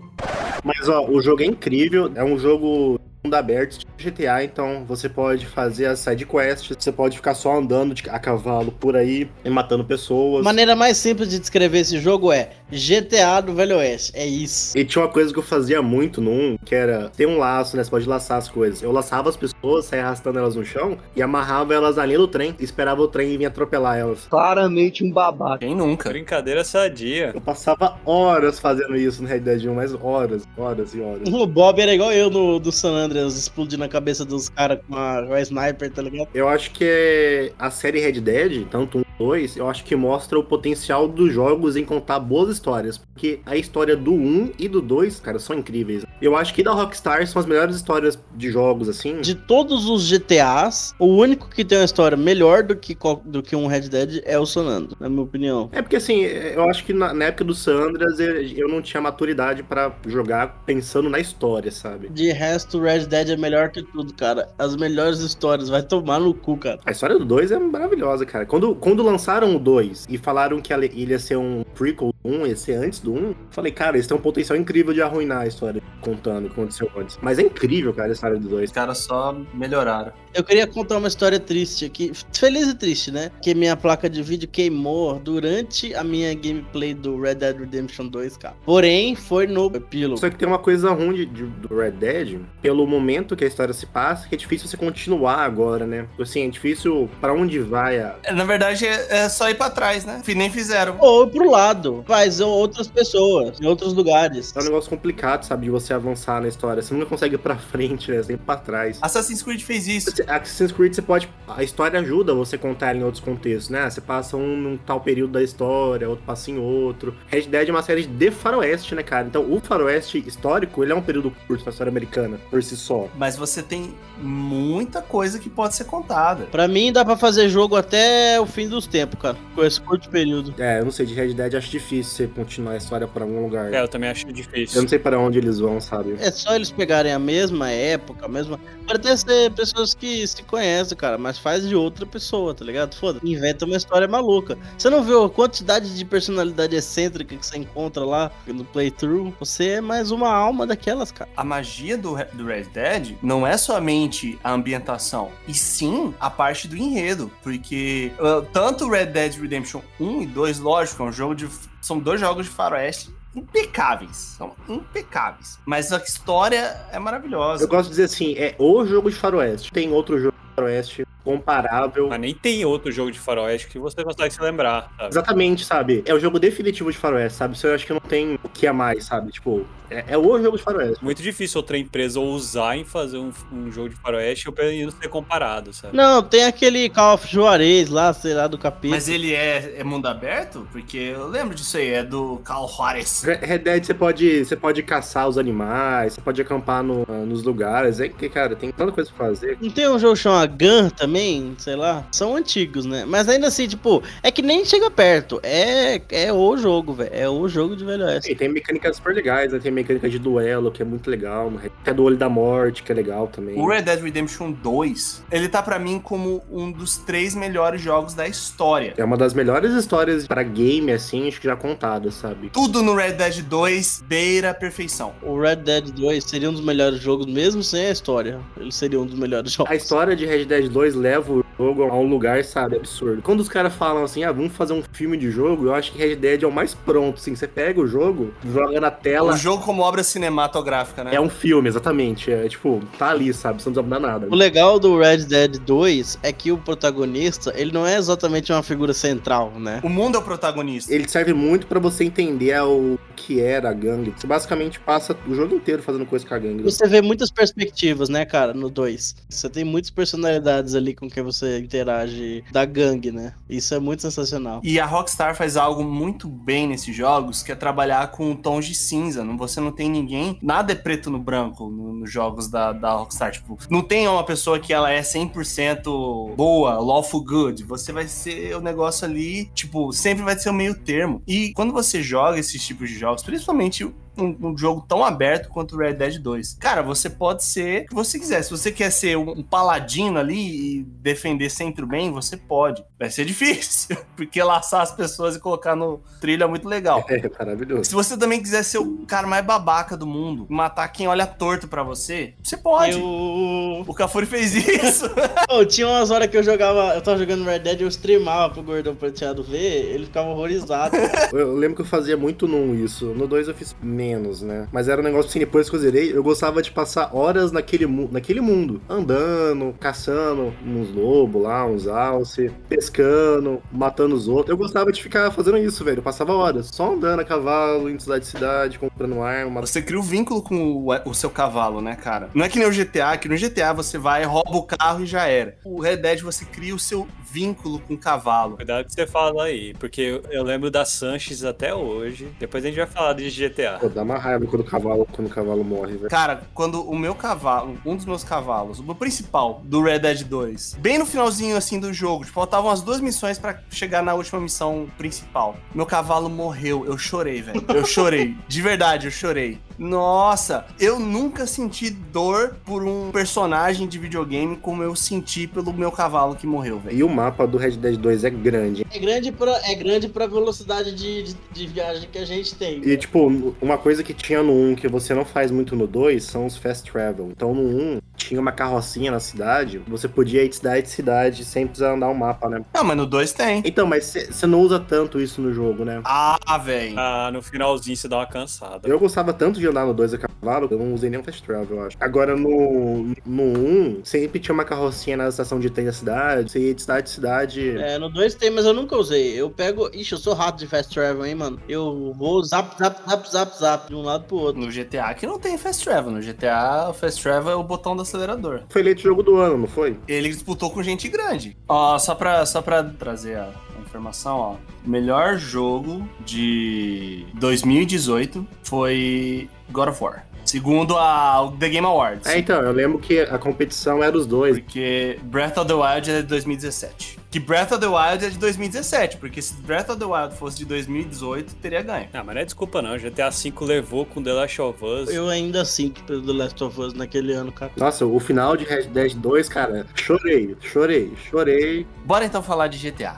Mas 0.63 0.87
ó, 0.87 1.03
o 1.09 1.19
jogo 1.19 1.41
é 1.41 1.45
incrível, 1.47 2.11
é 2.13 2.23
um 2.23 2.37
jogo 2.37 2.99
mundo 3.23 3.33
aberto, 3.33 3.79
tipo 3.79 3.91
GTA, 3.97 4.43
então 4.43 4.85
você 4.87 5.09
pode 5.09 5.47
fazer 5.47 5.87
as 5.87 5.97
side 5.97 6.27
quests, 6.27 6.77
você 6.79 6.91
pode 6.91 7.17
ficar 7.17 7.33
só 7.33 7.55
andando 7.57 7.95
de- 7.95 8.07
a 8.07 8.19
cavalo 8.19 8.71
por 8.71 8.95
aí 8.95 9.27
e 9.43 9.49
matando 9.49 9.83
pessoas. 9.83 10.43
maneira 10.45 10.75
mais 10.75 10.97
simples 10.97 11.29
de 11.29 11.39
descrever 11.39 11.79
esse 11.79 11.97
jogo 11.99 12.31
é 12.31 12.49
GTA 12.71 13.41
do 13.41 13.53
Velho 13.53 13.77
Oeste. 13.77 14.11
É 14.15 14.25
isso. 14.25 14.77
E 14.77 14.83
tinha 14.83 15.03
uma 15.03 15.11
coisa 15.11 15.31
que 15.31 15.39
eu 15.39 15.43
fazia 15.43 15.81
muito 15.81 16.21
no 16.21 16.31
1, 16.31 16.57
que 16.65 16.75
era 16.75 17.09
ter 17.09 17.27
um 17.27 17.37
laço, 17.37 17.77
né? 17.77 17.83
Você 17.83 17.89
pode 17.89 18.07
laçar 18.07 18.37
as 18.37 18.49
coisas. 18.49 18.81
Eu 18.81 18.91
laçava 18.91 19.29
as 19.29 19.37
pessoas, 19.37 19.85
saia 19.85 20.03
arrastando 20.05 20.39
elas 20.39 20.55
no 20.55 20.65
chão 20.65 20.97
e 21.15 21.21
amarrava 21.21 21.73
elas 21.73 21.97
na 21.97 22.05
linha 22.05 22.19
do 22.19 22.27
trem, 22.27 22.55
e 22.59 22.63
esperava 22.63 23.01
o 23.01 23.07
trem 23.07 23.37
vir 23.37 23.45
atropelar 23.45 23.97
elas. 23.97 24.25
Claramente 24.29 25.03
um 25.03 25.11
babaca. 25.11 25.59
Quem 25.59 25.75
nunca? 25.75 26.09
Brincadeira 26.09 26.63
sadia. 26.63 27.31
Eu 27.33 27.41
passava 27.41 27.97
horas 28.05 28.59
fazendo 28.59 28.95
isso 28.95 29.21
no 29.21 29.27
Red 29.27 29.39
Dead 29.39 29.65
1, 29.65 29.73
mas 29.73 29.93
horas, 29.93 30.43
horas 30.57 30.93
e 30.93 31.01
horas. 31.01 31.27
O 31.27 31.45
Bob 31.45 31.79
era 31.79 31.93
igual 31.93 32.11
eu 32.11 32.29
no 32.29 32.59
do 32.59 32.71
San 32.71 32.91
Andreas, 32.91 33.37
explodindo 33.37 33.83
a 33.83 33.87
cabeça 33.87 34.25
dos 34.25 34.49
caras 34.49 34.79
com 34.87 34.95
a, 34.95 35.23
com 35.25 35.33
a 35.33 35.41
sniper, 35.41 35.91
tá 35.91 36.01
ligado? 36.01 36.29
Eu 36.33 36.47
acho 36.47 36.71
que 36.71 36.83
é 36.83 37.51
a 37.57 37.69
série 37.69 37.99
Red 37.99 38.21
Dead, 38.21 38.67
tanto 38.69 38.99
um 38.99 39.05
dois, 39.17 39.55
eu 39.55 39.69
acho 39.69 39.83
que 39.83 39.95
mostra 39.95 40.37
o 40.37 40.43
potencial 40.43 41.07
dos 41.07 41.33
jogos 41.33 41.75
em 41.75 41.85
contar 41.85 42.19
boas 42.19 42.49
histórias. 42.55 42.97
Porque 42.97 43.39
a 43.45 43.55
história 43.55 43.95
do 43.95 44.13
1 44.13 44.53
e 44.57 44.67
do 44.67 44.81
2, 44.81 45.19
cara, 45.19 45.39
são 45.39 45.57
incríveis. 45.57 46.05
Eu 46.21 46.35
acho 46.35 46.53
que 46.53 46.63
da 46.63 46.71
Rockstar 46.71 47.25
são 47.27 47.39
as 47.39 47.45
melhores 47.45 47.75
histórias 47.75 48.19
de 48.35 48.49
jogos, 48.49 48.89
assim. 48.89 49.21
De 49.21 49.35
todos 49.35 49.87
os 49.87 50.09
GTAs, 50.09 50.93
o 50.99 51.05
único 51.05 51.49
que 51.49 51.63
tem 51.63 51.77
uma 51.77 51.85
história 51.85 52.17
melhor 52.17 52.63
do 52.63 52.75
que, 52.75 52.97
do 53.25 53.43
que 53.43 53.55
um 53.55 53.67
Red 53.67 53.89
Dead 53.89 54.21
é 54.25 54.39
o 54.39 54.45
San 54.45 54.65
Andreas, 54.65 54.95
na 54.99 55.09
minha 55.09 55.21
opinião. 55.21 55.69
É 55.71 55.81
porque 55.81 55.97
assim, 55.97 56.21
eu 56.21 56.63
acho 56.69 56.83
que 56.85 56.93
na, 56.93 57.13
na 57.13 57.25
época 57.25 57.43
do 57.43 57.53
Sandras 57.53 58.19
eu, 58.19 58.41
eu 58.41 58.67
não 58.67 58.81
tinha 58.81 59.01
maturidade 59.01 59.63
pra 59.63 59.93
jogar 60.07 60.63
pensando 60.65 61.09
na 61.09 61.19
história, 61.19 61.71
sabe? 61.71 62.09
De 62.09 62.31
resto, 62.31 62.77
o 62.77 62.81
Red 62.81 63.05
Dead 63.05 63.29
é 63.29 63.37
melhor 63.37 63.69
que 63.69 63.83
tudo, 63.83 64.13
cara. 64.13 64.49
As 64.57 64.75
melhores 64.75 65.19
histórias, 65.19 65.69
vai 65.69 65.83
tomar 65.83 66.19
no 66.19 66.33
cu, 66.33 66.57
cara. 66.57 66.79
A 66.85 66.91
história 66.91 67.17
do 67.17 67.25
2 67.25 67.51
é 67.51 67.59
maravilhosa, 67.59 68.25
cara. 68.25 68.45
Quando, 68.45 68.75
quando 68.75 69.03
lançaram 69.03 69.55
o 69.55 69.59
2 69.59 70.07
e 70.09 70.17
falaram 70.17 70.61
que 70.61 70.73
ele 70.73 70.91
ia 70.93 71.19
ser 71.19 71.37
um 71.37 71.63
prequel 71.75 72.13
do 72.23 72.29
1, 72.45 72.47
ia 72.47 72.55
ser 72.55 72.73
antes 72.73 72.99
do 72.99 73.13
1, 73.13 73.35
falei, 73.49 73.71
cara, 73.71 73.97
eles 73.97 74.07
têm 74.07 74.15
um 74.15 74.21
potencial 74.21 74.57
incrível 74.57 74.93
de 74.93 75.01
arruinar 75.01 75.41
a 75.41 75.47
história 75.47 75.81
contando 76.01 76.45
o 76.45 76.49
que 76.49 76.59
aconteceu 76.59 76.89
antes. 76.95 77.17
Mas 77.21 77.39
é 77.39 77.41
incrível, 77.41 77.93
cara, 77.93 78.09
a 78.09 78.13
história 78.13 78.39
do 78.39 78.47
2. 78.47 78.69
Os 78.69 78.73
caras 78.73 78.99
só 78.99 79.35
melhoraram. 79.53 80.13
Eu 80.35 80.43
queria 80.43 80.67
contar 80.67 80.97
uma 80.97 81.07
história 81.07 81.39
triste 81.39 81.85
aqui. 81.85 82.11
Feliz 82.33 82.67
e 82.67 82.75
triste, 82.75 83.09
né? 83.11 83.31
Que 83.41 83.53
minha 83.55 83.75
placa 83.75 84.09
de 84.09 84.21
vídeo 84.21 84.47
queimou 84.47 85.17
durante 85.19 85.95
a 85.95 86.03
minha 86.03 86.33
gameplay 86.33 86.93
do 86.93 87.19
Red 87.21 87.35
Dead 87.35 87.57
Redemption 87.59 88.07
2, 88.07 88.37
cara. 88.37 88.55
Porém, 88.65 89.15
foi 89.15 89.47
no 89.47 89.67
epílogo. 89.75 90.19
Só 90.19 90.29
que 90.29 90.37
tem 90.37 90.47
uma 90.47 90.59
coisa 90.59 90.91
ruim 90.91 91.13
de, 91.13 91.25
de- 91.25 91.43
do 91.45 91.75
Red 91.75 91.91
Dead, 91.91 92.39
pelo 92.61 92.85
momento 92.85 93.35
que 93.35 93.43
a 93.43 93.47
história 93.47 93.73
se 93.73 93.85
passa, 93.85 94.27
que 94.27 94.35
é 94.35 94.37
difícil 94.37 94.67
você 94.67 94.75
continuar 94.77 95.37
agora, 95.45 95.85
né? 95.87 96.07
Assim, 96.19 96.45
é 96.45 96.49
difícil 96.49 97.09
pra 97.21 97.33
onde 97.33 97.59
vai 97.59 97.99
a. 97.99 98.15
É, 98.23 98.33
Na 98.33 98.43
verdade, 98.43 98.85
é 98.85 99.05
é 99.25 99.29
só 99.29 99.49
ir 99.49 99.55
pra 99.55 99.69
trás, 99.69 100.03
né? 100.05 100.21
Nem 100.35 100.49
fizeram. 100.49 100.97
Ou 100.99 101.27
pro 101.27 101.49
lado. 101.49 102.03
Faz 102.07 102.39
outras 102.41 102.87
pessoas, 102.87 103.59
em 103.61 103.65
outros 103.65 103.93
lugares. 103.93 104.53
É 104.55 104.59
um 104.59 104.63
negócio 104.63 104.89
complicado, 104.89 105.43
sabe? 105.45 105.65
De 105.65 105.69
você 105.69 105.93
avançar 105.93 106.41
na 106.41 106.47
história. 106.47 106.81
Você 106.81 106.93
nunca 106.93 107.05
consegue 107.05 107.35
ir 107.35 107.37
pra 107.37 107.55
frente, 107.55 108.11
né? 108.11 108.17
Você 108.17 108.27
tem 108.27 108.37
que 108.37 108.43
ir 108.43 108.45
pra 108.45 108.57
trás. 108.57 108.99
Assassin's 109.01 109.41
Creed 109.41 109.61
fez 109.61 109.87
isso. 109.87 110.11
Assassin's 110.27 110.71
Creed 110.71 110.93
você 110.93 111.01
pode. 111.01 111.29
A 111.47 111.63
história 111.63 111.99
ajuda 111.99 112.33
você 112.33 112.57
contar 112.57 112.89
ela 112.89 112.99
em 112.99 113.03
outros 113.03 113.23
contextos, 113.23 113.69
né? 113.69 113.89
Você 113.89 114.01
passa 114.01 114.35
um 114.37 114.55
num 114.57 114.77
tal 114.77 114.99
período 115.01 115.31
da 115.33 115.43
história, 115.43 116.09
outro 116.09 116.25
passa 116.25 116.49
em 116.51 116.57
outro. 116.57 117.15
Red 117.27 117.43
Dead 117.43 117.69
é 117.69 117.71
uma 117.71 117.83
série 117.83 118.05
de 118.05 118.31
faroeste, 118.31 118.95
né, 118.95 119.03
cara? 119.03 119.27
Então 119.27 119.45
o 119.51 119.59
faroeste 119.59 120.23
histórico, 120.27 120.83
ele 120.83 120.91
é 120.91 120.95
um 120.95 121.01
período 121.01 121.31
curto 121.47 121.63
na 121.65 121.71
história 121.71 121.89
americana, 121.91 122.39
por 122.49 122.61
si 122.63 122.75
só. 122.75 123.07
Mas 123.17 123.35
você 123.37 123.61
tem 123.61 123.93
muita 124.17 125.01
coisa 125.01 125.37
que 125.39 125.49
pode 125.49 125.75
ser 125.75 125.85
contada. 125.85 126.45
Pra 126.45 126.67
mim, 126.67 126.91
dá 126.91 127.03
pra 127.05 127.15
fazer 127.17 127.47
jogo 127.49 127.75
até 127.75 128.39
o 128.39 128.45
fim 128.45 128.67
dos 128.67 128.87
tempos, 128.87 129.19
cara. 129.19 129.37
Com 129.53 129.63
esse 129.63 129.79
curto 129.81 130.09
período. 130.09 130.53
É, 130.57 130.79
eu 130.79 130.85
não 130.85 130.91
sei, 130.91 131.05
de 131.05 131.13
Red 131.13 131.33
Dead 131.33 131.55
acho 131.55 131.69
difícil 131.69 132.03
você 132.15 132.27
continuar 132.27 132.73
a 132.73 132.77
história 132.77 133.07
pra 133.07 133.23
algum 133.23 133.43
lugar. 133.43 133.73
É, 133.73 133.81
eu 133.81 133.87
também 133.87 134.09
acho 134.09 134.27
Eu 134.27 134.33
difícil. 134.33 134.81
não 134.81 134.87
sei 134.89 134.97
para 134.99 135.19
onde 135.19 135.37
eles 135.37 135.59
vão, 135.59 135.79
sabe? 135.79 136.15
É 136.19 136.31
só 136.31 136.55
eles 136.55 136.71
pegarem 136.71 137.11
a 137.11 137.19
mesma 137.19 137.69
época, 137.69 138.25
a 138.25 138.29
mesma. 138.29 138.59
Pode 138.87 138.99
até 138.99 139.15
ser 139.17 139.51
pessoas 139.51 139.93
que 139.93 140.14
se 140.27 140.43
conhecem, 140.43 140.97
cara, 140.97 141.17
mas 141.17 141.37
faz 141.37 141.67
de 141.67 141.75
outra 141.75 142.05
pessoa, 142.05 142.53
tá 142.53 142.63
ligado? 142.63 142.95
Foda. 142.95 143.19
Inventa 143.23 143.65
uma 143.65 143.77
história 143.77 144.07
maluca. 144.07 144.57
Você 144.77 144.89
não 144.89 145.03
viu 145.03 145.23
a 145.23 145.29
quantidade 145.29 145.95
de 145.95 146.05
personalidade 146.05 146.75
excêntrica 146.75 147.35
que 147.35 147.45
você 147.45 147.57
encontra 147.57 148.03
lá 148.03 148.31
no 148.45 148.65
playthrough? 148.65 149.33
Você 149.39 149.69
é 149.69 149.81
mais 149.81 150.11
uma 150.11 150.31
alma 150.31 150.65
daquelas, 150.67 151.11
cara. 151.11 151.29
A 151.35 151.43
magia 151.43 151.97
do, 151.97 152.15
do 152.33 152.45
Red 152.45 152.65
Dead 152.65 153.17
não 153.21 153.45
é 153.45 153.57
somente 153.57 154.39
a 154.43 154.51
ambientação, 154.51 155.31
e 155.47 155.53
sim 155.53 156.13
a 156.19 156.29
parte 156.29 156.67
do 156.67 156.75
enredo. 156.75 157.31
Porque 157.41 158.11
ah, 158.19 158.43
tanto 158.53 158.89
Red 158.89 159.07
Dead 159.07 159.35
Redemption 159.35 159.81
1 159.99 160.21
e 160.21 160.25
2, 160.27 160.59
lógico, 160.59 161.03
é 161.03 161.05
um 161.07 161.11
jogo 161.11 161.35
de. 161.35 161.49
São 161.81 161.99
dois 161.99 162.19
jogos 162.19 162.45
de 162.45 162.51
faroeste 162.51 163.13
impecáveis. 163.35 164.15
São 164.15 164.55
impecáveis. 164.67 165.59
Mas 165.65 165.91
a 165.91 165.97
história 165.97 166.75
é 166.91 166.99
maravilhosa. 166.99 167.63
Eu 167.63 167.67
gosto 167.67 167.85
de 167.85 167.89
dizer 167.91 168.03
assim, 168.05 168.33
é 168.37 168.55
o 168.57 168.85
jogo 168.85 169.09
de 169.09 169.15
faroeste. 169.15 169.71
Tem 169.71 169.91
outro 169.91 170.19
jogo 170.19 170.35
de 170.37 170.55
faroeste 170.55 171.05
comparável. 171.25 172.07
Mas 172.07 172.19
nem 172.21 172.33
tem 172.33 172.63
outro 172.63 172.91
jogo 172.91 173.11
de 173.11 173.19
faroeste 173.19 173.67
que 173.67 173.79
você 173.79 174.03
consegue 174.03 174.33
se 174.33 174.41
lembrar, 174.41 174.89
sabe? 174.97 175.09
Exatamente, 175.09 175.65
sabe? 175.65 176.03
É 176.05 176.13
o 176.13 176.19
jogo 176.19 176.39
definitivo 176.39 176.91
de 176.91 176.97
faroeste, 176.97 177.37
sabe? 177.37 177.55
Isso 177.55 177.67
eu 177.67 177.73
acho 177.75 177.85
que 177.85 177.93
não 177.93 177.99
tem 177.99 178.39
o 178.43 178.47
que 178.49 178.67
a 178.67 178.71
mais, 178.73 179.05
sabe? 179.05 179.31
Tipo, 179.31 179.65
é, 179.89 180.05
é 180.09 180.17
o 180.17 180.41
jogo 180.41 180.57
de 180.57 180.63
faroeste. 180.63 181.03
Muito 181.03 181.21
difícil 181.21 181.59
outra 181.59 181.77
empresa 181.77 182.19
ousar 182.19 182.77
em 182.77 182.85
fazer 182.85 183.17
um, 183.17 183.31
um 183.51 183.71
jogo 183.71 183.89
de 183.89 183.95
faroeste 183.95 184.47
e 184.47 184.83
não 184.85 184.91
ser 184.91 185.07
comparado, 185.09 185.73
sabe? 185.73 185.95
Não, 185.97 186.21
tem 186.21 186.45
aquele 186.45 186.89
Call 186.89 187.15
of 187.15 187.27
Juarez 187.27 187.89
lá, 187.89 188.13
sei 188.13 188.33
lá, 188.33 188.47
do 188.47 188.57
capítulo. 188.57 188.93
Mas 188.93 189.09
ele 189.09 189.33
é, 189.33 189.75
é 189.79 189.83
mundo 189.83 190.07
aberto? 190.07 190.67
Porque 190.71 190.97
eu 190.97 191.27
lembro 191.27 191.55
disso 191.55 191.77
aí, 191.77 191.89
é 191.89 192.03
do 192.03 192.37
Carl 192.43 192.67
Juarez. 192.67 193.23
Re- 193.23 193.39
Red 193.41 193.57
Dead 193.59 193.83
você 193.83 193.93
pode, 193.93 194.45
você 194.45 194.55
pode 194.55 194.83
caçar 194.83 195.27
os 195.27 195.37
animais, 195.37 196.13
você 196.13 196.21
pode 196.21 196.41
acampar 196.41 196.83
no- 196.83 197.05
nos 197.25 197.43
lugares. 197.43 197.99
É 197.99 198.07
que, 198.09 198.29
cara, 198.29 198.55
tem 198.55 198.71
tanta 198.71 198.91
coisa 198.91 199.09
pra 199.15 199.27
fazer. 199.27 199.57
Não 199.61 199.69
tem 199.69 199.87
um 199.89 199.97
jogo 199.99 200.15
chamado 200.15 200.51
Gun 200.57 200.89
também, 200.89 201.14
sei 201.57 201.75
lá? 201.75 202.07
São 202.11 202.35
antigos, 202.35 202.85
né? 202.85 203.05
Mas 203.05 203.27
ainda 203.29 203.47
assim, 203.47 203.67
tipo, 203.67 204.01
é 204.23 204.31
que 204.31 204.41
nem 204.41 204.65
chega 204.65 204.89
perto. 204.91 205.39
É, 205.43 206.01
é 206.09 206.33
o 206.33 206.57
jogo, 206.57 206.93
velho. 206.93 207.09
É 207.13 207.29
o 207.29 207.47
jogo 207.47 207.75
de 207.75 207.85
Velho 207.85 208.03
Oeste. 208.05 208.31
E 208.31 208.35
tem 208.35 208.49
mecânicas 208.49 208.97
super 208.97 209.13
legais, 209.15 209.51
né? 209.53 209.59
Tem 209.59 209.71
mecânica 209.71 210.09
de 210.09 210.19
duelo, 210.19 210.71
que 210.71 210.81
é 210.81 210.85
muito 210.85 211.09
legal. 211.09 211.49
no 211.51 211.57
Red- 211.57 211.71
Tem 211.83 211.91
a 211.91 211.95
do 211.95 212.03
Olho 212.03 212.17
da 212.17 212.29
Morte, 212.29 212.83
que 212.83 212.91
é 212.91 212.95
legal 212.95 213.27
também. 213.27 213.59
O 213.59 213.67
Red 213.67 213.83
Dead 213.83 214.01
Redemption 214.01 214.51
2, 214.51 215.23
ele 215.31 215.47
tá 215.49 215.61
pra 215.61 215.77
mim 215.79 215.99
como 215.99 216.43
um 216.51 216.71
dos 216.71 216.97
três 216.97 217.35
melhores 217.35 217.81
jogos 217.81 218.13
da 218.13 218.27
história. 218.27 218.93
É 218.97 219.03
uma 219.03 219.17
das 219.17 219.33
melhores 219.33 219.73
histórias 219.73 220.27
pra 220.27 220.43
game, 220.43 220.91
assim, 220.91 221.27
acho 221.27 221.39
que 221.39 221.47
já 221.47 221.55
contadas, 221.55 222.15
sabe? 222.15 222.49
Tudo 222.51 222.81
no 222.81 222.95
Red 222.95 223.13
Dead 223.13 223.41
2 223.43 224.03
beira 224.07 224.49
a 224.51 224.53
perfeição. 224.53 225.13
O 225.21 225.39
Red 225.39 225.57
Dead 225.57 225.89
2 225.91 226.23
seria 226.23 226.49
um 226.49 226.53
dos 226.53 226.63
melhores 226.63 226.99
jogos, 226.99 227.25
mesmo 227.25 227.61
sem 227.63 227.85
a 227.87 227.91
história. 227.91 228.39
Ele 228.59 228.71
seria 228.71 228.99
um 228.99 229.05
dos 229.05 229.17
melhores 229.17 229.51
jogos. 229.51 229.71
A 229.71 229.75
história 229.75 230.15
de 230.15 230.25
Red 230.25 230.45
Dead 230.45 230.69
2 230.69 230.95
leva 231.05 231.33
o 231.33 231.44
jogo 231.57 231.83
a 231.83 231.95
um 231.95 232.07
lugar, 232.07 232.43
sabe, 232.43 232.75
absurdo. 232.75 233.21
Quando 233.21 233.39
os 233.39 233.49
caras 233.49 233.73
falam 233.73 234.03
assim, 234.03 234.23
ah, 234.23 234.31
vamos 234.31 234.53
fazer 234.53 234.73
um 234.73 234.83
filme 234.93 235.17
de 235.17 235.31
jogo, 235.31 235.65
eu 235.67 235.73
acho 235.73 235.91
que 235.91 235.97
Red 235.97 236.15
Dead 236.15 236.43
é 236.43 236.47
o 236.47 236.51
mais 236.51 236.73
pronto, 236.73 237.15
assim. 237.19 237.35
Você 237.35 237.47
pega 237.47 237.79
o 237.79 237.87
jogo, 237.87 238.33
joga 238.53 238.79
na 238.79 238.91
tela, 238.91 239.33
O 239.33 239.37
jogo 239.37 239.63
como 239.63 239.81
obra 239.81 240.03
cinematográfica, 240.03 241.03
né? 241.03 241.15
é 241.15 241.21
um 241.21 241.29
filme, 241.29 241.67
exatamente. 241.67 242.31
É 242.31 242.47
tipo, 242.47 242.81
tá 242.97 243.09
ali, 243.09 243.33
sabe? 243.33 243.61
Você 243.61 243.69
não 243.69 243.73
precisa 243.73 243.81
mudar 243.81 243.99
nada. 243.99 244.27
O 244.29 244.35
legal 244.35 244.79
do 244.79 244.97
Red 244.97 245.25
Dead 245.25 245.57
2 245.59 246.19
é 246.23 246.31
que 246.31 246.51
o 246.51 246.57
protagonista, 246.57 247.53
ele 247.55 247.71
não 247.71 247.85
é 247.85 247.97
exatamente 247.97 248.51
uma 248.51 248.63
figura 248.63 248.93
central, 248.93 249.53
né? 249.57 249.79
O 249.83 249.89
mundo 249.89 250.15
é 250.15 250.19
o 250.19 250.23
protagonista. 250.23 250.93
Ele 250.93 251.07
serve 251.07 251.33
muito 251.33 251.67
pra 251.67 251.79
você 251.79 252.03
entender 252.03 252.59
o 252.61 252.97
que 253.15 253.39
era 253.39 253.69
a 253.69 253.73
gangue. 253.73 254.13
Você 254.15 254.27
basicamente 254.27 254.79
passa 254.79 255.15
o 255.27 255.33
jogo 255.33 255.55
inteiro 255.55 255.81
fazendo 255.81 256.05
coisa 256.05 256.25
com 256.27 256.33
a 256.33 256.37
gangue. 256.39 256.63
Você 256.63 256.87
vê 256.87 257.01
muitas 257.01 257.31
perspectivas, 257.31 258.09
né, 258.09 258.25
cara, 258.25 258.53
no 258.53 258.69
2. 258.69 259.15
Você 259.29 259.49
tem 259.49 259.63
muitas 259.63 259.89
personalidades 259.89 260.75
ali 260.75 260.93
com 260.93 261.09
quem 261.09 261.23
você 261.23 261.44
interage 261.59 262.43
da 262.51 262.65
gangue, 262.65 263.11
né? 263.11 263.33
Isso 263.49 263.73
é 263.75 263.79
muito 263.79 264.01
sensacional. 264.01 264.61
E 264.63 264.79
a 264.79 264.85
Rockstar 264.85 265.35
faz 265.35 265.55
algo 265.57 265.83
muito 265.83 266.27
bem 266.27 266.67
nesses 266.67 266.95
jogos, 266.95 267.43
que 267.43 267.51
é 267.51 267.55
trabalhar 267.55 268.11
com 268.11 268.35
tons 268.35 268.65
de 268.65 268.75
cinza. 268.75 269.23
Não- 269.23 269.37
Você 269.37 269.59
não 269.59 269.71
tem 269.71 269.89
ninguém. 269.89 270.37
Nada 270.41 270.71
é 270.71 270.75
preto 270.75 271.09
no 271.09 271.19
branco 271.19 271.69
no- 271.69 271.93
nos 271.93 272.11
jogos 272.11 272.47
da, 272.49 272.71
da 272.73 272.93
Rockstar. 272.93 273.31
Tipo, 273.31 273.57
não 273.69 273.81
tem 273.81 274.07
uma 274.07 274.23
pessoa 274.23 274.59
que 274.59 274.73
ela 274.73 274.89
é 274.91 275.01
100% 275.01 276.33
boa, 276.35 276.79
lawful 276.79 277.23
good. 277.23 277.63
Você 277.63 277.91
vai 277.91 278.07
ser 278.07 278.55
o 278.55 278.61
negócio 278.61 279.05
ali, 279.05 279.45
tipo, 279.53 279.91
sempre 279.93 280.23
vai 280.23 280.37
ser 280.37 280.49
o 280.49 280.53
meio 280.53 280.75
termo. 280.75 281.21
E 281.27 281.51
quando 281.53 281.71
você 281.73 282.01
joga 282.01 282.39
esses 282.39 282.65
tipos 282.65 282.89
de 282.89 282.97
jogos, 282.97 283.23
principalmente 283.23 283.85
um, 284.17 284.49
um 284.49 284.57
jogo 284.57 284.85
tão 284.87 285.03
aberto 285.03 285.49
quanto 285.49 285.75
o 285.75 285.79
Red 285.79 285.93
Dead 285.93 286.19
2. 286.19 286.57
Cara, 286.59 286.81
você 286.81 287.09
pode 287.09 287.43
ser 287.43 287.83
o 287.83 287.87
que 287.87 287.95
você 287.95 288.19
quiser. 288.19 288.41
Se 288.43 288.51
você 288.51 288.71
quer 288.71 288.91
ser 288.91 289.17
um, 289.17 289.31
um 289.31 289.43
paladino 289.43 290.19
ali 290.19 290.79
e 290.79 290.83
defender 290.83 291.49
sempre 291.49 291.83
o 291.83 291.87
bem, 291.87 292.11
você 292.11 292.37
pode. 292.37 292.83
Vai 292.99 293.09
ser 293.09 293.25
difícil, 293.25 293.97
porque 294.15 294.41
laçar 294.41 294.81
as 294.81 294.91
pessoas 294.91 295.35
e 295.35 295.39
colocar 295.39 295.75
no 295.75 296.01
trilho 296.19 296.43
é 296.43 296.47
muito 296.47 296.67
legal. 296.67 297.03
É 297.15 297.29
maravilhoso. 297.39 297.85
Se 297.85 297.95
você 297.95 298.17
também 298.17 298.41
quiser 298.41 298.61
ser 298.61 298.77
o 298.77 299.05
cara 299.07 299.25
mais 299.25 299.43
babaca 299.43 299.95
do 299.95 300.05
mundo, 300.05 300.45
matar 300.49 300.87
quem 300.89 301.07
olha 301.07 301.25
torto 301.25 301.67
pra 301.67 301.81
você, 301.81 302.33
você 302.43 302.57
pode. 302.57 302.99
Eu... 302.99 303.83
O 303.87 303.93
Cafuri 303.93 304.25
fez 304.25 304.53
isso. 304.53 305.09
Pô, 305.47 305.65
tinha 305.65 305.87
umas 305.87 306.11
horas 306.11 306.27
que 306.27 306.37
eu 306.37 306.43
jogava, 306.43 306.93
eu 306.93 307.01
tava 307.01 307.17
jogando 307.17 307.45
Red 307.45 307.59
Dead, 307.59 307.81
eu 307.81 307.87
streamava 307.87 308.53
pro 308.53 308.63
Gordão 308.63 308.95
Prateado 308.95 309.43
ver, 309.43 309.93
ele 309.93 310.05
ficava 310.05 310.29
horrorizado. 310.29 310.95
Eu, 311.31 311.55
lembro 311.55 311.75
que 311.75 311.81
eu 311.81 311.85
fazia 311.85 312.17
muito 312.17 312.47
no 312.47 312.57
1 312.57 312.75
isso. 312.83 313.05
No 313.07 313.27
2 313.27 313.47
eu 313.47 313.55
fiz 313.55 313.75
menos, 314.05 314.41
né? 314.41 314.67
Mas 314.71 314.87
era 314.87 315.01
um 315.01 315.03
negócio 315.03 315.29
assim, 315.29 315.39
depois 315.39 315.69
que 315.69 315.75
eu 315.75 315.79
zerei, 315.79 316.15
eu 316.15 316.23
gostava 316.23 316.61
de 316.61 316.71
passar 316.71 317.09
horas 317.13 317.51
naquele, 317.51 317.85
mu- 317.85 318.09
naquele 318.11 318.41
mundo. 318.41 318.81
Andando, 318.89 319.73
caçando 319.79 320.53
uns 320.65 320.89
lobos 320.93 321.41
lá, 321.41 321.65
uns 321.65 321.87
alce, 321.87 322.51
pescando, 322.69 323.61
matando 323.71 324.15
os 324.15 324.27
outros. 324.27 324.49
Eu 324.49 324.57
gostava 324.57 324.91
de 324.91 325.01
ficar 325.01 325.31
fazendo 325.31 325.57
isso, 325.57 325.83
velho. 325.83 325.99
Eu 325.99 326.03
passava 326.03 326.33
horas. 326.33 326.67
Só 326.71 326.93
andando 326.93 327.19
a 327.21 327.25
cavalo, 327.25 327.89
indo 327.89 327.97
de 327.97 328.03
cidade 328.03 328.25
em 328.25 328.29
cidade, 328.29 328.79
comprando 328.79 329.21
arma. 329.21 329.61
Você 329.61 329.81
cria 329.81 329.99
o 329.99 330.03
vínculo 330.03 330.41
com 330.41 330.55
o, 330.55 331.09
o 331.09 331.13
seu 331.13 331.29
cavalo, 331.29 331.81
né, 331.81 331.95
cara? 331.95 332.29
Não 332.33 332.45
é 332.45 332.49
que 332.49 332.59
nem 332.59 332.67
o 332.67 332.71
GTA, 332.71 333.17
que 333.17 333.27
no 333.27 333.35
GTA 333.37 333.73
você 333.73 333.97
vai, 333.97 334.23
rouba 334.23 334.55
o 334.57 334.63
carro 334.63 335.01
e 335.03 335.05
já 335.05 335.25
era. 335.27 335.57
O 335.65 335.81
Red 335.81 335.97
Dead 335.97 336.21
você 336.21 336.45
cria 336.45 336.75
o 336.75 336.79
seu 336.79 337.07
vínculo 337.35 337.79
com 337.79 337.95
o 337.95 337.97
cavalo. 337.97 338.55
Cuidado 338.55 338.85
que 338.85 338.93
você 338.93 339.05
fala 339.05 339.43
aí, 339.43 339.73
porque 339.73 340.01
eu, 340.01 340.23
eu 340.31 340.41
lembro 340.41 340.71
da 340.71 340.85
Sanches 340.85 341.43
até 341.43 341.75
hoje. 341.75 342.29
Depois 342.39 342.63
a 342.63 342.67
gente 342.69 342.77
vai 342.77 342.87
falar 342.87 343.11
de 343.11 343.29
GTA. 343.29 343.77
Pô, 343.77 343.89
dá 343.89 344.03
uma 344.03 344.17
raiva 344.17 344.45
quando 344.45 344.61
o 344.61 344.65
cavalo, 344.65 345.05
quando 345.11 345.27
o 345.27 345.29
cavalo 345.29 345.61
morre, 345.61 345.97
velho. 345.97 346.09
Cara, 346.09 346.43
quando 346.53 346.81
o 346.81 346.97
meu 346.97 347.13
cavalo, 347.13 347.77
um 347.85 347.97
dos 347.97 348.05
meus 348.05 348.23
cavalos, 348.23 348.79
o 348.79 348.83
meu 348.85 348.95
principal 348.95 349.61
do 349.65 349.81
Red 349.81 349.99
Dead 349.99 350.23
2, 350.23 350.77
bem 350.79 350.97
no 350.97 351.05
finalzinho 351.05 351.57
assim 351.57 351.77
do 351.77 351.91
jogo, 351.91 352.23
tipo, 352.23 352.33
faltavam 352.35 352.71
as 352.71 352.81
duas 352.81 353.01
missões 353.01 353.37
pra 353.37 353.59
chegar 353.69 354.01
na 354.01 354.13
última 354.13 354.39
missão 354.39 354.87
principal. 354.97 355.57
Meu 355.73 355.85
cavalo 355.85 356.29
morreu, 356.29 356.85
eu 356.85 356.97
chorei, 356.97 357.41
velho. 357.41 357.65
Eu 357.67 357.85
chorei. 357.85 358.33
De 358.47 358.61
verdade, 358.61 359.07
eu 359.07 359.11
chorei. 359.11 359.59
Nossa, 359.77 360.65
eu 360.79 360.99
nunca 360.99 361.45
senti 361.45 361.89
dor 361.89 362.55
por 362.65 362.83
um 362.83 363.11
personagem 363.11 363.87
de 363.87 363.99
videogame 363.99 364.55
como 364.55 364.81
eu 364.81 364.95
senti 364.95 365.47
pelo 365.47 365.73
meu 365.73 365.91
cavalo 365.91 366.35
que 366.35 366.47
morreu, 366.47 366.79
velho. 366.79 366.97
E 366.97 367.03
o 367.03 367.09
mapa 367.09 367.45
do 367.45 367.57
Red 367.57 367.71
Dead 367.71 367.97
2 367.97 368.23
é 368.23 368.29
grande. 368.29 368.85
É 368.89 368.99
grande 368.99 369.31
pra, 369.31 369.59
é 369.63 369.75
grande 369.75 370.07
pra 370.07 370.27
velocidade 370.27 370.93
de, 370.93 371.23
de, 371.23 371.35
de 371.51 371.67
viagem 371.67 372.09
que 372.09 372.17
a 372.17 372.25
gente 372.25 372.55
tem. 372.55 372.81
E, 372.83 372.97
tipo, 372.97 373.55
uma 373.61 373.77
coisa 373.77 374.03
que 374.03 374.13
tinha 374.13 374.41
no 374.41 374.53
1 374.53 374.75
que 374.75 374.87
você 374.87 375.13
não 375.13 375.25
faz 375.25 375.51
muito 375.51 375.75
no 375.75 375.87
2 375.87 376.23
são 376.23 376.45
os 376.45 376.57
fast 376.57 376.89
travel. 376.89 377.29
Então, 377.31 377.53
no 377.53 377.61
1, 377.61 378.01
tinha 378.15 378.39
uma 378.39 378.51
carrocinha 378.51 379.11
na 379.11 379.19
cidade, 379.19 379.81
você 379.87 380.07
podia 380.07 380.43
ir 380.43 380.49
de 380.49 380.55
cidade 380.55 380.87
em 380.87 380.89
cidade 380.89 381.45
sem 381.45 381.67
precisar 381.67 381.93
andar 381.93 382.09
um 382.09 382.13
mapa, 382.13 382.49
né? 382.49 382.63
Não, 382.73 382.83
mas 382.83 382.97
no 382.97 383.05
2 383.05 383.33
tem. 383.33 383.61
Então, 383.65 383.85
mas 383.85 384.05
você 384.05 384.47
não 384.47 384.61
usa 384.61 384.79
tanto 384.79 385.19
isso 385.19 385.41
no 385.41 385.53
jogo, 385.53 385.83
né? 385.83 386.01
Ah, 386.03 386.57
velho. 386.57 386.97
Ah, 386.97 387.29
no 387.31 387.41
finalzinho 387.41 387.95
você 387.95 388.07
dá 388.07 388.17
uma 388.17 388.25
cansada. 388.25 388.87
Eu 388.87 388.99
gostava 388.99 389.33
tanto 389.33 389.59
de 389.59 389.64
andar 389.67 389.85
no 389.85 389.93
2 389.93 390.13
a 390.13 390.17
cavalo, 390.17 390.67
eu 390.69 390.77
não 390.77 390.93
usei 390.93 391.09
nenhum 391.09 391.23
fast 391.23 391.43
travel, 391.43 391.77
eu 391.77 391.83
acho. 391.83 391.97
Agora 391.99 392.35
no, 392.35 393.13
no 393.25 393.43
1, 393.43 394.01
sempre 394.03 394.39
tinha 394.39 394.53
uma 394.53 394.65
carrocinha 394.65 395.17
na 395.17 395.27
estação 395.27 395.59
de 395.59 395.69
trem 395.69 395.85
da 395.85 395.93
cidade, 395.93 396.51
você 396.51 396.59
ia 396.59 396.73
de 396.73 396.81
cidade 396.81 397.09
em 397.09 397.13
cidade. 397.13 397.69
É, 397.77 397.97
no 397.97 398.09
2 398.09 398.35
tem, 398.35 398.49
mas 398.49 398.65
eu 398.65 398.73
nunca 398.73 398.95
usei. 398.95 399.33
Eu 399.33 399.49
pego. 399.49 399.89
Ixi, 399.93 400.13
eu 400.13 400.17
sou 400.17 400.33
rato 400.33 400.59
de 400.59 400.67
fast 400.67 400.93
travel, 400.93 401.25
hein, 401.25 401.35
mano. 401.35 401.59
Eu 401.67 402.13
vou 402.17 402.43
zap, 402.43 402.77
zap, 402.77 402.99
zap, 403.07 403.29
zap, 403.29 403.57
zap, 403.57 403.87
de 403.87 403.95
um 403.95 404.01
lado 404.01 404.25
pro 404.25 404.37
outro. 404.37 404.61
No 404.61 404.71
GTA 404.71 405.13
que 405.13 405.25
não 405.25 405.39
tem 405.39 405.57
fast 405.57 405.83
travel. 405.83 406.11
No 406.11 406.21
GTA, 406.21 406.89
o 406.89 406.93
fast 406.93 407.21
travel 407.21 407.51
é 407.51 407.55
o 407.55 407.63
botão 407.63 407.95
do 407.95 408.01
acelerador. 408.01 408.61
Foi 408.69 408.81
eleito 408.81 409.01
jogo 409.01 409.23
do 409.23 409.37
ano, 409.37 409.57
não 409.57 409.67
foi? 409.67 409.97
Ele 410.07 410.29
disputou 410.29 410.69
com 410.69 410.81
gente 410.83 411.07
grande. 411.07 411.57
Ó, 411.67 411.97
só 411.97 412.15
pra, 412.15 412.45
só 412.45 412.61
pra 412.61 412.83
trazer 412.83 413.37
a 413.37 413.65
a 413.75 413.81
informação, 413.81 414.37
ó. 414.37 414.55
O 414.85 414.89
melhor 414.89 415.37
jogo 415.37 416.07
de 416.25 417.25
2018 417.35 418.45
foi 418.63 419.49
God 419.69 419.89
of 419.89 420.03
War. 420.03 420.25
Segundo 420.45 420.95
a 420.95 421.41
o 421.41 421.51
The 421.51 421.69
Game 421.69 421.87
Awards. 421.87 422.27
É, 422.27 422.37
então, 422.37 422.61
eu 422.61 422.71
lembro 422.71 422.99
que 422.99 423.19
a 423.19 423.37
competição 423.37 424.03
era 424.03 424.15
os 424.15 424.27
dois. 424.27 424.59
Porque 424.59 425.19
Breath 425.23 425.57
of 425.57 425.67
the 425.67 425.73
Wild 425.73 426.11
é 426.11 426.21
de 426.21 426.27
2017. 426.27 427.17
Que 427.31 427.39
Breath 427.39 427.71
of 427.73 427.81
the 427.81 427.87
Wild 427.87 428.23
é 428.23 428.29
de 428.29 428.37
2017, 428.37 429.17
porque 429.17 429.41
se 429.41 429.55
Breath 429.55 429.89
of 429.89 429.99
the 429.99 430.05
Wild 430.05 430.35
fosse 430.35 430.57
de 430.57 430.65
2018, 430.65 431.55
teria 431.55 431.81
ganho. 431.81 432.07
Ah, 432.13 432.23
mas 432.23 432.35
não 432.35 432.41
é 432.41 432.45
desculpa 432.45 432.81
não, 432.81 432.97
GTA 432.97 433.29
V 433.29 433.53
levou 433.65 434.05
com 434.05 434.23
The 434.23 434.31
Last 434.31 434.61
of 434.61 434.85
Us. 434.85 435.09
Eu 435.09 435.27
ainda 435.27 435.65
sinto 435.65 436.01
pelo 436.03 436.21
The 436.21 436.31
Last 436.31 436.63
of 436.63 436.79
Us 436.79 436.93
naquele 436.93 437.33
ano, 437.33 437.51
cara. 437.51 437.73
Nossa, 437.75 438.05
o 438.05 438.19
final 438.21 438.55
de 438.55 438.63
Red 438.63 438.83
Dead 438.83 439.15
2, 439.15 439.49
cara, 439.49 439.85
chorei, 439.95 440.55
chorei, 440.61 441.11
chorei. 441.29 441.85
Bora 442.05 442.23
então 442.23 442.41
falar 442.41 442.67
de 442.67 442.77
GTA. 442.77 443.17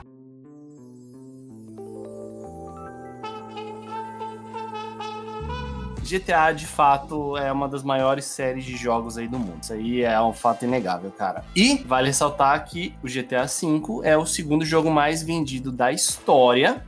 GTA, 6.08 6.52
de 6.52 6.66
fato, 6.66 7.36
é 7.36 7.52
uma 7.52 7.68
das 7.68 7.82
maiores 7.82 8.24
séries 8.24 8.64
de 8.64 8.76
jogos 8.76 9.18
aí 9.18 9.28
do 9.28 9.38
mundo. 9.38 9.58
Isso 9.62 9.74
aí 9.74 10.02
é 10.02 10.20
um 10.22 10.32
fato 10.32 10.64
inegável, 10.64 11.10
cara. 11.10 11.44
E 11.54 11.84
vale 11.84 12.06
ressaltar 12.06 12.64
que 12.64 12.94
o 13.02 13.06
GTA 13.06 13.44
V 13.44 14.00
é 14.02 14.16
o 14.16 14.24
segundo 14.24 14.64
jogo 14.64 14.90
mais 14.90 15.22
vendido 15.22 15.70
da 15.70 15.92
história. 15.92 16.82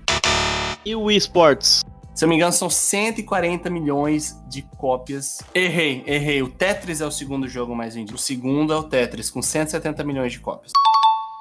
E 0.86 0.94
o 0.94 1.02
Wii 1.02 1.18
Sports? 1.18 1.84
Se 2.14 2.24
eu 2.24 2.26
não 2.26 2.30
me 2.30 2.36
engano, 2.36 2.52
são 2.52 2.70
140 2.70 3.68
milhões 3.68 4.42
de 4.48 4.62
cópias. 4.78 5.42
Errei, 5.54 6.02
errei. 6.06 6.42
O 6.42 6.48
Tetris 6.48 7.00
é 7.00 7.06
o 7.06 7.10
segundo 7.10 7.46
jogo 7.46 7.74
mais 7.74 7.94
vendido. 7.94 8.16
O 8.16 8.18
segundo 8.18 8.72
é 8.72 8.76
o 8.76 8.82
Tetris, 8.82 9.30
com 9.30 9.42
170 9.42 10.02
milhões 10.02 10.32
de 10.32 10.40
cópias. 10.40 10.72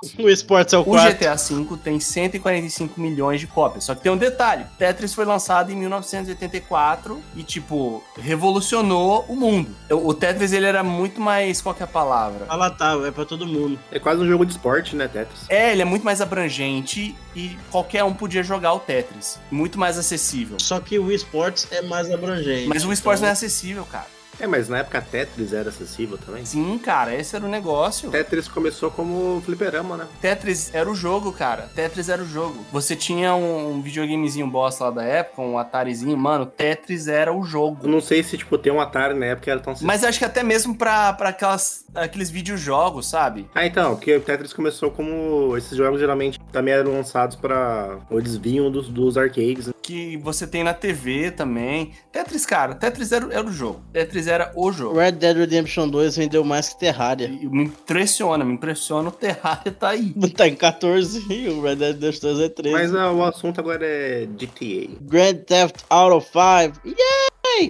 O 0.18 0.30
Sports 0.30 0.74
é 0.74 0.78
o 0.78 0.82
O 0.82 0.86
4. 0.86 1.14
GTA 1.14 1.36
V 1.36 1.78
tem 1.84 2.00
145 2.00 3.00
milhões 3.00 3.40
de 3.40 3.48
cópias. 3.48 3.84
Só 3.84 3.96
que 3.96 4.02
tem 4.02 4.12
um 4.12 4.18
detalhe: 4.18 4.66
Tetris 4.78 5.14
foi 5.14 5.26
lançado 5.26 5.72
em 5.72 5.76
1984 5.76 7.22
e, 7.36 7.44
tipo, 7.44 8.04
revolucionou 8.18 9.26
o 9.28 9.36
mundo. 9.36 9.76
O 9.90 10.14
Tetris 10.14 10.54
ele 10.54 10.66
era 10.66 10.84
muito 10.84 11.20
mais. 11.20 11.62
Qual 11.62 11.76
que 11.76 11.84
é 11.84 11.86
a 11.86 11.88
palavra? 11.88 12.46
Palatável, 12.46 13.06
é 13.06 13.12
pra 13.12 13.26
todo 13.26 13.46
mundo. 13.46 13.80
É 13.92 14.00
quase 14.00 14.22
um 14.22 14.28
jogo 14.28 14.46
de 14.46 14.54
esporte, 14.54 14.96
né, 14.96 15.08
Tetris? 15.08 15.46
É, 15.50 15.72
ele 15.72 15.82
é 15.82 15.86
muito 15.86 16.04
mais 16.04 16.22
abrangente 16.22 17.16
e 17.36 17.58
qualquer 17.72 18.04
um 18.04 18.14
podia 18.14 18.44
jogar 18.44 18.74
o 18.74 18.80
Tetris. 18.80 19.40
Muito 19.52 19.78
mais 19.80 19.98
acessível. 19.98 20.58
Só 20.60 20.80
que 20.80 20.98
o 20.98 21.06
Wii 21.08 21.18
Sports 21.18 21.68
é 21.72 21.82
mais 21.82 22.10
abrangente. 22.12 22.68
Mas 22.68 22.86
o 22.86 22.92
esporte 22.92 23.22
não 23.22 23.28
é 23.28 23.32
Então, 23.32 23.34
acessível, 23.34 23.86
cara. 23.86 24.19
É, 24.40 24.48
mas 24.48 24.70
na 24.70 24.80
época 24.80 25.02
Tetris 25.02 25.54
era 25.54 25.70
acessível 25.70 26.18
também. 26.18 26.46
Sim, 26.46 26.78
cara, 26.80 27.14
esse 27.16 27.36
era 27.36 27.46
o 27.46 27.50
negócio. 27.50 28.10
Tetris 28.10 28.48
começou 28.48 28.90
como 28.90 29.42
fliperama, 29.46 29.98
né? 29.98 30.08
Tetris 30.22 30.74
era 30.74 30.90
o 30.90 30.96
jogo, 30.96 31.32
cara. 31.32 31.70
Tetris 31.76 32.10
era 32.10 32.22
o 32.22 32.26
jogo. 32.26 32.66
Você 32.72 32.96
tinha 32.96 33.36
um 33.36 33.82
videogamezinho 33.82 34.48
boss 34.48 34.80
lá 34.80 34.92
da 34.92 35.04
época, 35.04 35.42
um 35.42 35.58
Atarizinho, 35.58 36.18
mano, 36.18 36.46
Tetris 36.46 37.08
era 37.08 37.34
o 37.34 37.44
jogo. 37.44 37.80
Eu 37.84 37.90
não 37.90 38.02
sei 38.02 38.24
se, 38.24 38.38
tipo, 38.38 38.58
ter 38.58 38.72
um 38.72 38.80
Atari 38.80 39.14
na 39.14 39.28
época 39.28 39.52
era 39.52 39.60
tão 39.60 39.74
Mas 39.82 40.04
acho 40.04 40.20
que 40.20 40.26
até 40.26 40.44
mesmo 40.44 40.76
pra, 40.76 41.14
pra 41.14 41.30
aquelas, 41.30 41.86
aqueles 41.94 42.30
videojogos, 42.30 43.08
sabe? 43.10 43.50
Ah, 43.54 43.66
então, 43.66 43.96
porque 43.96 44.16
o 44.16 44.22
Tetris 44.22 44.54
começou 44.54 44.92
como. 44.92 45.56
Esses 45.58 45.78
jogos 45.78 46.00
geralmente 46.00 46.40
também 46.52 46.74
eram 46.74 46.94
lançados 46.94 47.36
pra. 47.36 48.00
Ou 48.10 48.20
eles 48.20 48.36
vinham 48.38 48.72
dos, 48.72 48.88
dos 48.88 49.18
arcades. 49.18 49.68
né? 49.68 49.74
Que 49.82 50.18
você 50.18 50.46
tem 50.46 50.64
na 50.64 50.74
TV 50.74 51.32
também. 51.32 51.94
Tetris, 52.12 52.46
cara, 52.46 52.76
Tetris 52.76 53.12
era, 53.12 53.28
era 53.34 53.46
o 53.46 53.52
jogo. 53.52 53.82
Tetris 53.92 54.28
era 54.30 54.52
o 54.56 54.72
jogo. 54.72 54.98
Red 54.98 55.14
Dead 55.14 55.38
Redemption 55.38 55.88
2 55.90 56.16
vendeu 56.16 56.44
mais 56.44 56.70
que 56.70 56.80
Terraria. 56.80 57.28
E 57.28 57.48
me 57.48 57.64
impressiona, 57.64 58.46
me 58.46 58.54
impressiona 58.54 59.10
o 59.10 59.12
Terraria 59.12 59.72
tá 59.72 59.90
aí. 59.90 60.14
Tá 60.40 60.48
em 60.48 60.56
14 60.56 61.26
e 61.34 61.50
o 61.50 61.62
Red 61.62 61.76
Dead 61.76 61.94
Redemption 61.96 62.34
2 62.34 62.40
é 62.40 62.50
13. 62.50 62.76
Mas 62.76 62.96
ah, 62.96 63.12
o 63.12 63.24
assunto 63.24 63.60
agora 63.60 63.86
é 63.86 64.26
GTA. 64.26 64.96
Grand 65.02 65.36
Theft 65.46 65.82
Auto 65.90 66.26
5. 66.26 66.80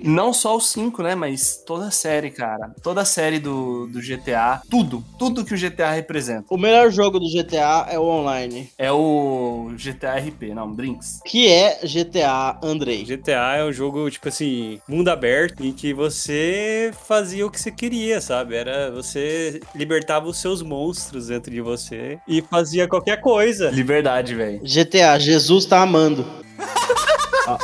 Não 0.03 0.33
só 0.33 0.55
o 0.55 0.61
5, 0.61 1.01
né? 1.03 1.15
Mas 1.15 1.63
toda 1.65 1.87
a 1.87 1.91
série, 1.91 2.31
cara. 2.31 2.73
Toda 2.81 3.01
a 3.01 3.05
série 3.05 3.39
do, 3.39 3.87
do 3.87 3.99
GTA. 3.99 4.61
Tudo. 4.69 5.03
Tudo 5.17 5.43
que 5.45 5.53
o 5.53 5.57
GTA 5.57 5.91
representa. 5.91 6.45
O 6.49 6.57
melhor 6.57 6.91
jogo 6.91 7.19
do 7.19 7.29
GTA 7.29 7.87
é 7.89 7.97
o 7.97 8.03
online. 8.03 8.69
É 8.77 8.91
o 8.91 9.71
GTA 9.75 10.15
RP, 10.15 10.53
não, 10.53 10.73
Drinks. 10.73 11.21
Que 11.25 11.47
é 11.47 11.79
GTA 11.83 12.59
Andrei. 12.61 13.03
GTA 13.03 13.55
é 13.57 13.65
um 13.65 13.73
jogo, 13.73 14.09
tipo 14.09 14.27
assim, 14.27 14.79
mundo 14.87 15.09
aberto, 15.09 15.65
em 15.65 15.71
que 15.71 15.93
você 15.93 16.91
fazia 17.07 17.45
o 17.45 17.51
que 17.51 17.59
você 17.59 17.71
queria, 17.71 18.21
sabe? 18.21 18.55
Era 18.55 18.91
você 18.91 19.59
libertava 19.75 20.27
os 20.27 20.37
seus 20.37 20.61
monstros 20.61 21.27
dentro 21.27 21.51
de 21.51 21.61
você 21.61 22.19
e 22.27 22.41
fazia 22.41 22.87
qualquer 22.87 23.21
coisa. 23.21 23.69
Liberdade, 23.69 24.35
velho. 24.35 24.59
GTA, 24.63 25.19
Jesus 25.19 25.65
tá 25.65 25.81
amando. 25.81 26.25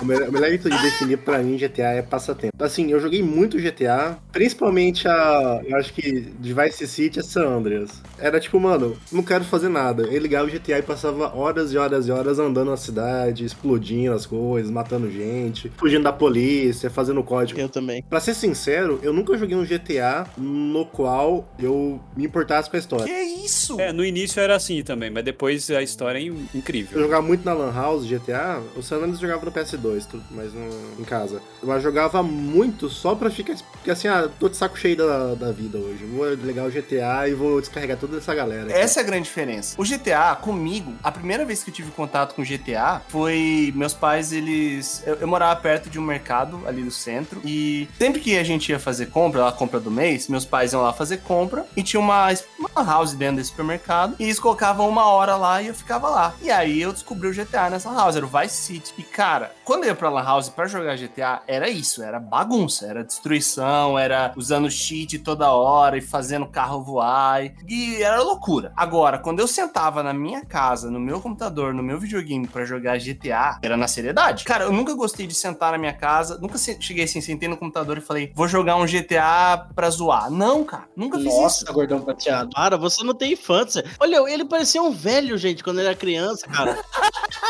O 0.02 0.06
melhor 0.06 0.30
o 0.30 0.32
melhor 0.32 0.50
jeito 0.50 0.70
de 0.70 0.82
definir 0.82 1.18
pra 1.18 1.40
mim 1.40 1.58
GTA 1.58 1.94
é 1.94 2.02
passatempo. 2.02 2.52
Assim, 2.60 2.92
eu 2.92 3.00
joguei 3.00 3.24
muito 3.24 3.58
GTA, 3.58 4.18
principalmente 4.32 5.08
a. 5.08 5.62
Eu 5.66 5.78
acho 5.78 5.94
que 5.94 6.22
de 6.40 6.54
Vice 6.54 6.88
City 6.88 7.20
a 7.20 7.24
San 7.24 7.48
Andreas. 7.48 8.02
Era 8.18 8.40
tipo, 8.40 8.60
mano, 8.60 8.98
não 9.12 9.24
quero 9.24 9.44
fazer 9.44 9.70
nada. 9.70 10.04
Eu 10.04 10.20
ligava 10.22 10.48
o 10.48 10.52
GTA 10.52 10.80
e 10.80 10.82
passava 10.82 11.36
horas 11.36 11.72
e 11.74 11.78
horas 11.78 12.08
e 12.08 12.12
horas 12.12 12.40
andando 12.40 12.70
na 12.72 12.78
cidade, 12.78 13.46
explodindo 13.46 14.14
as 14.14 14.26
coisas, 14.26 14.70
matando 14.72 15.10
gente, 15.10 15.72
fugindo 15.78 16.04
da 16.04 16.14
polícia, 16.14 16.90
fazendo 16.90 17.24
código. 17.24 17.60
Eu 17.60 17.70
também. 17.70 18.04
Pra 18.10 18.20
ser 18.20 18.34
sincero, 18.34 19.00
eu 19.02 19.14
nunca 19.14 19.38
joguei 19.38 19.56
um 19.56 19.64
GTA 19.66 20.28
no 20.38 20.86
qual 20.86 21.48
eu 21.60 22.00
me 22.16 22.26
importasse 22.26 22.70
com 22.70 22.76
a 22.76 22.80
história. 22.80 23.06
Que 23.06 23.46
isso? 23.46 23.80
É, 23.80 23.92
no 23.94 24.04
início 24.04 24.40
era 24.42 24.56
assim 24.56 24.82
também, 24.84 25.10
mas 25.10 25.24
depois 25.24 25.70
a 25.72 25.82
história 25.82 26.20
é 26.20 26.22
in- 26.24 26.28
Eu 26.54 26.60
incrível. 26.60 27.00
jogava 27.02 27.22
muito 27.22 27.46
na 27.46 27.54
Lan 27.54 27.72
House, 27.74 28.06
GTA. 28.06 28.62
O 28.76 28.82
San 28.82 28.98
Andreas 28.98 29.20
jogava 29.20 29.46
no 29.46 29.52
PS2, 29.52 29.85
tudo, 30.08 30.24
mas 30.32 30.54
no- 30.54 31.00
em 31.00 31.04
casa. 31.04 31.42
Eu 31.62 31.80
jogava 31.80 32.22
muito 32.24 32.90
só 32.90 33.14
pra 33.16 33.30
ficar. 33.30 33.56
Porque 33.74 33.92
assim, 33.92 34.08
ah, 34.08 34.30
tô 34.40 34.50
de 34.50 34.58
saco 34.58 34.78
cheio 34.78 34.98
da, 34.98 35.36
da 35.36 35.52
vida 35.52 35.78
hoje. 35.78 36.04
Vou 36.06 36.34
ligar 36.34 36.66
o 36.66 36.72
GTA 36.72 37.28
e 37.28 37.34
vou 37.34 37.60
descarregar 37.60 37.98
toda 37.98 38.18
essa 38.18 38.34
galera. 38.34 38.72
Essa 38.72 39.00
é 39.00 39.04
a 39.04 39.06
grande 39.06 39.24
diferença. 39.24 39.76
O 39.80 39.84
GTA, 39.86 40.36
comigo, 40.42 40.94
a 41.04 41.12
primeira 41.12 41.46
vez 41.46 41.64
que 41.64 41.70
eu 41.70 41.74
tive 41.74 41.92
contato 41.92 42.34
com 42.34 42.44
GTA 42.44 43.02
foi. 43.08 43.72
Meus 43.76 43.94
pais, 43.94 44.32
eles. 44.32 45.04
Eu, 45.06 45.16
eu 45.16 45.28
morava 45.28 45.60
perto 45.60 45.90
de 45.90 46.00
um 46.00 46.04
mercado 46.04 46.62
ali 46.68 46.82
no 46.82 46.92
centro. 46.92 47.42
E 47.44 47.88
sempre 48.00 48.20
que 48.22 48.38
a 48.38 48.44
gente 48.44 48.70
ia 48.72 48.80
fazer 48.80 49.08
compra, 49.08 49.48
a 49.48 49.52
compra 49.52 49.80
do 49.80 49.92
mês, 49.92 50.28
meus 50.28 50.46
pais 50.46 50.74
iam 50.74 50.82
lá 50.82 50.94
fazer 50.94 51.18
compra. 51.18 51.66
E 51.76 51.84
tinha 51.84 52.00
uma, 52.00 52.28
uma 52.58 52.84
house 52.84 53.14
dentro 53.14 53.38
desse 53.38 53.50
supermercado. 53.50 54.16
E 54.20 54.24
eles 54.24 54.40
colocavam 54.40 54.88
uma 54.90 55.06
hora 55.06 55.36
lá 55.36 55.62
e 55.62 55.68
eu 55.68 55.74
ficava 55.76 56.10
lá. 56.10 56.34
E 56.42 56.50
aí 56.50 56.82
eu 56.82 56.92
descobri 56.92 57.28
o 57.28 57.34
GTA 57.34 57.70
nessa 57.70 57.92
house, 57.92 58.16
era 58.16 58.26
o 58.26 58.30
Vice 58.30 58.56
City. 58.56 58.94
E 58.98 59.04
cara, 59.04 59.54
quando 59.64 59.75
eu 59.84 59.90
ia 59.90 59.96
pra 59.96 60.10
Lan 60.10 60.24
House 60.24 60.50
pra 60.50 60.68
jogar 60.68 60.96
GTA, 60.96 61.42
era 61.48 61.70
isso, 61.70 62.02
era 62.02 62.20
bagunça, 62.20 62.86
era 62.88 63.04
destruição, 63.04 63.98
era 63.98 64.34
usando 64.36 64.70
cheat 64.70 65.20
toda 65.20 65.52
hora 65.52 65.98
e 65.98 66.02
fazendo 66.02 66.44
o 66.44 66.50
carro 66.50 66.82
voar. 66.84 67.44
E 67.68 68.02
era 68.02 68.22
loucura. 68.22 68.72
Agora, 68.76 69.18
quando 69.18 69.40
eu 69.40 69.48
sentava 69.48 70.02
na 70.02 70.14
minha 70.14 70.44
casa, 70.46 70.90
no 70.90 71.00
meu 71.00 71.20
computador, 71.20 71.74
no 71.74 71.84
meu 71.84 72.00
videogame 72.00 72.48
pra 72.48 72.66
jogar 72.66 72.98
GTA, 72.98 73.60
era 73.62 73.76
na 73.76 73.88
seriedade. 73.88 74.44
Cara, 74.44 74.66
eu 74.66 74.72
nunca 74.72 74.94
gostei 74.94 75.28
de 75.28 75.36
sentar 75.36 75.72
na 75.72 75.78
minha 75.78 75.94
casa, 75.94 76.38
nunca 76.40 76.58
cheguei 76.58 77.04
assim, 77.04 77.22
sentei 77.22 77.50
no 77.50 77.58
computador 77.58 77.98
e 77.98 78.02
falei, 78.02 78.32
vou 78.34 78.48
jogar 78.48 78.76
um 78.76 78.86
GTA 78.86 79.68
pra 79.76 79.90
zoar. 79.90 80.30
Não, 80.32 80.64
cara, 80.64 80.86
nunca 80.96 81.18
fiz 81.18 81.34
Nossa, 81.34 81.64
isso. 81.64 81.74
gordão 81.74 82.02
prateado. 82.02 82.50
para, 82.54 82.78
você 82.78 83.04
não 83.04 83.14
tem 83.14 83.34
infância. 83.34 83.84
Olha, 84.00 84.18
ele 84.32 84.46
parecia 84.46 84.82
um 84.82 84.92
velho, 84.92 85.38
gente, 85.38 85.64
quando 85.64 85.80
ele 85.80 85.88
era 85.88 85.96
criança, 85.96 86.48
cara. 86.48 86.78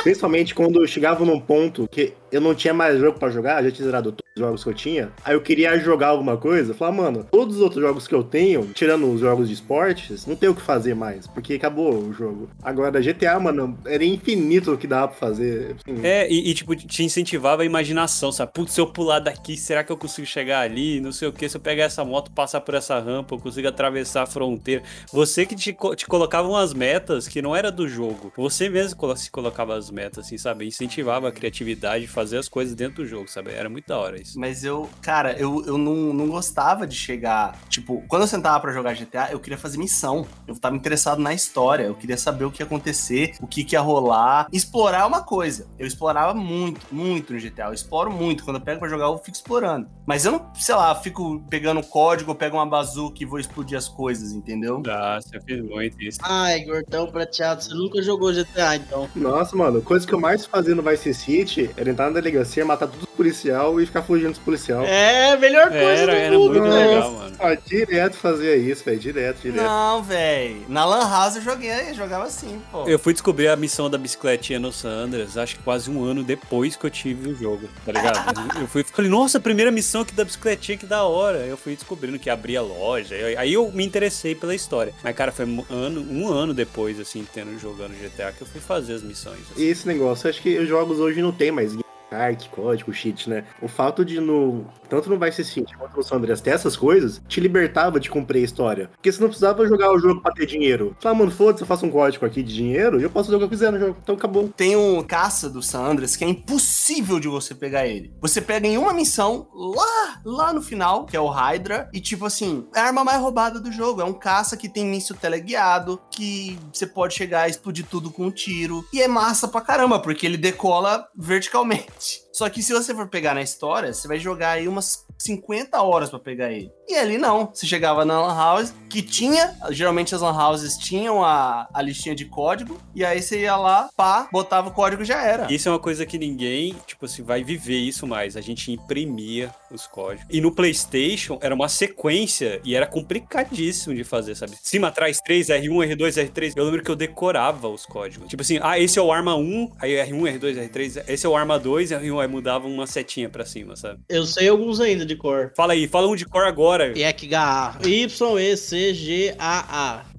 Principalmente 0.04 0.54
quando 0.56 0.82
eu 0.82 0.88
chegava 0.88 1.24
num 1.26 1.40
ponto 1.40 1.88
que 1.88 2.14
eu 2.32 2.42
não 2.42 2.54
tinha 2.54 2.74
mais 2.74 3.00
jogo 3.00 3.18
pra 3.18 3.30
jogar, 3.30 3.64
já 3.64 3.72
tinha 3.72 3.86
zerado 3.86 4.12
todos 4.12 4.32
os 4.36 4.40
jogos 4.42 4.64
que 4.64 4.70
eu 4.70 4.74
tinha. 4.74 5.12
Aí 5.24 5.34
eu 5.34 5.42
queria 5.42 5.78
jogar 5.80 6.08
alguma 6.08 6.38
coisa, 6.38 6.72
eu 6.72 6.76
falava, 6.76 7.04
mano, 7.04 7.28
todos 7.32 7.56
os 7.56 7.62
outros 7.62 7.82
jogos 7.82 8.08
que 8.08 8.14
eu 8.14 8.24
tenho, 8.24 8.70
tirando 8.74 9.10
os 9.10 9.22
jogos 9.22 9.48
de 9.48 9.54
esportes, 9.54 10.26
não 10.26 10.36
tem 10.36 10.50
o 10.50 10.56
que 10.56 10.62
fazer 10.62 10.94
mais, 10.96 11.28
porque 11.28 11.54
acabou 11.54 11.94
o 11.94 12.14
jogo. 12.14 12.50
Agora, 12.62 13.02
GTA, 13.02 13.40
mano, 13.40 13.78
era 13.86 14.04
infinito 14.04 14.74
o 14.74 14.78
que 14.78 14.88
dava 14.88 15.10
pra 15.10 15.18
fazer. 15.18 15.76
Assim, 15.78 16.06
É, 16.06 16.30
e, 16.30 16.50
e, 16.50 16.54
tipo, 16.54 16.76
te 16.76 17.04
incentivava 17.04 17.62
a 17.62 17.66
imaginação, 17.66 18.32
sabe? 18.32 18.52
Putz, 18.54 18.74
se 18.74 18.82
eu 18.82 18.88
pular 18.88 19.20
daqui, 19.20 19.56
será 19.56 19.84
que 19.84 19.92
eu 19.92 19.98
consigo 19.98 20.28
chegar 20.28 20.62
ali? 20.62 21.00
Não 21.00 21.12
sei 21.12 21.28
o 21.28 21.34
que, 21.34 21.48
se 21.48 21.56
eu 21.56 21.62
pegar 21.62 21.86
essa 21.86 22.04
moto, 22.04 22.32
passar 22.32 22.62
por 22.62 22.76
essa 22.76 23.00
rampa, 23.00 23.36
eu 23.36 23.40
consigo 23.40 23.68
atravessar 23.68 24.24
a 24.24 24.26
fronteira. 24.26 24.84
Você 25.12 25.46
que 25.46 25.56
te, 25.56 25.76
te 25.96 26.06
colocava 26.08 26.48
umas 26.48 26.74
metas 26.74 27.28
que 27.28 27.42
não 27.42 27.56
era 27.56 27.72
do 27.72 27.88
jogo. 27.88 28.34
Você 28.36 28.68
mesmo 28.68 29.16
se 29.16 29.32
colocava 29.32 29.76
as 29.76 29.90
metas, 29.90 30.26
assim, 30.26 30.38
sabe? 30.38 30.66
Incentivava 30.66 31.30
a 31.30 31.32
criatividade, 31.32 32.05
fazer 32.08 32.38
as 32.38 32.50
coisas 32.50 32.76
dentro 32.76 33.04
do 33.04 33.06
jogo, 33.06 33.28
sabe? 33.28 33.52
Era 33.52 33.70
muito 33.70 33.88
da 33.88 33.98
hora 33.98 34.22
isso. 34.22 34.40
Mas 34.40 34.64
eu, 34.64 34.90
cara, 35.02 35.34
eu, 35.34 35.64
eu 35.66 35.78
não, 35.78 36.14
não 36.14 36.28
gostava 36.28 36.88
de 36.88 36.96
chegar. 36.96 37.60
Tipo, 37.70 38.04
quando 38.08 38.24
eu 38.24 38.28
sentava 38.28 38.60
pra 38.60 38.72
jogar 38.72 38.94
GTA, 38.94 39.30
eu 39.32 39.40
queria 39.40 39.58
fazer 39.58 39.78
missão. 39.78 40.26
Eu 40.48 40.56
tava 40.58 40.76
interessado 40.76 41.20
na 41.20 41.34
história. 41.34 41.84
Eu 41.84 41.96
queria 41.96 42.18
saber 42.18 42.46
o 42.46 42.52
que 42.52 42.62
ia 42.62 42.66
acontecer, 42.66 43.36
o 43.42 43.48
que, 43.48 43.64
que 43.64 43.76
ia 43.76 43.82
rolar. 43.82 44.48
Explorar 44.52 45.02
é 45.02 45.06
uma 45.06 45.24
coisa. 45.24 45.68
Eu 45.78 45.88
explorava 45.88 46.34
muito, 46.34 46.82
muito 46.92 47.34
no 47.34 47.40
GTA. 47.40 47.66
Eu 47.66 47.74
exploro 47.74 48.12
muito. 48.12 48.44
Quando 48.44 48.58
eu 48.58 48.64
pego 48.64 48.80
pra 48.80 48.90
jogar, 48.90 49.06
eu 49.06 49.18
fico 49.18 49.36
explorando. 49.38 49.88
Mas 50.06 50.24
eu 50.24 50.32
não, 50.32 50.54
sei 50.54 50.76
lá, 50.76 50.94
fico 50.96 51.44
pegando 51.50 51.82
código, 51.82 52.32
eu 52.32 52.36
pego 52.36 52.58
uma 52.58 52.66
bazuca 52.66 53.24
e 53.24 53.26
vou 53.26 53.40
explodir 53.40 53.78
as 53.78 53.88
coisas, 53.88 54.32
entendeu? 54.32 54.82
Ah, 54.88 55.20
você 55.20 55.40
fez 55.42 55.64
muito 55.64 56.02
isso. 56.02 56.20
Ai, 56.22 56.64
gordão 56.64 57.08
prateado, 57.08 57.64
você 57.64 57.74
nunca 57.74 58.02
jogou 58.02 58.32
GTA, 58.32 58.76
então. 58.76 59.10
Nossa, 59.16 59.56
mano, 59.56 59.82
coisa 59.82 60.06
que 60.06 60.14
eu 60.14 60.20
mais 60.20 60.46
fazia 60.46 60.76
no 60.76 60.84
Vice 60.84 61.14
City 61.14 61.72
era 61.76 61.90
entrar 61.96 62.06
na 62.08 62.12
delegacia, 62.20 62.64
matar 62.66 62.88
todos 62.88 63.04
os 63.04 63.10
policial 63.16 63.80
e 63.80 63.86
ficar 63.86 64.04
fugindo 64.04 64.32
dos 64.32 64.40
policial. 64.40 64.84
É, 64.86 65.38
melhor 65.38 65.68
coisa 65.70 65.82
Era, 65.86 66.12
do 66.12 66.18
era 66.18 66.38
mundo, 66.38 66.52
muito 66.52 66.68
né? 66.68 66.88
legal, 66.88 67.12
mano. 67.14 67.36
Ah, 67.40 67.56
direto 67.56 68.16
fazia 68.18 68.56
isso, 68.56 68.84
velho, 68.84 69.00
direto, 69.00 69.42
direto. 69.42 69.64
Não, 69.64 70.04
velho. 70.04 70.66
Na 70.68 70.86
Lan 70.86 71.08
House 71.10 71.38
eu 71.38 71.42
joguei, 71.42 71.72
eu 71.90 71.94
jogava 71.94 72.26
assim, 72.26 72.62
pô. 72.72 72.84
Eu 72.88 73.00
fui 73.00 73.14
descobrir 73.14 73.48
a 73.48 73.56
missão 73.56 73.90
da 73.90 73.98
bicicletinha 73.98 74.60
no 74.60 74.72
San 74.72 74.90
Andreas, 74.90 75.38
acho 75.38 75.56
que 75.56 75.64
quase 75.64 75.90
um 75.90 76.04
ano 76.04 76.24
depois 76.24 76.76
que 76.76 76.86
eu 76.86 76.90
tive 76.90 77.30
o 77.30 77.36
jogo, 77.36 77.68
tá 77.86 77.92
ligado? 77.92 78.16
Eu 78.60 78.68
fui 78.68 78.84
falei, 78.84 79.10
nossa, 79.10 79.40
primeira 79.40 79.72
missão 79.72 80.02
aqui 80.02 80.14
da 80.14 80.24
bicicletinha, 80.24 80.78
que 80.78 80.86
da 80.86 81.04
hora. 81.04 81.40
Eu 81.40 81.58
fui 81.58 81.76
descobrindo 81.76 82.18
que 82.20 82.30
abria 82.30 82.62
loja, 82.62 83.16
aí- 83.16 83.36
aí 83.38 83.54
eu 83.54 83.72
me 83.72 83.86
interessei 83.86 84.34
pela 84.36 84.54
história. 84.56 84.94
Mas, 85.04 85.16
cara, 85.16 85.32
foi 85.32 85.46
um 85.46 85.64
ano, 85.70 86.06
um 86.10 86.28
ano 86.32 86.54
depois, 86.54 87.00
assim, 87.00 87.26
tendo 87.34 87.58
jogando 87.60 87.94
GTA, 88.00 88.32
que 88.32 88.42
eu 88.42 88.48
fui 88.48 88.60
fazer 88.62 88.94
as 88.94 89.02
missões. 89.04 89.40
assim. 89.52 89.62
E 89.62 89.66
esse 89.70 89.88
negócio, 89.88 90.30
acho 90.30 90.42
que 90.42 90.58
os 90.58 90.68
jogos 90.68 91.00
hoje 91.00 91.22
não 91.22 91.32
tem 91.32 91.52
mais 91.52 91.76
art, 92.12 92.48
código, 92.50 92.94
cheat, 92.94 93.30
né? 93.30 93.44
O 93.62 93.68
fato 93.68 94.06
de 94.06 94.20
no 94.20 94.66
tanto 94.86 95.10
no 95.10 95.20
Vice 95.20 95.44
City 95.44 95.76
quanto 95.76 95.98
no 95.98 96.04
San 96.04 96.22
ter 96.22 96.52
essas 96.52 96.76
coisas, 96.76 97.22
te 97.28 97.40
libertava 97.40 98.00
de 98.00 98.10
cumprir 98.10 98.42
a 98.42 98.46
história. 98.46 98.90
Porque 98.94 99.12
você 99.12 99.20
não 99.20 99.28
precisava 99.28 99.68
jogar 99.68 99.92
o 99.92 100.00
jogo 100.00 100.22
pra 100.22 100.32
ter 100.32 100.46
dinheiro. 100.46 100.96
Fala, 101.00 101.16
mano, 101.16 101.32
foda-se, 101.32 101.64
eu 101.64 101.68
faço 101.68 101.86
um 101.86 101.92
código 101.92 102.26
aqui 102.26 102.42
de 102.42 102.54
dinheiro 102.54 103.00
e 103.00 103.04
eu 103.04 103.10
posso 103.10 103.26
fazer 103.26 103.36
o 103.36 103.40
que 103.40 103.46
eu 103.46 103.50
quiser 103.50 103.72
no 103.72 103.80
jogo. 103.80 103.98
Então 104.02 104.16
acabou. 104.16 104.50
Tem 104.50 104.76
um 104.76 105.04
caça 105.04 105.50
do 105.50 105.62
San 105.62 105.96
que 106.18 106.24
é 106.24 106.28
impossível 106.28 107.20
de 107.20 107.28
você 107.28 107.54
pegar 107.54 107.88
ele. 107.88 108.14
Você 108.22 108.42
pega 108.42 108.68
em 108.68 108.78
uma 108.78 108.94
missão 108.94 109.48
lá, 109.54 110.22
lá 110.26 110.54
no 110.54 110.62
final, 110.62 111.06
que 111.06 111.16
é 111.16 111.20
o 111.20 111.30
Hydra, 111.30 111.90
e 111.94 112.00
tipo 112.00 112.26
assim, 112.26 112.68
é 112.76 112.80
a 112.80 112.86
arma 112.86 113.04
mais 113.04 113.22
roubada 113.22 113.60
do 113.60 113.72
jogo. 113.72 114.02
É 114.02 114.06
um 114.06 114.14
caça 114.14 114.58
que 114.58 114.68
tem 114.68 114.86
míssil 114.86 115.16
teleguiado, 115.16 116.02
que 116.10 116.58
você 116.72 116.88
pode 116.88 117.14
chegar 117.14 117.48
e 117.48 117.52
explodir 117.52 117.86
tudo 117.86 118.10
com 118.10 118.26
um 118.26 118.32
tiro. 118.32 118.86
E 118.92 119.02
é 119.02 119.08
massa 119.08 119.48
pra 119.48 119.62
caramba, 119.62 120.00
porque 120.00 120.26
ele 120.26 120.38
decola 120.38 121.08
verticalmente. 121.16 121.86
Só 122.32 122.50
que 122.50 122.62
se 122.62 122.74
você 122.74 122.94
for 122.94 123.08
pegar 123.08 123.34
na 123.34 123.42
história, 123.42 123.94
você 123.94 124.08
vai 124.08 124.20
jogar 124.20 124.52
aí 124.52 124.68
umas 124.68 125.05
50 125.18 125.82
horas 125.82 126.10
pra 126.10 126.20
pegar 126.20 126.52
ele. 126.52 126.72
E 126.88 126.96
ali 126.96 127.18
não. 127.18 127.50
Você 127.54 127.66
chegava 127.66 128.06
na 128.06 128.22
Lan 128.22 128.36
House, 128.36 128.74
que 128.90 129.02
tinha, 129.02 129.56
geralmente 129.72 130.14
as 130.14 130.22
Lan 130.22 130.38
Houses 130.38 130.78
tinham 130.78 131.24
a, 131.24 131.68
a 131.74 131.82
listinha 131.82 132.16
de 132.16 132.26
código, 132.26 132.80
e 132.94 133.04
aí 133.04 133.22
você 133.22 133.42
ia 133.42 133.56
lá, 133.58 133.90
pá, 133.96 134.28
botava 134.32 134.70
o 134.70 134.72
código 134.72 135.02
e 135.02 135.06
já 135.06 135.22
era. 135.24 135.52
Isso 135.52 135.68
é 135.68 135.72
uma 135.72 135.80
coisa 135.80 136.06
que 136.06 136.18
ninguém, 136.18 136.76
tipo 136.86 137.06
assim, 137.06 137.24
vai 137.24 137.44
viver 137.44 137.78
isso 137.78 138.06
mais. 138.06 138.38
A 138.38 138.42
gente 138.42 138.72
imprimia 138.72 139.54
os 139.72 139.88
códigos. 139.88 140.26
E 140.30 140.40
no 140.40 140.54
PlayStation 140.54 141.40
era 141.42 141.56
uma 141.56 141.68
sequência 141.68 142.62
e 142.64 142.76
era 142.76 142.86
complicadíssimo 142.86 143.96
de 143.96 144.04
fazer, 144.04 144.36
sabe? 144.36 144.54
Cima, 144.62 144.88
atrás, 144.88 145.20
3, 145.20 145.48
R1, 145.48 145.96
R2, 145.96 146.30
R3. 146.30 146.54
Eu 146.56 146.66
lembro 146.66 146.84
que 146.84 146.92
eu 146.92 146.96
decorava 146.96 147.68
os 147.68 147.86
códigos. 147.86 148.28
Tipo 148.28 148.42
assim, 148.42 148.60
ah, 148.62 148.80
esse 148.80 149.00
é 149.00 149.02
o 149.02 149.12
arma 149.12 149.36
1, 149.36 149.72
aí 149.80 149.94
R1, 149.94 150.40
R2, 150.40 150.70
R3. 150.70 151.04
Esse 151.08 151.26
é 151.26 151.30
o 151.30 151.36
arma 151.36 151.58
2, 151.58 151.92
R1, 151.92 152.22
aí 152.22 152.28
mudava 152.28 152.68
uma 152.68 152.86
setinha 152.86 153.30
pra 153.30 153.46
cima, 153.46 153.76
sabe? 153.76 154.00
Eu 154.08 154.26
sei 154.26 154.48
alguns 154.48 154.80
ainda 154.80 155.05
de 155.06 155.16
cor. 155.16 155.52
Fala 155.56 155.74
aí, 155.74 155.88
fala 155.88 156.08
um 156.08 156.16
de 156.16 156.26
cor 156.26 156.46
agora. 156.46 156.94
YGA. 156.98 157.78
Y-E-C-G-A-A. 157.84 159.26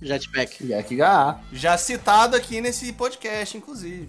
Jetpack. 0.01 0.64
YGA. 0.64 1.39
Já 1.53 1.76
citado 1.76 2.37
aqui 2.37 2.61
nesse 2.61 2.93
podcast, 2.93 3.57
inclusive. 3.57 4.09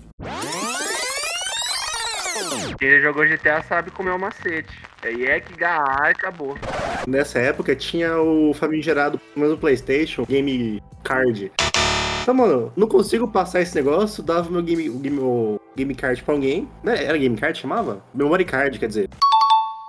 Quem 2.78 3.02
jogou 3.02 3.28
GTA 3.28 3.64
sabe 3.64 3.92
como 3.92 4.10
é 4.10 4.14
o 4.14 4.20
macete. 4.20 4.70
É 5.04 5.12
e 5.14 5.32
acabou. 5.32 6.58
Nessa 7.08 7.40
época 7.40 7.76
tinha 7.76 8.20
o 8.20 8.54
famigerado, 8.54 9.18
pelo 9.20 9.36
menos 9.36 9.52
no 9.52 9.58
PlayStation, 9.58 10.26
Game 10.26 10.82
Card. 11.04 11.52
Então, 12.22 12.36
mano, 12.36 12.74
não 12.76 12.88
consigo 12.90 13.28
passar 13.28 13.62
esse 13.62 13.74
negócio, 13.74 14.22
dava 14.22 14.52
meu 14.52 14.62
game, 14.62 14.90
o 14.90 15.00
game, 15.00 15.18
o 15.18 15.62
game 15.76 15.96
card 15.96 16.22
pra 16.24 16.34
alguém, 16.34 16.68
né? 16.84 17.06
Era 17.06 17.18
game 17.18 17.38
card 17.38 17.54
que 17.54 17.62
chamava? 17.62 18.04
Memory 18.14 18.44
card, 18.44 18.78
quer 18.78 18.88
dizer. 18.88 19.10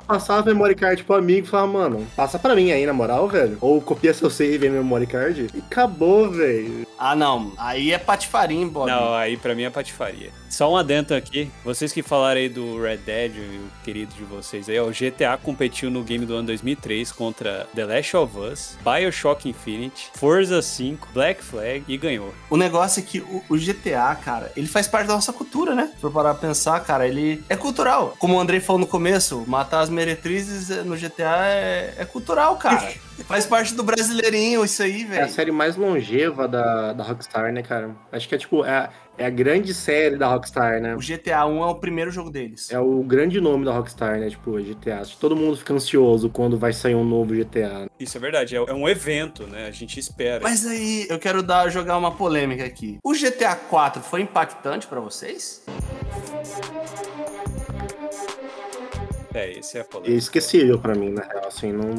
Passava 0.09 0.41
a 0.41 0.55
memory 0.55 0.75
card 0.75 1.05
pro 1.05 1.17
amigo 1.17 1.47
e 1.47 1.51
falava, 1.51 1.71
mano, 1.71 2.07
passa 2.17 2.39
pra 2.39 2.57
mim 2.57 2.73
aí, 2.73 2.87
na 2.87 2.95
moral, 2.95 3.29
velho. 3.29 3.59
Ou 3.61 3.79
copia 3.79 4.15
seu 4.15 4.31
save 4.31 4.67
em 4.67 4.71
memory 4.71 5.07
card. 5.07 5.49
E 5.55 5.59
acabou, 5.59 6.31
velho. 6.31 6.87
Ah, 6.99 7.15
não. 7.15 7.53
Aí 7.59 7.93
é 7.93 7.99
patifaria, 7.99 8.59
hein, 8.59 8.67
Bob? 8.67 8.89
Não, 8.89 9.13
aí 9.13 9.37
pra 9.37 9.55
mim 9.55 9.65
é 9.65 9.71
patifaria. 9.71 10.31
Só 10.59 10.73
um 10.73 10.77
adendo 10.77 11.15
aqui. 11.15 11.49
Vocês 11.65 11.93
que 11.93 12.03
falaram 12.03 12.41
aí 12.41 12.49
do 12.49 12.83
Red 12.83 12.97
Dead, 12.97 13.31
o 13.37 13.85
querido 13.85 14.13
de 14.13 14.25
vocês 14.25 14.69
aí, 14.69 14.77
ó, 14.81 14.87
o 14.87 14.91
GTA 14.91 15.39
competiu 15.41 15.89
no 15.89 16.03
game 16.03 16.27
do 16.27 16.35
ano 16.35 16.49
2003 16.49 17.13
contra 17.13 17.69
The 17.77 17.85
Last 17.85 18.17
of 18.17 18.37
Us, 18.37 18.77
Bioshock 18.83 19.49
Infinite, 19.49 20.11
Forza 20.17 20.61
5, 20.61 21.11
Black 21.15 21.45
Flag 21.45 21.85
e 21.87 21.97
ganhou. 21.97 22.35
O 22.51 22.57
negócio 22.57 22.99
é 22.99 23.05
que 23.05 23.21
o, 23.21 23.45
o 23.49 23.57
GTA, 23.57 24.13
cara, 24.17 24.51
ele 24.57 24.67
faz 24.67 24.89
parte 24.89 25.07
da 25.07 25.15
nossa 25.15 25.33
cultura, 25.33 25.77
né? 25.77 25.93
Se 25.95 26.01
for 26.01 26.11
parar 26.11 26.35
pra 26.35 26.49
pensar, 26.49 26.81
cara, 26.81 27.07
ele 27.07 27.41
é 27.49 27.55
cultural. 27.55 28.17
Como 28.19 28.35
o 28.35 28.41
Andrei 28.41 28.59
falou 28.59 28.81
no 28.81 28.87
começo, 28.89 29.45
matar 29.47 29.79
as 29.79 29.89
meretrizes 29.89 30.73
eh, 30.73 30.83
no 30.83 30.97
GTA 30.97 31.47
é, 31.47 31.95
é 31.99 32.05
cultural, 32.05 32.57
cara. 32.57 32.95
faz 33.27 33.47
parte 33.47 33.75
do 33.75 33.83
brasileirinho 33.83 34.65
isso 34.65 34.83
aí, 34.83 35.03
É 35.03 35.05
a 35.05 35.09
velho. 35.09 35.31
série 35.31 35.53
mais 35.53 35.77
longeva 35.77 36.49
da, 36.49 36.93
da 36.93 37.05
Rockstar, 37.05 37.53
né, 37.53 37.63
cara? 37.63 37.95
Acho 38.11 38.29
que 38.29 38.35
é 38.35 38.39
tipo, 38.39 38.65
é 38.65 38.89
é 39.19 39.27
a 39.27 39.31
grande 39.31 39.75
série 39.75 40.17
da 40.17 40.29
Rockstar, 40.29 40.81
né? 40.81 40.95
O 40.95 40.99
GTA 40.99 41.45
1 41.45 41.63
é 41.63 41.67
o 41.67 41.75
primeiro 41.75 42.11
jogo 42.11 42.31
deles. 42.31 42.71
É 42.71 42.79
o 42.79 43.03
grande 43.03 43.41
nome 43.41 43.65
da 43.65 43.73
Rockstar, 43.73 44.19
né? 44.19 44.31
Tipo, 44.31 44.53
GTA. 44.63 45.03
Todo 45.21 45.35
mundo 45.35 45.57
fica 45.57 45.75
ansioso 45.75 46.31
quando 46.31 46.57
vai 46.57 46.73
sair 46.73 46.95
um 46.95 47.05
novo 47.05 47.35
GTA. 47.35 47.81
né? 47.81 47.87
Isso 47.99 48.17
é 48.17 48.21
verdade, 48.21 48.55
é, 48.57 48.59
é 48.59 48.73
um 48.73 48.89
evento, 48.89 49.47
né? 49.47 49.67
A 49.67 49.71
gente 49.73 49.99
espera. 49.99 50.41
Mas 50.43 50.65
aí, 50.67 51.07
eu 51.11 51.19
quero 51.19 51.43
dar, 51.43 51.69
jogar 51.69 51.97
uma 51.99 52.13
polêmica 52.13 52.65
aqui. 52.65 52.99
O 53.03 53.13
GTA 53.13 53.57
4 53.57 54.03
foi 54.03 54.21
impactante 54.23 54.87
pra 54.87 55.01
vocês? 55.01 55.65
É, 59.35 59.51
esse 59.59 59.77
é 59.77 59.81
a 59.81 59.85
É 59.85 59.87
polêmica. 59.87 60.17
esquecível 60.19 60.79
pra 60.79 60.95
mim, 60.95 61.11
na 61.11 61.23
real, 61.23 61.47
assim, 61.49 61.73
não, 61.73 61.91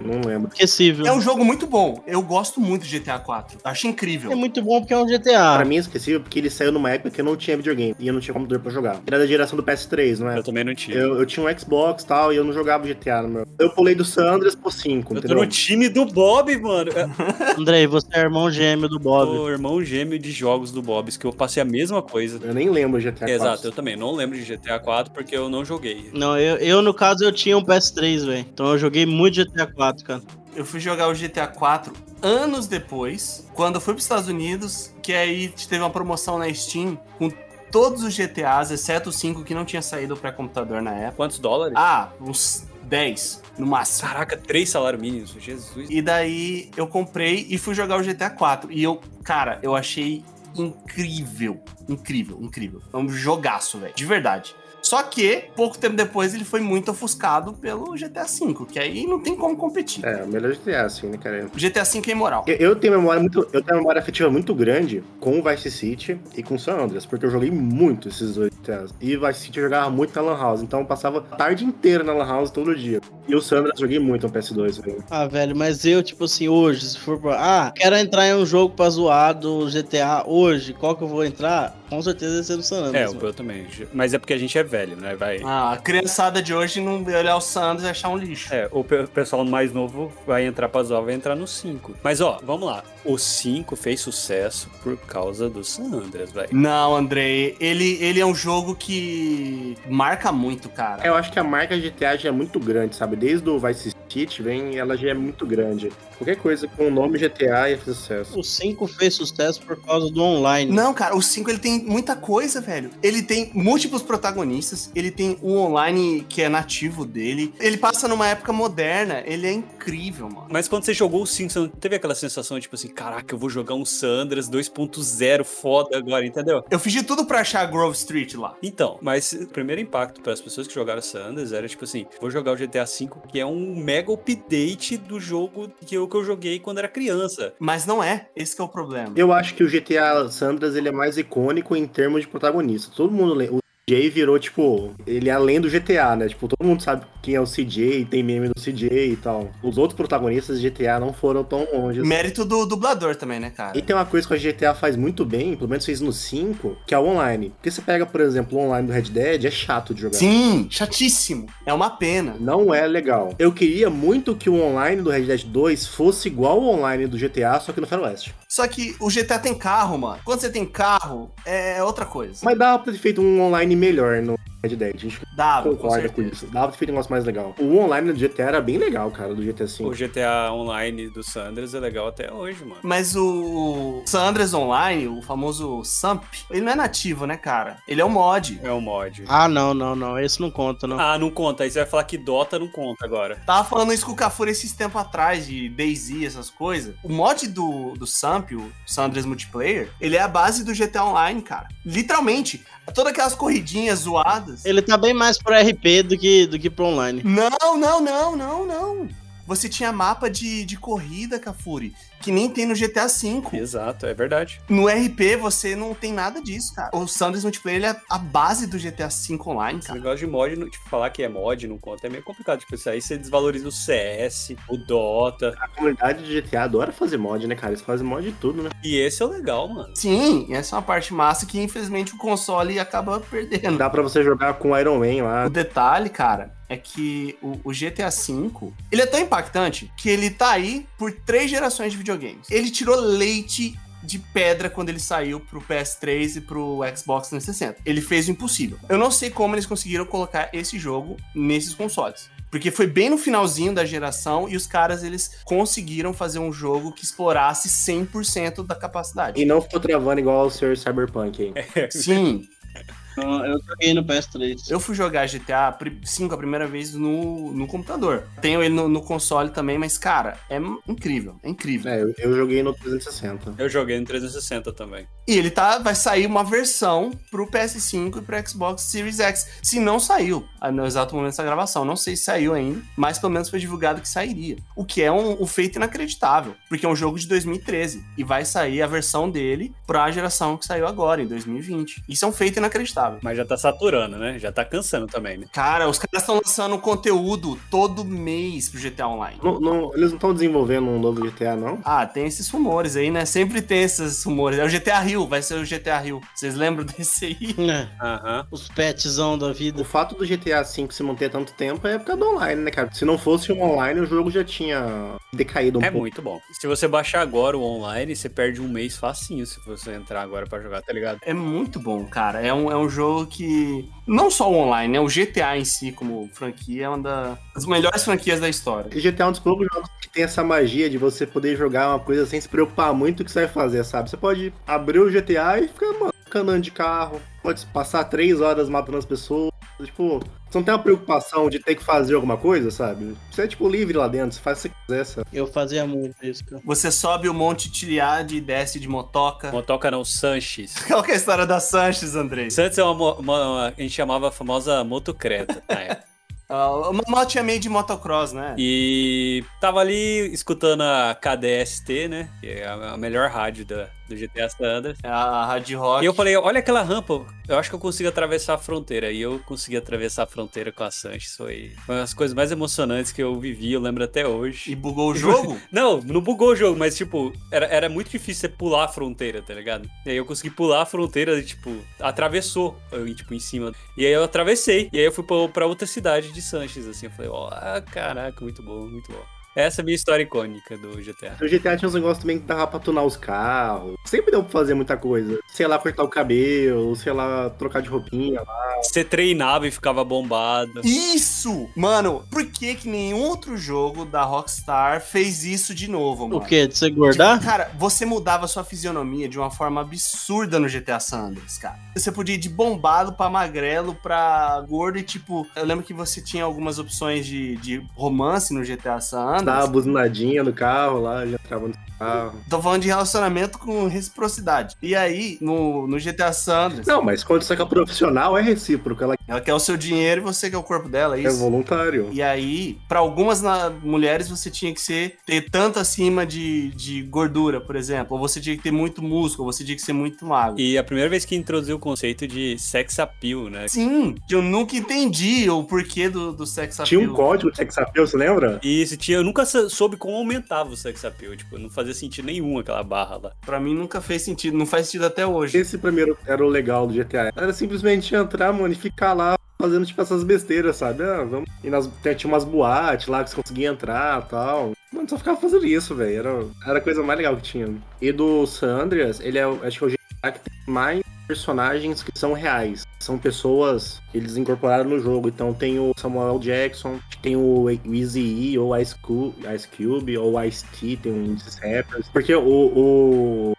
não 0.00 0.20
lembro. 0.20 0.48
Esquecível. 0.52 1.06
É 1.06 1.12
um 1.12 1.20
jogo 1.20 1.44
muito 1.44 1.66
bom. 1.66 2.02
Eu 2.06 2.22
gosto 2.22 2.60
muito 2.60 2.86
de 2.86 2.98
GTA 2.98 3.18
4. 3.18 3.58
Acho 3.64 3.86
incrível. 3.86 4.30
É 4.30 4.34
muito 4.34 4.62
bom 4.62 4.80
porque 4.80 4.92
é 4.94 4.98
um 4.98 5.06
Pra 5.06 5.16
GTA. 5.18 5.64
mim 5.64 5.76
é 5.76 5.80
esquecível 5.80 6.20
porque 6.20 6.38
ele 6.38 6.50
saiu 6.50 6.70
numa 6.72 6.90
época 6.90 7.10
que 7.10 7.20
eu 7.20 7.24
não 7.24 7.36
tinha 7.36 7.56
videogame 7.56 7.94
e 7.98 8.06
eu 8.06 8.12
não 8.12 8.20
tinha 8.20 8.32
computador 8.34 8.60
pra 8.62 8.70
jogar. 8.72 9.00
Era 9.06 9.18
da 9.18 9.26
geração 9.26 9.56
do 9.56 9.62
PS3, 9.62 10.18
não 10.18 10.30
é? 10.30 10.38
Eu 10.38 10.42
também 10.42 10.64
não 10.64 10.74
tinha. 10.74 10.96
Eu, 10.96 11.18
eu 11.18 11.26
tinha 11.26 11.44
um 11.46 11.58
Xbox 11.58 12.02
e 12.02 12.06
tal, 12.06 12.32
e 12.32 12.36
eu 12.36 12.44
não 12.44 12.52
jogava 12.52 12.86
GTA 12.86 13.22
no 13.22 13.28
meu. 13.28 13.46
Eu 13.58 13.70
pulei 13.70 13.94
do 13.94 14.04
Sandras 14.04 14.54
pro 14.54 14.70
5, 14.70 15.14
Eu 15.14 15.20
tô 15.20 15.26
entendeu? 15.26 15.36
no 15.44 15.46
time 15.46 15.88
do 15.88 16.04
Bob, 16.04 16.56
mano. 16.58 16.90
Andrei, 17.58 17.86
você 17.86 18.06
é 18.14 18.20
irmão 18.20 18.50
gêmeo 18.50 18.88
do 18.88 18.98
Bob. 18.98 19.30
o 19.30 19.48
irmão 19.48 19.82
gêmeo 19.82 20.18
de 20.18 20.30
jogos 20.30 20.70
do 20.70 20.82
Bob's, 20.82 21.16
que 21.16 21.24
eu 21.26 21.32
passei 21.32 21.62
a 21.62 21.66
mesma 21.66 22.02
coisa. 22.02 22.38
Eu 22.42 22.54
nem 22.54 22.70
lembro 22.70 23.00
GTA 23.00 23.12
4. 23.26 23.30
Exato, 23.30 23.66
eu 23.66 23.72
também 23.72 23.96
não 23.96 24.12
lembro 24.12 24.36
de 24.38 24.44
GTA 24.44 24.78
4 24.78 25.12
porque 25.12 25.36
eu 25.36 25.48
não 25.48 25.64
joguei. 25.64 26.10
Não, 26.12 26.38
eu, 26.38 26.56
eu, 26.56 26.82
no 26.82 26.92
caso, 26.94 27.24
eu 27.24 27.32
tinha 27.32 27.56
um 27.56 27.62
PS3, 27.64 28.24
velho. 28.26 28.46
Então 28.52 28.66
eu 28.72 28.78
joguei 28.78 29.04
muito 29.06 29.44
GTA 29.44 29.66
4, 29.66 29.87
cara. 29.92 30.22
Eu 30.54 30.64
fui 30.64 30.80
jogar 30.80 31.08
o 31.08 31.14
GTA 31.14 31.46
4 31.46 31.92
anos 32.22 32.66
depois, 32.66 33.46
quando 33.54 33.76
eu 33.76 33.80
fui 33.80 33.94
para 33.94 33.98
os 33.98 34.04
Estados 34.04 34.28
Unidos, 34.28 34.92
que 35.02 35.12
aí 35.12 35.48
teve 35.48 35.78
uma 35.82 35.90
promoção 35.90 36.38
na 36.38 36.52
Steam 36.52 36.98
com 37.18 37.30
todos 37.70 38.02
os 38.02 38.14
GTAs, 38.14 38.70
exceto 38.70 39.10
o 39.10 39.12
5 39.12 39.44
que 39.44 39.54
não 39.54 39.64
tinha 39.64 39.82
saído 39.82 40.16
para 40.16 40.32
computador 40.32 40.82
na 40.82 40.94
época. 40.94 41.16
Quantos 41.16 41.38
dólares? 41.38 41.74
Ah, 41.76 42.10
uns 42.20 42.66
10 42.82 43.42
no 43.58 43.66
máximo. 43.66 44.08
Caraca, 44.08 44.36
três 44.36 44.70
salários 44.70 45.00
mínimos, 45.00 45.30
Jesus. 45.38 45.88
E 45.90 46.00
daí 46.00 46.70
eu 46.76 46.86
comprei 46.86 47.46
e 47.48 47.58
fui 47.58 47.74
jogar 47.74 48.00
o 48.00 48.02
GTA 48.02 48.30
4. 48.30 48.72
E 48.72 48.82
eu, 48.82 49.00
cara, 49.22 49.58
eu 49.62 49.76
achei 49.76 50.24
incrível. 50.54 51.60
Incrível, 51.88 52.38
incrível. 52.40 52.82
É 52.92 52.96
um 52.96 53.08
jogaço, 53.08 53.78
velho. 53.78 53.94
De 53.94 54.04
verdade. 54.04 54.54
Só 54.88 55.02
que, 55.02 55.44
pouco 55.54 55.76
tempo 55.76 55.96
depois, 55.96 56.32
ele 56.32 56.44
foi 56.44 56.60
muito 56.60 56.92
ofuscado 56.92 57.52
pelo 57.52 57.92
GTA 57.92 58.24
V, 58.24 58.64
que 58.72 58.78
aí 58.78 59.06
não 59.06 59.20
tem 59.20 59.36
como 59.36 59.54
competir. 59.54 60.02
É, 60.02 60.22
o 60.22 60.28
melhor 60.28 60.50
GTA, 60.54 60.86
assim, 60.86 61.08
né, 61.08 61.18
cara? 61.18 61.46
O 61.54 61.58
GTA 61.58 61.84
V 61.84 62.02
é 62.06 62.10
imoral. 62.10 62.44
Eu, 62.46 62.56
eu 62.56 62.74
tenho 62.74 62.94
memória 62.94 63.20
muito. 63.20 63.40
Eu 63.52 63.62
tenho 63.62 63.76
uma 63.76 63.80
memória 63.80 64.00
afetiva 64.00 64.30
muito 64.30 64.54
grande 64.54 65.04
com 65.20 65.38
o 65.38 65.42
Vice 65.42 65.70
City 65.70 66.18
e 66.34 66.42
com 66.42 66.54
o 66.54 66.58
San 66.58 66.78
Andreas, 66.78 67.04
porque 67.04 67.26
eu 67.26 67.30
joguei 67.30 67.50
muito 67.50 68.08
esses 68.08 68.34
dois 68.34 68.50
GTAs. 68.50 68.94
E 68.98 69.14
Vice 69.14 69.40
City 69.40 69.58
eu 69.58 69.64
jogava 69.64 69.90
muito 69.90 70.16
na 70.16 70.22
Lan 70.22 70.38
House, 70.38 70.62
então 70.62 70.80
eu 70.80 70.86
passava 70.86 71.18
a 71.18 71.36
tarde 71.36 71.66
inteira 71.66 72.02
na 72.02 72.14
Lan 72.14 72.26
House 72.26 72.50
todo 72.50 72.74
dia. 72.74 73.02
E 73.26 73.34
o 73.34 73.42
San 73.42 73.58
Andreas 73.58 73.78
eu 73.78 73.84
joguei 73.84 73.98
muito 73.98 74.26
no 74.26 74.32
PS2, 74.32 74.82
velho. 74.82 75.04
Ah, 75.10 75.26
velho, 75.26 75.54
mas 75.54 75.84
eu, 75.84 76.02
tipo 76.02 76.24
assim, 76.24 76.48
hoje, 76.48 76.88
se 76.88 76.98
for 76.98 77.20
pra. 77.20 77.36
Ah, 77.38 77.70
quero 77.72 77.94
entrar 77.94 78.26
em 78.26 78.36
um 78.36 78.46
jogo 78.46 78.74
pra 78.74 78.88
zoar 78.88 79.38
do 79.38 79.66
GTA 79.66 80.24
hoje, 80.26 80.72
qual 80.72 80.96
que 80.96 81.04
eu 81.04 81.08
vou 81.08 81.26
entrar? 81.26 81.77
Com 81.88 82.02
certeza 82.02 82.34
vai 82.34 82.42
ser 82.44 82.56
no 82.56 82.62
San 82.62 82.76
É, 82.76 82.88
Andreas. 82.88 83.10
o 83.12 83.14
mano. 83.16 83.26
eu 83.28 83.32
também. 83.34 83.66
Mas 83.92 84.14
é 84.14 84.18
porque 84.18 84.32
a 84.34 84.38
gente 84.38 84.56
é 84.58 84.62
velho, 84.62 84.96
né? 84.96 85.14
Vai. 85.16 85.40
Ah, 85.44 85.72
a 85.72 85.76
criançada 85.76 86.42
de 86.42 86.52
hoje 86.54 86.80
não 86.80 87.02
olhar 87.04 87.36
o 87.36 87.40
Sanders 87.40 87.84
e 87.84 87.88
achar 87.90 88.08
um 88.08 88.16
lixo. 88.16 88.52
É, 88.52 88.68
o 88.72 88.84
pe- 88.84 89.06
pessoal 89.06 89.44
mais 89.44 89.72
novo 89.72 90.12
vai 90.26 90.44
entrar 90.46 90.68
pra 90.68 90.82
zoar, 90.82 91.02
vai 91.02 91.14
entrar 91.14 91.34
no 91.34 91.46
5. 91.46 91.94
Mas 92.02 92.20
ó, 92.20 92.38
vamos 92.42 92.66
lá. 92.66 92.82
O 93.04 93.16
5 93.16 93.74
fez 93.76 94.00
sucesso 94.00 94.68
por 94.82 94.96
causa 94.98 95.48
do 95.48 95.64
San 95.64 95.84
Andreas, 95.84 96.30
velho. 96.32 96.48
Não, 96.52 96.94
Andrei, 96.94 97.56
ele, 97.58 97.96
ele 98.02 98.20
é 98.20 98.26
um 98.26 98.34
jogo 98.34 98.74
que 98.74 99.76
marca 99.88 100.30
muito, 100.30 100.68
cara. 100.68 101.06
Eu 101.06 101.14
acho 101.14 101.32
que 101.32 101.38
a 101.38 101.44
marca 101.44 101.76
GTA 101.78 102.16
já 102.16 102.28
é 102.28 102.32
muito 102.32 102.60
grande, 102.60 102.96
sabe? 102.96 103.16
Desde 103.16 103.48
o 103.48 103.58
Vice 103.58 103.94
City, 104.18 104.42
vem, 104.42 104.76
ela 104.78 104.96
já 104.96 105.10
é 105.10 105.14
muito 105.14 105.46
grande. 105.46 105.92
Qualquer 106.16 106.36
coisa 106.36 106.66
com 106.66 106.88
o 106.88 106.90
nome 106.90 107.16
GTA 107.16 107.70
ia 107.70 107.78
fazer 107.78 107.94
sucesso. 107.94 108.38
O 108.38 108.42
5 108.42 108.86
fez 108.88 109.14
sucesso 109.14 109.62
por 109.62 109.80
causa 109.80 110.10
do 110.10 110.20
online. 110.20 110.72
Não, 110.72 110.92
cara, 110.92 111.16
o 111.16 111.22
5 111.22 111.48
ele 111.48 111.60
tem 111.60 111.84
muita 111.84 112.16
coisa, 112.16 112.60
velho. 112.60 112.90
Ele 113.00 113.22
tem 113.22 113.52
múltiplos 113.54 114.02
protagonistas, 114.02 114.90
ele 114.96 115.12
tem 115.12 115.38
o 115.40 115.56
online 115.56 116.26
que 116.28 116.42
é 116.42 116.48
nativo 116.48 117.04
dele. 117.04 117.54
Ele 117.60 117.76
passa 117.76 118.08
numa 118.08 118.26
época 118.26 118.52
moderna, 118.52 119.22
ele 119.24 119.46
é 119.46 119.52
incrível, 119.52 120.28
mano. 120.28 120.48
Mas 120.50 120.66
quando 120.66 120.84
você 120.84 120.92
jogou 120.92 121.22
o 121.22 121.26
5, 121.26 121.52
você 121.52 121.58
não 121.60 121.68
teve 121.68 121.94
aquela 121.94 122.16
sensação, 122.16 122.58
tipo 122.58 122.74
assim, 122.74 122.88
caraca, 122.88 123.32
eu 123.32 123.38
vou 123.38 123.48
jogar 123.48 123.74
um 123.74 123.84
Sandras 123.84 124.50
2.0 124.50 125.44
foda 125.44 125.96
agora, 125.96 126.26
entendeu? 126.26 126.64
Eu 126.68 126.80
fiz 126.80 126.92
de 126.92 127.04
tudo 127.04 127.24
pra 127.24 127.40
achar 127.40 127.64
Grove 127.66 127.96
Street 127.96 128.34
lá. 128.34 128.56
Então, 128.60 128.98
mas 129.00 129.32
o 129.32 129.46
primeiro 129.46 129.80
impacto 129.80 130.20
para 130.20 130.32
as 130.32 130.40
pessoas 130.40 130.66
que 130.66 130.74
jogaram 130.74 131.00
Sanders 131.00 131.52
era 131.52 131.68
tipo 131.68 131.84
assim: 131.84 132.06
vou 132.20 132.30
jogar 132.30 132.52
o 132.52 132.56
GTA 132.56 132.84
V, 132.84 133.08
que 133.28 133.38
é 133.38 133.46
um 133.46 133.76
mega 133.76 134.07
update 134.12 134.96
do 134.96 135.20
jogo 135.20 135.70
que 135.86 135.94
eu, 135.94 136.08
que 136.08 136.16
eu 136.16 136.24
joguei 136.24 136.58
quando 136.58 136.78
era 136.78 136.88
criança. 136.88 137.54
Mas 137.58 137.86
não 137.86 138.02
é, 138.02 138.28
esse 138.34 138.54
que 138.54 138.62
é 138.62 138.64
o 138.64 138.68
problema. 138.68 139.12
Eu 139.16 139.32
acho 139.32 139.54
que 139.54 139.62
o 139.64 139.70
GTA 139.70 140.28
Sandras 140.30 140.76
ele 140.76 140.88
é 140.88 140.92
mais 140.92 141.18
icônico 141.18 141.76
em 141.76 141.86
termos 141.86 142.22
de 142.22 142.28
protagonista. 142.28 142.92
Todo 142.94 143.12
mundo 143.12 143.34
lembra. 143.34 143.58
O 143.88 143.90
CJ 143.90 144.10
virou, 144.10 144.38
tipo, 144.38 144.90
ele 145.06 145.30
é 145.30 145.32
além 145.32 145.60
do 145.60 145.70
GTA, 145.70 146.14
né? 146.14 146.28
Tipo, 146.28 146.46
todo 146.46 146.66
mundo 146.66 146.82
sabe 146.82 147.06
quem 147.22 147.34
é 147.34 147.40
o 147.40 147.44
CJ, 147.44 148.04
tem 148.10 148.22
meme 148.22 148.48
do 148.48 148.60
CJ 148.60 149.12
e 149.12 149.16
tal. 149.16 149.50
Os 149.62 149.78
outros 149.78 149.96
protagonistas 149.96 150.60
de 150.60 150.68
GTA 150.68 151.00
não 151.00 151.12
foram 151.12 151.42
tão 151.42 151.66
longe. 151.72 152.00
assim. 152.00 152.08
Mérito 152.08 152.44
do 152.44 152.66
dublador 152.66 153.16
também, 153.16 153.40
né, 153.40 153.50
cara? 153.50 153.76
E 153.76 153.80
tem 153.80 153.96
uma 153.96 154.04
coisa 154.04 154.28
que 154.28 154.34
a 154.34 154.36
GTA 154.36 154.74
faz 154.74 154.94
muito 154.94 155.24
bem, 155.24 155.56
pelo 155.56 155.70
menos 155.70 155.86
fez 155.86 156.02
no 156.02 156.12
5, 156.12 156.76
que 156.86 156.94
é 156.94 156.98
o 156.98 157.06
online. 157.06 157.50
Porque 157.56 157.70
você 157.70 157.80
pega, 157.80 158.04
por 158.04 158.20
exemplo, 158.20 158.58
o 158.58 158.62
online 158.62 158.86
do 158.86 158.92
Red 158.92 159.02
Dead, 159.02 159.44
é 159.46 159.50
chato 159.50 159.94
de 159.94 160.02
jogar. 160.02 160.18
Sim, 160.18 160.66
chatíssimo. 160.70 161.46
É 161.64 161.72
uma 161.72 161.88
pena. 161.88 162.36
Não 162.38 162.74
é 162.74 162.86
legal. 162.86 163.34
Eu 163.38 163.52
queria 163.52 163.88
muito 163.88 164.36
que 164.36 164.50
o 164.50 164.62
online 164.62 165.00
do 165.00 165.08
Red 165.10 165.22
Dead 165.22 165.44
2 165.44 165.86
fosse 165.86 166.28
igual 166.28 166.60
ao 166.60 166.78
online 166.78 167.06
do 167.06 167.16
GTA, 167.16 167.58
só 167.60 167.72
que 167.72 167.80
no 167.80 167.86
Faroeste. 167.86 168.34
Só 168.50 168.66
que 168.66 168.96
o 168.98 169.10
GTA 169.10 169.38
tem 169.38 169.54
carro, 169.54 169.98
mano. 169.98 170.20
Quando 170.24 170.40
você 170.40 170.50
tem 170.50 170.64
carro, 170.64 171.30
é 171.44 171.84
outra 171.84 172.06
coisa. 172.06 172.40
Mas 172.42 172.58
dava 172.58 172.82
pra 172.82 172.92
ter 172.92 172.98
feito 172.98 173.20
um 173.20 173.42
online 173.42 173.76
melhor 173.76 174.22
no 174.22 174.38
Red 174.62 174.76
Dead. 174.76 174.94
A 174.94 174.98
gente 174.98 175.20
Dava, 175.34 175.68
com 175.68 175.76
concorda 175.76 176.08
com, 176.08 176.16
certeza. 176.16 176.44
isso. 176.44 176.46
Dava 176.46 176.72
pra 176.72 176.84
um 176.84 176.86
negócio 176.88 177.10
mais 177.10 177.24
legal. 177.24 177.54
O 177.58 177.78
online 177.78 178.12
do 178.12 178.18
GTA 178.18 178.42
era 178.44 178.60
bem 178.60 178.78
legal, 178.78 179.10
cara, 179.10 179.34
do 179.34 179.42
GTA 179.42 179.66
V. 179.66 179.84
O 179.84 179.90
GTA 179.90 180.52
Online 180.52 181.08
do 181.08 181.22
Sanders 181.22 181.74
é 181.74 181.80
legal 181.80 182.08
até 182.08 182.32
hoje, 182.32 182.64
mano. 182.64 182.80
Mas 182.82 183.14
o 183.14 184.02
Sanders 184.06 184.52
Online, 184.54 185.06
o 185.06 185.22
famoso 185.22 185.82
SAMP, 185.84 186.24
ele 186.50 186.62
não 186.62 186.72
é 186.72 186.74
nativo, 186.74 187.26
né, 187.26 187.36
cara? 187.36 187.78
Ele 187.86 188.00
é 188.00 188.04
um 188.04 188.10
mod. 188.10 188.60
É 188.62 188.72
um 188.72 188.80
mod. 188.80 189.24
Ah, 189.28 189.48
não, 189.48 189.72
não, 189.72 189.94
não. 189.94 190.18
Esse 190.18 190.40
não 190.40 190.50
conta, 190.50 190.86
não. 190.86 190.98
Ah, 190.98 191.18
não 191.18 191.30
conta. 191.30 191.64
Aí 191.64 191.70
você 191.70 191.80
vai 191.80 191.88
falar 191.88 192.04
que 192.04 192.18
Dota 192.18 192.58
não 192.58 192.68
conta 192.68 193.04
agora. 193.04 193.36
Tava 193.46 193.68
falando 193.68 193.92
isso 193.92 194.06
com 194.06 194.12
o 194.12 194.16
Cafura 194.16 194.50
esses 194.50 194.72
tempos 194.72 195.00
atrás, 195.00 195.46
de 195.46 195.68
DayZ, 195.68 196.24
essas 196.24 196.50
coisas. 196.50 196.94
O 197.02 197.08
mod 197.08 197.46
do, 197.48 197.94
do 197.94 198.06
Samp, 198.06 198.50
o 198.52 198.72
Sanders 198.86 199.24
Multiplayer, 199.24 199.90
ele 200.00 200.16
é 200.16 200.20
a 200.20 200.28
base 200.28 200.64
do 200.64 200.74
GTA 200.74 201.04
Online, 201.04 201.42
cara. 201.42 201.68
Literalmente. 201.84 202.64
Todas 202.94 203.12
aquelas 203.12 203.34
corridinhas 203.34 204.00
zoadas. 204.00 204.64
Ele 204.64 204.82
tá 204.82 204.96
bem 204.96 205.14
mais 205.14 205.38
pro 205.38 205.54
RP 205.54 206.02
do 206.02 206.18
que, 206.18 206.46
do 206.46 206.58
que 206.58 206.70
pro 206.70 206.86
online. 206.86 207.22
Não, 207.24 207.78
não, 207.78 208.00
não, 208.00 208.36
não, 208.36 208.66
não. 208.66 209.08
Você 209.46 209.68
tinha 209.68 209.90
mapa 209.90 210.28
de, 210.28 210.64
de 210.64 210.76
corrida, 210.76 211.38
Cafuri, 211.38 211.94
que 212.20 212.32
nem 212.32 212.48
tem 212.50 212.66
no 212.66 212.74
GTA 212.74 213.06
V. 213.06 213.42
Exato, 213.56 214.06
é 214.06 214.14
verdade. 214.14 214.60
No 214.68 214.86
RP 214.88 215.36
você 215.40 215.74
não 215.76 215.94
tem 215.94 216.12
nada 216.12 216.40
disso, 216.42 216.74
cara. 216.74 216.90
O 216.96 217.06
Sanders 217.06 217.44
Multiplayer 217.44 217.78
ele 217.78 217.86
é 217.86 217.96
a 218.10 218.18
base 218.18 218.66
do 218.66 218.78
GTA 218.78 219.08
V 219.08 219.38
Online, 219.46 219.78
Esse 219.78 219.88
cara. 219.88 219.98
negócio 219.98 220.18
de 220.18 220.26
mod, 220.26 220.56
não- 220.56 220.68
tipo, 220.68 220.88
falar 220.88 221.10
que 221.10 221.22
é 221.22 221.28
mod 221.28 221.66
não 221.66 221.78
conta 221.78 222.06
é 222.06 222.10
meio 222.10 222.22
complicado. 222.22 222.58
Tipo, 222.60 222.74
isso 222.74 222.88
aí 222.90 223.00
você 223.00 223.16
desvaloriza 223.16 223.68
o 223.68 223.72
CS, 223.72 224.56
o 224.68 224.76
Dota. 224.76 225.54
A 225.60 225.68
comunidade 225.68 226.24
de 226.24 226.40
GTA 226.40 226.62
adora 226.64 226.92
fazer 226.92 227.16
mod, 227.16 227.46
né, 227.46 227.54
cara? 227.54 227.72
Eles 227.72 227.82
fazem 227.82 228.06
mod 228.06 228.24
de 228.24 228.32
tudo, 228.32 228.62
né? 228.62 228.70
E 228.84 228.96
esse 228.96 229.22
é 229.22 229.26
o 229.26 229.28
legal, 229.28 229.68
mano. 229.68 229.94
Sim, 229.96 230.48
essa 230.54 230.74
é 230.74 230.76
uma 230.76 230.82
parte 230.82 231.12
massa 231.14 231.46
que 231.46 231.60
infelizmente 231.60 232.14
o 232.14 232.18
console 232.18 232.78
acaba 232.78 233.20
perdendo. 233.20 233.78
Dá 233.78 233.88
pra 233.88 234.02
você 234.02 234.22
jogar 234.22 234.54
com 234.54 234.70
o 234.72 234.78
Iron 234.78 234.98
Man 234.98 235.22
lá. 235.24 235.46
O 235.46 235.50
detalhe, 235.50 236.08
cara, 236.08 236.52
é 236.68 236.76
que 236.76 237.38
o, 237.42 237.52
o 237.64 237.72
GTA 237.72 238.10
V, 238.10 238.72
ele 238.92 239.02
é 239.02 239.06
tão 239.06 239.20
impactante 239.20 239.90
que 239.96 240.08
ele 240.08 240.30
tá 240.30 240.50
aí 240.50 240.86
por 240.98 241.12
três 241.12 241.50
gerações 241.50 241.92
de 241.92 241.98
videogames. 242.08 242.50
Ele 242.50 242.70
tirou 242.70 242.96
leite 242.96 243.78
de 244.02 244.18
pedra 244.18 244.70
quando 244.70 244.88
ele 244.88 245.00
saiu 245.00 245.40
pro 245.40 245.60
PS3 245.60 246.36
e 246.36 246.40
pro 246.40 246.80
Xbox 246.96 247.28
360. 247.28 247.80
Ele 247.84 248.00
fez 248.00 248.28
o 248.28 248.30
impossível. 248.30 248.78
Eu 248.88 248.96
não 248.96 249.10
sei 249.10 249.28
como 249.28 249.54
eles 249.54 249.66
conseguiram 249.66 250.06
colocar 250.06 250.48
esse 250.52 250.78
jogo 250.78 251.16
nesses 251.34 251.74
consoles. 251.74 252.30
Porque 252.50 252.70
foi 252.70 252.86
bem 252.86 253.10
no 253.10 253.18
finalzinho 253.18 253.74
da 253.74 253.84
geração 253.84 254.48
e 254.48 254.56
os 254.56 254.66
caras 254.66 255.02
eles 255.02 255.42
conseguiram 255.44 256.14
fazer 256.14 256.38
um 256.38 256.50
jogo 256.50 256.92
que 256.92 257.04
explorasse 257.04 257.68
100% 257.68 258.64
da 258.64 258.74
capacidade. 258.74 259.40
E 259.40 259.44
não 259.44 259.60
ficou 259.60 259.80
travando 259.80 260.20
igual 260.20 260.46
o 260.46 260.50
Sr. 260.50 260.76
Cyberpunk 260.76 261.52
aí. 261.54 261.90
Sim, 261.90 262.48
Eu 263.22 263.60
joguei 263.60 263.94
no 263.94 264.04
PS3. 264.04 264.70
Eu 264.70 264.80
fui 264.80 264.94
jogar 264.94 265.26
GTA 265.26 265.76
5 266.04 266.34
a 266.34 266.38
primeira 266.38 266.66
vez 266.66 266.94
no, 266.94 267.52
no 267.52 267.66
computador. 267.66 268.24
Tenho 268.40 268.62
ele 268.62 268.74
no, 268.74 268.88
no 268.88 269.02
console 269.02 269.50
também, 269.50 269.78
mas, 269.78 269.98
cara, 269.98 270.38
é 270.48 270.58
incrível. 270.86 271.36
É 271.42 271.48
incrível. 271.48 271.92
É, 271.92 272.02
eu, 272.02 272.14
eu 272.18 272.36
joguei 272.36 272.62
no 272.62 272.72
360. 272.72 273.54
Eu 273.58 273.68
joguei 273.68 273.98
no 273.98 274.06
360 274.06 274.72
também. 274.72 275.06
E 275.28 275.36
ele 275.36 275.50
tá, 275.50 275.76
vai 275.78 275.94
sair 275.94 276.24
uma 276.24 276.42
versão 276.42 277.10
pro 277.30 277.46
PS5 277.46 278.16
e 278.16 278.22
pro 278.22 278.48
Xbox 278.48 278.80
Series 278.84 279.20
X. 279.20 279.46
Se 279.62 279.78
não 279.78 280.00
saiu, 280.00 280.42
ah, 280.58 280.72
no 280.72 280.86
exato 280.86 281.14
momento 281.14 281.32
dessa 281.32 281.44
gravação. 281.44 281.84
Não 281.84 281.96
sei 281.96 282.16
se 282.16 282.24
saiu 282.24 282.54
ainda, 282.54 282.80
mas 282.96 283.18
pelo 283.18 283.30
menos 283.34 283.50
foi 283.50 283.58
divulgado 283.58 284.00
que 284.00 284.08
sairia. 284.08 284.56
O 284.74 284.86
que 284.86 285.02
é 285.02 285.12
um, 285.12 285.42
um 285.42 285.46
feito 285.46 285.76
inacreditável, 285.76 286.54
porque 286.66 286.86
é 286.86 286.88
um 286.88 286.96
jogo 286.96 287.18
de 287.18 287.28
2013 287.28 288.02
e 288.16 288.24
vai 288.24 288.46
sair 288.46 288.80
a 288.80 288.86
versão 288.86 289.28
dele 289.28 289.74
pra 289.86 290.10
geração 290.10 290.56
que 290.56 290.64
saiu 290.64 290.86
agora, 290.86 291.20
em 291.22 291.26
2020. 291.26 292.04
Isso 292.08 292.24
é 292.24 292.28
um 292.28 292.32
feito 292.32 292.56
inacreditável. 292.56 293.18
Mas 293.22 293.36
já 293.36 293.44
tá 293.44 293.58
saturando, 293.58 294.16
né? 294.16 294.38
Já 294.38 294.50
tá 294.50 294.64
cansando 294.64 295.06
também, 295.06 295.36
né? 295.36 295.46
Cara, 295.52 295.88
os 295.90 295.98
caras 295.98 296.22
estão 296.22 296.36
lançando 296.36 296.78
conteúdo 296.78 297.58
todo 297.70 298.02
mês 298.02 298.70
pro 298.70 298.80
GTA 298.80 299.06
Online. 299.08 299.38
Não- 299.42 299.60
não- 299.60 299.92
eles 299.94 300.08
não 300.08 300.16
estão 300.16 300.32
desenvolvendo 300.32 300.88
um 300.88 300.98
novo 300.98 301.20
GTA, 301.20 301.54
não? 301.54 301.78
Ah, 301.84 302.06
tem 302.06 302.26
esses 302.26 302.48
rumores 302.48 302.96
aí, 302.96 303.10
né? 303.10 303.26
Sempre 303.26 303.60
tem 303.60 303.82
esses 303.82 304.24
rumores. 304.24 304.58
É 304.58 304.64
o 304.64 304.68
GTA 304.70 305.00
Rio, 305.00 305.17
vai 305.26 305.42
ser 305.42 305.54
o 305.54 305.64
GTA 305.64 305.98
Rio. 305.98 306.20
Vocês 306.34 306.54
lembram 306.54 306.84
desse 306.86 307.24
aí? 307.26 307.54
É, 307.70 307.88
Aham. 308.04 308.46
os 308.50 308.68
petzão 308.68 309.38
da 309.38 309.52
vida. 309.52 309.80
O 309.80 309.84
fato 309.84 310.14
do 310.14 310.26
GTA 310.26 310.62
V 310.62 310.88
se 310.90 311.02
manter 311.02 311.30
tanto 311.30 311.52
tempo 311.54 311.86
é 311.88 311.98
por 311.98 312.06
causa 312.06 312.20
do 312.20 312.28
online, 312.34 312.62
né, 312.62 312.70
cara? 312.70 312.90
Se 312.92 313.04
não 313.04 313.16
fosse 313.18 313.50
um 313.52 313.62
online, 313.62 314.00
o 314.00 314.06
jogo 314.06 314.30
já 314.30 314.44
tinha 314.44 315.16
decaído 315.32 315.78
um 315.78 315.82
É 315.82 315.86
pouco. 315.90 316.00
muito 316.00 316.20
bom. 316.22 316.38
Se 316.52 316.66
você 316.66 316.86
baixar 316.86 317.20
agora 317.20 317.56
o 317.56 317.62
online, 317.62 318.14
você 318.14 318.28
perde 318.28 318.60
um 318.60 318.68
mês 318.68 318.96
facinho 318.96 319.46
se 319.46 319.58
você 319.66 319.92
entrar 319.94 320.22
agora 320.22 320.46
pra 320.46 320.60
jogar, 320.60 320.82
tá 320.82 320.92
ligado? 320.92 321.18
É 321.22 321.32
muito 321.34 321.80
bom, 321.80 322.04
cara. 322.06 322.40
É 322.40 322.52
um, 322.52 322.70
é 322.70 322.76
um 322.76 322.88
jogo 322.88 323.26
que. 323.26 323.88
Não 324.08 324.30
só 324.30 324.50
o 324.50 324.54
online, 324.56 324.94
né? 324.94 325.00
O 325.00 325.08
GTA 325.08 325.58
em 325.58 325.64
si, 325.64 325.92
como 325.92 326.28
franquia, 326.32 326.86
é 326.86 326.88
uma 326.88 326.98
da- 326.98 327.38
das 327.54 327.66
melhores 327.66 328.02
franquias 328.04 328.40
da 328.40 328.48
história. 328.48 328.88
E 328.92 329.00
GTA 329.00 329.24
é 329.24 329.28
um 329.28 329.30
dos 329.32 329.40
poucos 329.40 329.66
jogos 329.72 329.88
que 330.00 330.08
tem 330.08 330.24
essa 330.24 330.42
magia 330.42 330.88
de 330.88 330.96
você 330.96 331.26
poder 331.26 331.56
jogar 331.56 331.90
uma 331.90 332.00
coisa 332.00 332.24
sem 332.26 332.40
se 332.40 332.48
preocupar 332.48 332.94
muito 332.94 333.20
o 333.20 333.24
que 333.24 333.30
você 333.30 333.40
vai 333.40 333.48
fazer, 333.48 333.84
sabe? 333.84 334.08
Você 334.08 334.16
pode 334.16 334.52
abrir 334.66 334.98
o 335.00 335.10
GTA 335.10 335.60
e 335.60 335.68
ficar, 335.68 335.92
mano, 335.92 336.12
andando 336.34 336.62
de 336.62 336.70
carro, 336.70 337.20
pode 337.42 337.64
passar 337.66 338.04
três 338.04 338.40
horas 338.40 338.68
matando 338.68 338.98
as 338.98 339.04
pessoas, 339.04 339.50
Tipo, 339.84 340.20
você 340.50 340.58
não 340.58 340.64
tem 340.64 340.72
uma 340.74 340.82
preocupação 340.82 341.48
de 341.50 341.58
ter 341.58 341.74
que 341.74 341.84
fazer 341.84 342.14
alguma 342.14 342.36
coisa, 342.36 342.70
sabe? 342.70 343.16
Você 343.30 343.42
é, 343.42 343.46
tipo, 343.46 343.68
livre 343.68 343.96
lá 343.96 344.08
dentro, 344.08 344.32
você 344.36 344.40
faz 344.40 344.58
o 344.58 344.62
que 344.62 344.68
você 344.68 344.74
quiser, 344.86 345.04
sabe? 345.04 345.26
Eu 345.32 345.46
fazia 345.46 345.86
muito 345.86 346.14
isso, 346.24 346.44
cara. 346.44 346.62
Você 346.64 346.90
sobe 346.90 347.28
o 347.28 347.34
Monte 347.34 347.70
Tiliade 347.70 348.36
e 348.36 348.40
desce 348.40 348.80
de 348.80 348.88
motoca. 348.88 349.50
Motoca 349.52 349.90
não, 349.90 350.04
Sanches. 350.04 350.74
Qual 350.88 351.02
que 351.02 351.10
é 351.10 351.14
a 351.14 351.16
história 351.16 351.46
da 351.46 351.60
Sanches, 351.60 352.14
Andrei? 352.16 352.50
Sanches 352.50 352.78
é 352.78 352.84
uma, 352.84 353.14
uma- 353.14 353.46
uma- 353.46 353.66
a 353.68 353.80
gente 353.82 353.90
chamava 353.94 354.28
a 354.28 354.32
famosa 354.32 354.82
motocreta 354.84 355.62
na 355.68 355.80
época. 355.80 356.08
Ah, 356.50 356.70
uma 356.88 357.02
moto 357.06 357.44
meio 357.44 357.60
de 357.60 357.68
motocross, 357.68 358.32
né? 358.32 358.54
E 358.56 359.44
tava 359.60 359.80
ali 359.80 360.32
escutando 360.32 360.80
a 360.82 361.14
KDST, 361.14 362.08
né? 362.08 362.30
Que 362.40 362.46
é 362.46 362.66
a 362.66 362.96
melhor 362.96 363.28
rádio 363.28 363.66
da, 363.66 363.90
do 364.08 364.16
GTA 364.16 364.48
San 364.48 364.64
Andreas. 364.64 364.98
É 365.02 365.08
a 365.08 365.44
Hard 365.46 365.70
Rock. 365.72 366.04
E 366.04 366.06
eu 366.06 366.14
falei, 366.14 366.36
olha 366.36 366.60
aquela 366.60 366.82
rampa, 366.82 367.24
eu 367.46 367.58
acho 367.58 367.68
que 367.68 367.74
eu 367.74 367.80
consigo 367.80 368.08
atravessar 368.08 368.54
a 368.54 368.58
fronteira. 368.58 369.10
E 369.10 369.20
eu 369.20 369.38
consegui 369.40 369.76
atravessar 369.76 370.24
a 370.24 370.26
fronteira 370.26 370.72
com 370.72 370.84
a 370.84 370.90
Sanches. 370.90 371.36
Foi 371.36 371.58
foi 371.86 371.94
uma 371.94 372.00
das 372.02 372.14
coisas 372.14 372.34
mais 372.34 372.52
emocionantes 372.52 373.12
que 373.12 373.22
eu 373.22 373.38
vivi, 373.38 373.72
eu 373.72 373.80
lembro 373.80 374.04
até 374.04 374.26
hoje. 374.26 374.70
E 374.70 374.74
bugou 374.74 375.10
o 375.10 375.14
jogo? 375.14 375.58
Não, 375.72 376.00
não 376.00 376.20
bugou 376.20 376.50
o 376.50 376.56
jogo, 376.56 376.78
mas 376.78 376.96
tipo, 376.96 377.32
era, 377.50 377.66
era 377.66 377.88
muito 377.88 378.10
difícil 378.10 378.42
você 378.42 378.48
pular 378.48 378.84
a 378.84 378.88
fronteira, 378.88 379.42
tá 379.42 379.54
ligado? 379.54 379.88
E 380.04 380.10
aí 380.10 380.16
eu 380.16 380.24
consegui 380.24 380.50
pular 380.50 380.82
a 380.82 380.86
fronteira 380.86 381.38
e, 381.38 381.42
tipo, 381.42 381.76
atravessou, 382.00 382.78
eu, 382.92 383.14
tipo, 383.14 383.34
em 383.34 383.40
cima. 383.40 383.72
E 383.96 384.06
aí 384.06 384.12
eu 384.12 384.24
atravessei. 384.24 384.88
E 384.92 384.98
aí 384.98 385.04
eu 385.04 385.12
fui 385.12 385.24
pra, 385.24 385.48
pra 385.48 385.66
outra 385.66 385.86
cidade 385.86 386.32
de 386.32 386.42
Sanches, 386.42 386.86
assim. 386.86 387.06
Eu 387.06 387.12
falei, 387.12 387.30
ó, 387.30 387.48
ah, 387.48 387.80
caraca, 387.80 388.42
muito 388.42 388.62
bom, 388.62 388.86
muito 388.86 389.10
bom. 389.10 389.37
Essa 389.58 389.80
é 389.80 389.82
a 389.82 389.84
minha 389.84 389.96
história 389.96 390.22
icônica 390.22 390.76
do 390.76 390.90
GTA. 390.98 391.36
No 391.40 391.48
GTA 391.48 391.76
tinha 391.76 391.88
uns 391.88 391.94
negócios 391.94 392.20
também 392.20 392.38
que 392.38 392.46
dava 392.46 392.64
pra 392.68 392.78
tunar 392.78 393.02
os 393.02 393.16
carros. 393.16 393.96
Sempre 394.04 394.30
deu 394.30 394.40
pra 394.44 394.52
fazer 394.52 394.74
muita 394.74 394.96
coisa. 394.96 395.36
Sei 395.48 395.66
lá, 395.66 395.76
cortar 395.76 396.04
o 396.04 396.08
cabelo, 396.08 396.94
sei 396.94 397.12
lá, 397.12 397.50
trocar 397.50 397.82
de 397.82 397.88
roupinha. 397.88 398.40
Você 398.80 399.02
treinava 399.02 399.66
e 399.66 399.72
ficava 399.72 400.04
bombado. 400.04 400.80
Isso! 400.84 401.68
Mano, 401.74 402.22
por 402.30 402.46
que 402.46 402.76
que 402.76 402.88
nenhum 402.88 403.20
outro 403.20 403.56
jogo 403.56 404.04
da 404.04 404.22
Rockstar 404.22 405.00
fez 405.00 405.42
isso 405.42 405.74
de 405.74 405.90
novo, 405.90 406.28
mano? 406.28 406.40
O 406.40 406.46
quê? 406.46 406.68
De 406.68 406.78
você 406.78 406.88
engordar? 406.88 407.42
Cara, 407.42 407.68
você 407.76 408.06
mudava 408.06 408.46
sua 408.46 408.62
fisionomia 408.62 409.28
de 409.28 409.40
uma 409.40 409.50
forma 409.50 409.80
absurda 409.80 410.60
no 410.60 410.68
GTA 410.68 411.00
San 411.00 411.30
Andreas, 411.30 411.58
cara. 411.58 411.80
Você 411.96 412.12
podia 412.12 412.36
ir 412.36 412.38
de 412.38 412.48
bombado 412.48 413.12
pra 413.12 413.28
magrelo, 413.28 413.92
pra 413.92 414.64
gordo 414.68 414.98
e 414.98 415.02
tipo... 415.02 415.44
Eu 415.56 415.64
lembro 415.64 415.84
que 415.84 415.92
você 415.92 416.20
tinha 416.20 416.44
algumas 416.44 416.78
opções 416.78 417.26
de, 417.26 417.56
de 417.56 417.84
romance 417.96 418.54
no 418.54 418.62
GTA 418.62 419.00
San 419.00 419.47
Dava 419.48 419.66
buzinadinha 419.66 420.44
no 420.44 420.52
carro 420.52 421.00
lá, 421.00 421.26
já 421.26 421.34
entrava 421.36 421.68
no 421.68 421.74
carro. 421.98 422.34
Tô 422.48 422.60
falando 422.62 422.82
de 422.82 422.88
relacionamento 422.88 423.58
com 423.58 423.86
reciprocidade. 423.88 424.76
E 424.82 424.94
aí, 424.94 425.38
no, 425.40 425.86
no 425.86 425.98
GTA 425.98 426.32
San 426.32 426.66
Andreas, 426.66 426.86
Não, 426.86 427.02
mas 427.02 427.22
quando 427.24 427.42
você 427.42 427.54
é 427.54 427.64
profissional, 427.64 428.36
é 428.38 428.42
recíproco. 428.42 429.02
Ela 429.02 429.16
ela 429.26 429.40
quer 429.42 429.52
o 429.52 429.58
seu 429.58 429.76
dinheiro 429.76 430.22
e 430.22 430.24
você 430.24 430.48
quer 430.50 430.56
o 430.56 430.62
corpo 430.62 430.88
dela, 430.88 431.14
é 431.18 431.20
é 431.24 431.28
isso? 431.28 431.36
voluntário. 431.38 432.08
E 432.12 432.22
aí, 432.22 432.78
pra 432.88 432.98
algumas 433.00 433.42
na- 433.42 433.68
mulheres, 433.68 434.26
você 434.28 434.50
tinha 434.50 434.72
que 434.72 434.80
ser 434.80 435.16
ter 435.26 435.50
tanto 435.50 435.78
acima 435.78 436.24
de, 436.24 436.70
de 436.70 437.02
gordura, 437.02 437.60
por 437.60 437.76
exemplo. 437.76 438.16
Ou 438.16 438.18
você 438.18 438.40
tinha 438.40 438.56
que 438.56 438.62
ter 438.62 438.70
muito 438.70 439.02
músculo, 439.02 439.46
ou 439.46 439.52
você 439.52 439.62
tinha 439.64 439.76
que 439.76 439.82
ser 439.82 439.92
muito 439.92 440.24
magro. 440.24 440.58
E 440.58 440.78
a 440.78 440.82
primeira 440.84 441.10
vez 441.10 441.26
que 441.26 441.36
introduziu 441.36 441.76
o 441.76 441.78
conceito 441.78 442.26
de 442.26 442.58
sex 442.58 442.98
appeal, 442.98 443.50
né? 443.50 443.66
Sim, 443.68 444.14
que 444.26 444.34
eu 444.34 444.40
nunca 444.40 444.74
entendi 444.76 445.50
o 445.50 445.62
porquê 445.62 446.08
do, 446.08 446.32
do 446.32 446.46
sex 446.46 446.76
Tinha 446.84 446.98
appeal. 447.00 447.12
um 447.12 447.14
código 447.14 447.50
de 447.50 447.56
sex 447.58 447.76
appeal, 447.76 448.06
você 448.06 448.16
lembra? 448.16 448.58
E 448.62 448.80
isso 448.82 448.96
tinha, 448.96 449.18
eu 449.18 449.24
nunca 449.24 449.44
soube 449.44 449.98
como 449.98 450.16
aumentava 450.16 450.70
o 450.70 450.76
sex 450.76 451.04
appeal, 451.04 451.36
tipo, 451.36 451.58
não 451.58 451.68
fazia 451.68 451.87
sentido 451.94 452.26
nenhum 452.26 452.58
aquela 452.58 452.82
barra 452.82 453.16
lá. 453.16 453.32
Pra 453.44 453.60
mim 453.60 453.74
nunca 453.74 454.00
fez 454.00 454.22
sentido, 454.22 454.56
não 454.56 454.66
faz 454.66 454.86
sentido 454.86 455.06
até 455.06 455.26
hoje. 455.26 455.58
Esse 455.58 455.78
primeiro 455.78 456.16
era 456.26 456.44
o 456.44 456.48
legal 456.48 456.86
do 456.86 456.94
GTA. 456.94 457.32
Era 457.34 457.52
simplesmente 457.52 458.14
entrar, 458.14 458.52
mano, 458.52 458.72
e 458.72 458.76
ficar 458.76 459.12
lá 459.12 459.36
fazendo, 459.60 459.84
tipo, 459.84 460.00
essas 460.00 460.22
besteiras, 460.22 460.76
sabe? 460.76 461.02
Ah, 461.02 461.24
vamos... 461.24 461.48
E 461.62 461.68
nas... 461.68 461.90
tinha 462.16 462.32
umas 462.32 462.44
boates 462.44 463.08
lá 463.08 463.24
que 463.24 463.30
você 463.30 463.36
conseguia 463.36 463.68
entrar 463.68 464.22
e 464.22 464.30
tal. 464.30 464.72
Mano, 464.92 465.08
só 465.08 465.18
ficava 465.18 465.40
fazendo 465.40 465.66
isso, 465.66 465.94
velho. 465.94 466.16
Era... 466.16 466.44
era 466.66 466.78
a 466.78 466.82
coisa 466.82 467.02
mais 467.02 467.18
legal 467.18 467.36
que 467.36 467.42
tinha. 467.42 467.68
E 468.00 468.12
do 468.12 468.46
San 468.46 468.82
Andreas, 468.82 469.20
ele 469.20 469.38
é, 469.38 469.44
acho 469.44 469.78
que 469.78 469.84
é 469.84 469.86
o 469.88 469.90
GTA 469.90 470.32
que 470.32 470.40
tem 470.40 470.58
mais 470.66 471.07
personagens 471.28 472.02
que 472.02 472.10
são 472.18 472.32
reais. 472.32 472.86
São 472.98 473.18
pessoas 473.18 474.00
eles 474.14 474.36
incorporaram 474.36 474.88
no 474.88 474.98
jogo. 474.98 475.28
Então 475.28 475.52
tem 475.52 475.78
o 475.78 475.92
Samuel 475.96 476.38
Jackson, 476.38 476.98
tem 477.22 477.36
o 477.36 477.68
Easy 477.70 478.20
E, 478.20 478.58
ou 478.58 478.76
Ice 478.76 478.94
Cube, 478.96 479.36
Ice 479.54 479.68
Cube 479.68 480.16
ou 480.16 480.42
Ice 480.42 480.64
T, 480.64 480.96
tem 480.96 481.12
um 481.12 481.34
desses 481.34 481.56
rappers. 481.56 482.08
Porque 482.08 482.34
o, 482.34 482.42
o, 482.42 483.52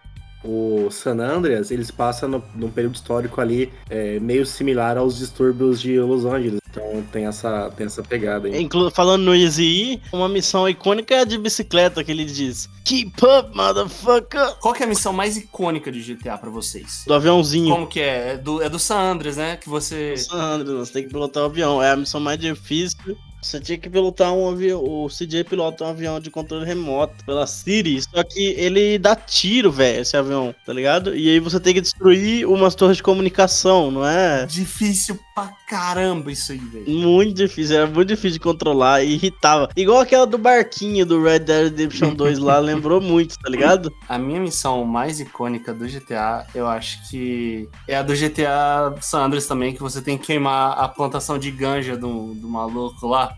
o 0.44 0.90
San 0.90 1.20
Andreas, 1.20 1.70
eles 1.72 1.92
passam 1.92 2.30
no, 2.30 2.44
num 2.56 2.70
período 2.70 2.96
histórico 2.96 3.42
ali 3.42 3.72
é, 3.90 4.20
meio 4.20 4.46
similar 4.46 4.98
aos 4.98 5.18
distúrbios 5.18 5.82
de 5.82 6.00
Los 6.00 6.26
Angeles. 6.26 6.60
Então 6.70 7.04
tem 7.12 7.26
essa, 7.26 7.72
tem 7.76 7.88
essa 7.88 8.04
pegada 8.04 8.48
aí. 8.48 8.62
Inclu- 8.62 8.92
falando 8.92 9.24
no 9.24 9.36
Easy 9.36 9.64
E, 9.64 10.02
uma 10.14 10.30
missão 10.30 10.70
icônica 10.70 11.14
é 11.16 11.22
a 11.22 11.26
de 11.26 11.38
bicicleta 11.38 12.04
que 12.04 12.12
ele 12.12 12.26
diz: 12.26 12.70
Keep 12.86 13.14
up, 13.26 13.56
motherfucker! 13.56 14.56
Qual 14.60 14.74
que 14.74 14.84
é 14.84 14.86
a 14.86 14.90
missão 14.90 15.12
mais 15.12 15.36
icônica 15.36 15.92
de 15.92 16.02
GTA 16.02 16.38
pra 16.38 16.50
vocês? 16.50 17.04
Do 17.08 17.14
aviãozinho. 17.14 17.74
Como 17.74 17.88
que 17.88 18.00
é? 18.00 18.34
É 18.34 18.38
do, 18.38 18.62
é 18.62 18.70
do 18.70 18.78
San 18.78 19.00
Andreas, 19.00 19.38
né? 19.38 19.58
Que 19.58 19.68
você... 19.68 20.16
Sandro, 20.18 20.78
você 20.78 20.94
tem 20.94 21.04
que 21.04 21.10
pilotar 21.10 21.44
o 21.44 21.48
avião. 21.48 21.82
É 21.82 21.92
a 21.92 21.96
missão 21.98 22.20
mais 22.22 22.40
difícil. 22.40 22.98
Você 23.42 23.60
tinha 23.60 23.78
que 23.78 23.90
pilotar 23.90 24.34
um 24.34 24.50
avião. 24.50 24.84
O 24.84 25.08
CJ 25.08 25.44
pilota 25.46 25.86
um 25.86 25.90
avião 25.90 26.20
de 26.20 26.30
controle 26.30 26.66
remoto 26.66 27.24
pela 27.26 27.48
Siri. 27.48 28.02
Só 28.02 28.24
que 28.24 28.54
ele 28.58 29.00
dá 29.00 29.16
tiro, 29.16 29.72
velho, 29.72 30.02
esse 30.02 30.18
avião, 30.18 30.54
tá 30.66 30.74
ligado? 30.74 31.16
E 31.16 31.30
aí 31.30 31.40
você 31.40 31.60
tem 31.60 31.74
que 31.74 31.82
destruir 31.82 32.46
umas 32.48 32.76
torres 32.76 32.98
de 32.98 33.04
comunicação, 33.04 33.90
não 33.90 34.06
é? 34.06 34.46
Difícil 34.46 35.18
pra 35.40 35.56
caramba 35.68 36.32
isso 36.32 36.52
aí, 36.52 36.58
velho. 36.58 36.90
Muito 36.90 37.36
difícil, 37.36 37.78
era 37.78 37.88
muito 37.88 38.08
difícil 38.08 38.32
de 38.32 38.40
controlar 38.40 39.04
e 39.04 39.14
irritava. 39.14 39.70
Igual 39.76 40.00
aquela 40.00 40.26
do 40.26 40.38
barquinho 40.38 41.06
do 41.06 41.22
Red 41.22 41.40
Dead 41.40 41.64
Redemption 41.66 42.14
2 42.14 42.40
lá, 42.40 42.60
lembrou 42.60 43.00
muito, 43.00 43.38
tá 43.40 43.50
ligado? 43.50 43.94
A 44.08 44.18
minha 44.18 44.40
missão 44.40 44.84
mais 44.84 45.20
icônica 45.20 45.74
do 45.74 45.88
GTA, 45.88 46.48
eu 46.54 46.68
acho 46.68 47.10
que 47.10 47.70
é 47.88 47.96
a 47.96 48.04
do 48.04 48.14
GTA 48.14 48.96
San 49.02 49.24
Andreas 49.24 49.48
também, 49.48 49.74
que 49.74 49.82
você 49.82 50.02
tem 50.02 50.18
que 50.18 50.28
queimar 50.28 50.78
a 50.78 50.88
plantação 50.88 51.38
de 51.38 51.52
ganja 51.52 51.96
do, 51.96 52.34
do 52.34 52.50
maluco 52.50 53.08
lá. 53.08 53.36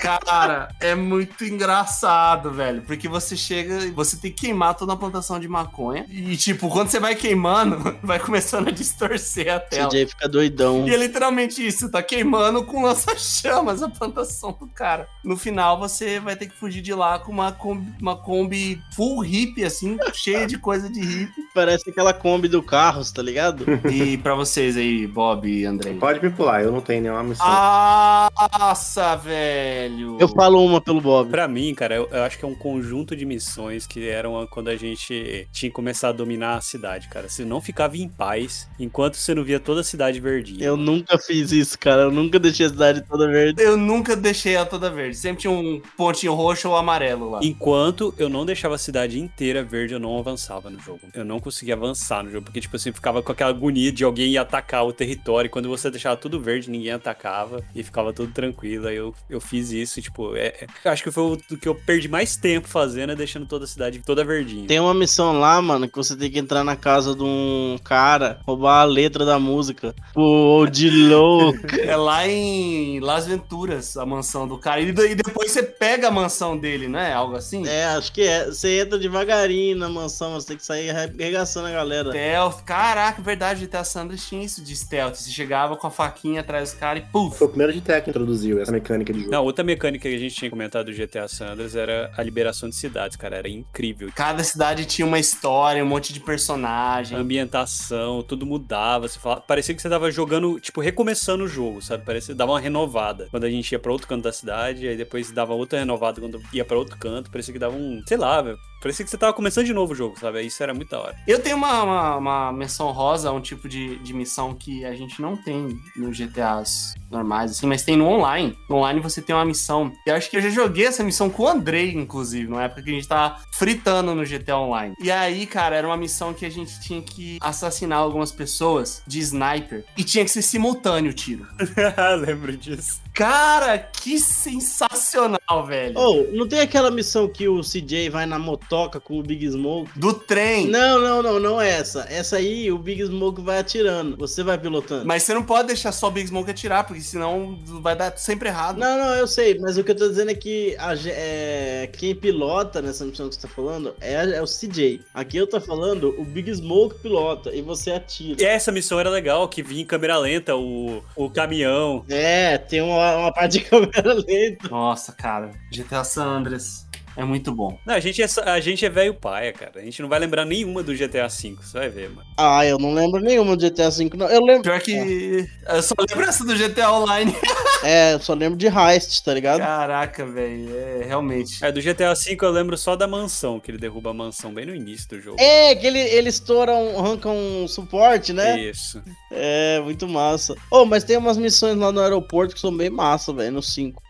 Cara, 0.00 0.68
é 0.80 0.94
muito 0.94 1.44
engraçado, 1.44 2.50
velho. 2.50 2.82
Porque 2.82 3.08
você 3.08 3.36
chega 3.36 3.84
e 3.84 3.90
você 3.90 4.16
tem 4.16 4.30
que 4.30 4.46
queimar 4.46 4.74
toda 4.74 4.92
a 4.92 4.96
plantação 4.96 5.38
de 5.38 5.48
maconha. 5.48 6.06
E, 6.08 6.36
tipo, 6.36 6.68
quando 6.68 6.88
você 6.88 7.00
vai 7.00 7.14
queimando, 7.14 7.96
vai 8.02 8.18
começando 8.18 8.68
a 8.68 8.70
distorcer 8.70 9.52
a 9.52 9.60
tela. 9.60 9.88
CJ 9.88 10.06
fica 10.06 10.28
doidão. 10.28 10.86
E 10.86 10.94
é 10.94 10.96
literalmente 10.96 11.43
isso, 11.44 11.90
tá 11.90 12.02
queimando 12.02 12.64
com 12.64 12.82
lança-chamas 12.82 13.82
a 13.82 13.88
plantação 13.88 14.56
do 14.58 14.66
cara. 14.68 15.08
No 15.24 15.36
final, 15.36 15.78
você 15.78 16.20
vai 16.20 16.36
ter 16.36 16.46
que 16.46 16.56
fugir 16.56 16.82
de 16.82 16.92
lá 16.92 17.18
com 17.18 17.32
uma 17.32 17.52
Kombi, 17.52 17.92
uma 18.00 18.16
Kombi 18.16 18.80
full 18.94 19.20
hippie, 19.20 19.64
assim, 19.64 19.96
cheia 20.12 20.46
de 20.46 20.58
coisa 20.58 20.88
de 20.88 21.00
hippie. 21.00 21.42
Parece 21.54 21.90
aquela 21.90 22.12
Kombi 22.12 22.48
do 22.48 22.62
Carros, 22.62 23.10
tá 23.10 23.22
ligado? 23.22 23.64
E 23.90 24.18
pra 24.18 24.34
vocês 24.34 24.76
aí, 24.76 25.06
Bob 25.06 25.48
e 25.48 25.64
Andrei. 25.64 25.94
Pode 25.94 26.22
me 26.22 26.30
pular, 26.30 26.62
eu 26.62 26.72
não 26.72 26.80
tenho 26.80 27.02
nenhuma 27.02 27.22
missão. 27.22 27.46
Ah, 27.46 28.30
Nossa, 28.58 29.16
velho! 29.16 30.18
Eu 30.20 30.28
falo 30.28 30.64
uma 30.64 30.80
pelo 30.80 31.00
Bob. 31.00 31.30
Pra 31.30 31.48
mim, 31.48 31.74
cara, 31.74 31.94
eu, 31.94 32.08
eu 32.10 32.22
acho 32.22 32.38
que 32.38 32.44
é 32.44 32.48
um 32.48 32.54
conjunto 32.54 33.16
de 33.16 33.24
missões 33.24 33.86
que 33.86 34.08
eram 34.08 34.46
quando 34.46 34.68
a 34.68 34.76
gente 34.76 35.48
tinha 35.52 35.70
que 35.70 35.74
começar 35.74 36.08
a 36.08 36.12
dominar 36.12 36.56
a 36.56 36.60
cidade, 36.60 37.08
cara. 37.08 37.28
Você 37.28 37.44
não 37.44 37.60
ficava 37.60 37.96
em 37.96 38.08
paz 38.08 38.68
enquanto 38.78 39.16
você 39.16 39.34
não 39.34 39.44
via 39.44 39.60
toda 39.60 39.80
a 39.80 39.84
cidade 39.84 40.20
verdinha. 40.20 40.64
Eu 40.64 40.76
nunca 40.76 41.18
fiz 41.18 41.33
isso, 41.40 41.78
cara. 41.78 42.02
Eu 42.02 42.10
nunca 42.12 42.38
deixei 42.38 42.66
a 42.66 42.68
cidade 42.68 43.02
toda 43.08 43.26
verde. 43.28 43.62
Eu 43.62 43.76
nunca 43.76 44.14
deixei 44.16 44.54
ela 44.54 44.66
toda 44.66 44.90
verde. 44.90 45.16
Sempre 45.16 45.42
tinha 45.42 45.50
um 45.50 45.80
pontinho 45.96 46.34
roxo 46.34 46.68
ou 46.68 46.76
amarelo 46.76 47.30
lá. 47.30 47.40
Enquanto 47.42 48.14
eu 48.18 48.28
não 48.28 48.44
deixava 48.44 48.74
a 48.74 48.78
cidade 48.78 49.18
inteira 49.20 49.62
verde, 49.62 49.94
eu 49.94 50.00
não 50.00 50.18
avançava 50.18 50.70
no 50.70 50.80
jogo. 50.80 51.00
Eu 51.14 51.24
não 51.24 51.40
conseguia 51.40 51.74
avançar 51.74 52.22
no 52.22 52.30
jogo, 52.30 52.44
porque, 52.46 52.60
tipo 52.60 52.76
assim, 52.76 52.92
ficava 52.92 53.22
com 53.22 53.32
aquela 53.32 53.50
agonia 53.50 53.90
de 53.92 54.04
alguém 54.04 54.32
ir 54.32 54.38
atacar 54.38 54.84
o 54.84 54.92
território. 54.92 55.46
E 55.48 55.50
quando 55.50 55.68
você 55.68 55.90
deixava 55.90 56.16
tudo 56.16 56.40
verde, 56.40 56.70
ninguém 56.70 56.92
atacava 56.92 57.62
e 57.74 57.82
ficava 57.82 58.12
tudo 58.12 58.32
tranquilo. 58.32 58.86
Aí 58.88 58.96
eu, 58.96 59.14
eu 59.28 59.40
fiz 59.40 59.70
isso, 59.70 59.98
e, 59.98 60.02
tipo, 60.02 60.34
é, 60.36 60.66
é- 60.84 60.88
acho 60.88 61.02
que 61.02 61.10
foi 61.10 61.22
o 61.22 61.36
do 61.48 61.56
que 61.56 61.68
eu 61.68 61.74
perdi 61.74 62.08
mais 62.08 62.36
tempo 62.36 62.68
fazendo, 62.68 63.12
é 63.12 63.16
deixando 63.16 63.46
toda 63.46 63.64
a 63.64 63.68
cidade 63.68 64.00
toda 64.04 64.24
verdinha. 64.24 64.66
Tem 64.66 64.80
uma 64.80 64.94
missão 64.94 65.38
lá, 65.38 65.60
mano, 65.60 65.88
que 65.88 65.96
você 65.96 66.16
tem 66.16 66.30
que 66.30 66.38
entrar 66.38 66.64
na 66.64 66.76
casa 66.76 67.14
de 67.14 67.22
um 67.22 67.76
cara, 67.82 68.40
roubar 68.46 68.80
a 68.80 68.84
letra 68.84 69.24
da 69.24 69.38
música. 69.38 69.94
Pô, 70.12 70.66
de 70.70 70.88
louco. 71.14 71.58
É 71.84 71.96
lá 71.96 72.26
em 72.26 72.98
Las 73.00 73.26
Venturas, 73.26 73.96
a 73.96 74.06
mansão 74.06 74.46
do 74.48 74.58
cara. 74.58 74.80
E 74.80 74.90
de- 74.92 75.06
e 75.10 75.14
depois 75.14 75.50
você 75.50 75.62
pega 75.62 76.08
a 76.08 76.10
mansão 76.10 76.56
dele, 76.56 76.88
né? 76.88 77.12
Algo 77.12 77.36
assim? 77.36 77.66
É, 77.66 77.84
acho 77.86 78.12
que 78.12 78.22
é. 78.22 78.46
Você 78.46 78.80
entra 78.80 78.98
devagarinho 78.98 79.76
na 79.76 79.88
mansão, 79.88 80.32
você 80.34 80.48
tem 80.48 80.56
que 80.56 80.64
sair 80.64 80.90
arregaçando 80.90 81.68
a 81.68 81.70
galera. 81.70 82.10
Stealth. 82.10 82.62
Caraca, 82.64 83.20
verdade, 83.22 83.66
GTA 83.66 83.84
San 83.84 84.02
Andreas 84.02 84.26
tinha 84.26 84.42
isso 84.44 84.62
de 84.62 84.74
stealth. 84.74 85.14
Você 85.16 85.30
chegava 85.30 85.76
com 85.76 85.86
a 85.86 85.90
faquinha 85.90 86.40
atrás 86.40 86.70
dos 86.70 86.78
caras 86.80 87.02
e 87.02 87.06
puf. 87.12 87.36
Foi 87.38 87.46
o 87.46 87.50
primeiro 87.50 87.72
GTA 87.72 88.00
que 88.00 88.10
introduziu 88.10 88.60
essa 88.60 88.72
mecânica 88.72 89.12
de 89.12 89.20
jogo. 89.20 89.30
Não, 89.32 89.44
outra 89.44 89.64
mecânica 89.64 90.08
que 90.08 90.14
a 90.14 90.18
gente 90.18 90.34
tinha 90.34 90.50
comentado 90.50 90.86
do 90.86 90.92
GTA 90.92 91.28
San 91.28 91.48
Andreas 91.52 91.74
era 91.76 92.10
a 92.16 92.22
liberação 92.22 92.68
de 92.68 92.74
cidades, 92.76 93.16
cara. 93.16 93.36
Era 93.36 93.48
incrível. 93.48 94.10
Cada 94.14 94.42
cidade 94.42 94.84
tinha 94.86 95.06
uma 95.06 95.18
história, 95.18 95.82
um 95.84 95.86
monte 95.88 96.12
de 96.12 96.20
A 96.20 96.24
personagem. 96.24 97.18
ambientação, 97.18 98.22
tudo 98.22 98.46
mudava. 98.46 99.08
Você 99.08 99.18
falava, 99.18 99.40
parecia 99.42 99.74
que 99.74 99.82
você 99.82 99.88
tava 99.88 100.10
jogando, 100.10 100.58
tipo, 100.60 100.80
começando 101.04 101.42
o 101.42 101.46
jogo, 101.46 101.82
sabe? 101.82 102.02
Parece 102.02 102.32
dava 102.32 102.52
uma 102.52 102.60
renovada 102.60 103.28
quando 103.30 103.44
a 103.44 103.50
gente 103.50 103.70
ia 103.70 103.78
pra 103.78 103.92
outro 103.92 104.08
canto 104.08 104.24
da 104.24 104.32
cidade, 104.32 104.88
aí 104.88 104.96
depois 104.96 105.30
dava 105.30 105.52
outra 105.52 105.78
renovada 105.78 106.18
quando 106.18 106.40
ia 106.50 106.64
pra 106.64 106.78
outro 106.78 106.96
canto. 106.96 107.30
Parecia 107.30 107.52
que 107.52 107.58
dava 107.58 107.76
um, 107.76 108.02
sei 108.08 108.16
lá, 108.16 108.40
velho. 108.40 108.58
Parecia 108.84 109.02
que 109.02 109.10
você 109.10 109.16
tava 109.16 109.32
começando 109.32 109.64
de 109.64 109.72
novo 109.72 109.94
o 109.94 109.96
jogo, 109.96 110.20
sabe? 110.20 110.42
Isso 110.42 110.62
era 110.62 110.74
muito 110.74 110.90
da 110.90 111.00
hora. 111.00 111.16
Eu 111.26 111.38
tenho 111.38 111.56
uma, 111.56 111.82
uma, 111.82 112.16
uma 112.18 112.52
menção 112.52 112.92
rosa, 112.92 113.32
um 113.32 113.40
tipo 113.40 113.66
de, 113.66 113.96
de 114.00 114.12
missão 114.12 114.52
que 114.52 114.84
a 114.84 114.94
gente 114.94 115.22
não 115.22 115.38
tem 115.38 115.80
nos 115.96 116.18
GTAs 116.18 116.92
normais, 117.10 117.52
assim, 117.52 117.66
mas 117.66 117.82
tem 117.82 117.96
no 117.96 118.06
online. 118.06 118.54
No 118.68 118.76
online 118.76 119.00
você 119.00 119.22
tem 119.22 119.34
uma 119.34 119.46
missão. 119.46 119.90
Eu 120.06 120.14
acho 120.14 120.28
que 120.28 120.36
eu 120.36 120.42
já 120.42 120.50
joguei 120.50 120.84
essa 120.84 121.02
missão 121.02 121.30
com 121.30 121.44
o 121.44 121.48
Andrei, 121.48 121.94
inclusive, 121.94 122.46
na 122.50 122.64
época 122.64 122.82
que 122.82 122.90
a 122.90 122.92
gente 122.92 123.08
tava 123.08 123.40
fritando 123.54 124.14
no 124.14 124.22
GTA 124.22 124.58
Online. 124.58 124.94
E 125.00 125.10
aí, 125.10 125.46
cara, 125.46 125.76
era 125.76 125.86
uma 125.86 125.96
missão 125.96 126.34
que 126.34 126.44
a 126.44 126.50
gente 126.50 126.78
tinha 126.82 127.00
que 127.00 127.38
assassinar 127.40 128.00
algumas 128.00 128.32
pessoas 128.32 129.02
de 129.06 129.18
sniper. 129.18 129.86
E 129.96 130.04
tinha 130.04 130.26
que 130.26 130.30
ser 130.30 130.42
simultâneo 130.42 131.10
o 131.10 131.14
tiro. 131.14 131.46
Lembro 132.20 132.54
disso. 132.54 133.03
Cara, 133.14 133.78
que 133.78 134.18
sensacional, 134.18 135.64
velho. 135.64 135.94
Oh, 135.96 136.26
não 136.32 136.48
tem 136.48 136.58
aquela 136.58 136.90
missão 136.90 137.28
que 137.28 137.48
o 137.48 137.60
CJ 137.60 138.10
vai 138.10 138.26
na 138.26 138.40
motoca 138.40 138.98
com 138.98 139.20
o 139.20 139.22
Big 139.22 139.48
Smoke? 139.48 139.88
Do 139.94 140.12
trem. 140.12 140.66
Não, 140.66 141.00
não, 141.00 141.22
não, 141.22 141.38
não 141.38 141.60
é 141.60 141.70
essa. 141.70 142.04
Essa 142.10 142.36
aí 142.38 142.72
o 142.72 142.76
Big 142.76 143.04
Smoke 143.04 143.40
vai 143.40 143.60
atirando. 143.60 144.16
Você 144.16 144.42
vai 144.42 144.58
pilotando. 144.58 145.06
Mas 145.06 145.22
você 145.22 145.32
não 145.32 145.44
pode 145.44 145.68
deixar 145.68 145.92
só 145.92 146.08
o 146.08 146.10
Big 146.10 146.26
Smoke 146.26 146.50
atirar, 146.50 146.84
porque 146.84 147.00
senão 147.02 147.56
vai 147.80 147.94
dar 147.94 148.16
sempre 148.16 148.48
errado. 148.48 148.78
Não, 148.78 148.98
não, 148.98 149.14
eu 149.14 149.28
sei, 149.28 149.56
mas 149.60 149.78
o 149.78 149.84
que 149.84 149.92
eu 149.92 149.96
tô 149.96 150.08
dizendo 150.08 150.32
é 150.32 150.34
que 150.34 150.74
a 150.76 150.94
é, 151.06 151.88
quem 151.92 152.16
pilota 152.16 152.82
nessa 152.82 153.04
missão 153.04 153.28
que 153.28 153.36
você 153.36 153.42
tá 153.42 153.48
falando 153.48 153.94
é, 154.00 154.14
é 154.14 154.42
o 154.42 154.46
CJ. 154.46 155.02
Aqui 155.14 155.36
eu 155.36 155.46
tô 155.46 155.60
falando, 155.60 156.14
o 156.18 156.24
Big 156.24 156.52
Smoke 156.52 156.96
pilota 156.98 157.54
e 157.54 157.62
você 157.62 157.92
atira. 157.92 158.42
E 158.42 158.44
essa 158.44 158.72
missão 158.72 158.98
era 158.98 159.08
legal, 159.08 159.48
que 159.48 159.62
vinha 159.62 159.82
em 159.82 159.86
câmera 159.86 160.18
lenta 160.18 160.56
o, 160.56 161.00
o 161.14 161.30
caminhão. 161.30 162.04
É, 162.08 162.58
tem 162.58 162.82
uma, 162.82 163.03
uma 163.16 163.32
parte 163.32 163.58
de 163.58 163.60
câmera 163.68 164.14
lenta. 164.14 164.68
Nossa, 164.68 165.12
cara, 165.12 165.50
GTA 165.70 166.04
San 166.04 166.26
Andreas 166.26 166.83
é 167.16 167.24
muito 167.24 167.52
bom. 167.52 167.78
Não, 167.86 167.94
a 167.94 168.00
gente 168.00 168.22
é, 168.22 168.26
a 168.44 168.60
gente 168.60 168.84
é 168.84 168.90
velho 168.90 169.14
paia, 169.14 169.52
cara. 169.52 169.72
A 169.76 169.82
gente 169.82 170.02
não 170.02 170.08
vai 170.08 170.18
lembrar 170.18 170.44
nenhuma 170.44 170.82
do 170.82 170.94
GTA 170.94 171.28
V, 171.28 171.56
você 171.60 171.78
vai 171.78 171.88
ver, 171.88 172.10
mano. 172.10 172.26
Ah, 172.36 172.66
eu 172.66 172.78
não 172.78 172.92
lembro 172.92 173.20
nenhuma 173.20 173.56
do 173.56 173.70
GTA 173.70 173.90
V, 173.90 174.10
não. 174.14 174.26
Eu 174.28 174.44
lembro. 174.44 174.62
Pior 174.62 174.80
que 174.80 175.46
eu 175.68 175.82
só 175.82 175.94
lembro 176.08 176.24
essa 176.24 176.44
do 176.44 176.56
GTA 176.56 176.90
Online. 176.92 177.34
É, 177.84 178.14
eu 178.14 178.18
só 178.18 178.32
lembro 178.32 178.56
de 178.56 178.66
Heist, 178.66 179.22
tá 179.22 179.34
ligado? 179.34 179.58
Caraca, 179.58 180.24
velho, 180.24 180.74
é 180.74 181.04
realmente. 181.04 181.62
É, 181.62 181.70
do 181.70 181.82
GTA 181.82 182.14
V 182.14 182.38
eu 182.40 182.50
lembro 182.50 182.78
só 182.78 182.96
da 182.96 183.06
mansão, 183.06 183.60
que 183.60 183.70
ele 183.70 183.76
derruba 183.76 184.08
a 184.08 184.14
mansão 184.14 184.54
bem 184.54 184.64
no 184.64 184.74
início 184.74 185.06
do 185.10 185.20
jogo. 185.20 185.36
É, 185.38 185.74
que 185.74 185.86
ele, 185.86 185.98
ele 185.98 186.30
estoura 186.30 186.72
um, 186.72 186.98
arranca 186.98 187.28
um 187.28 187.68
suporte, 187.68 188.32
né? 188.32 188.58
Isso. 188.58 189.02
É, 189.30 189.80
muito 189.80 190.08
massa. 190.08 190.54
Oh, 190.70 190.86
mas 190.86 191.04
tem 191.04 191.18
umas 191.18 191.36
missões 191.36 191.76
lá 191.76 191.92
no 191.92 192.00
aeroporto 192.00 192.54
que 192.54 192.60
são 192.60 192.74
bem 192.74 192.88
massa, 192.88 193.34
velho, 193.34 193.52
no 193.52 193.62
5. 193.62 194.02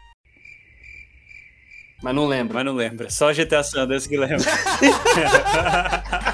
Mas 2.05 2.15
não 2.15 2.27
lembro. 2.27 2.53
Mas 2.53 2.67
não 2.67 2.75
lembra. 2.75 3.09
Só 3.09 3.33
GTA 3.33 3.63
San 3.63 3.85
Andreas 3.85 4.07
que 4.07 4.19
lembra. 4.19 4.37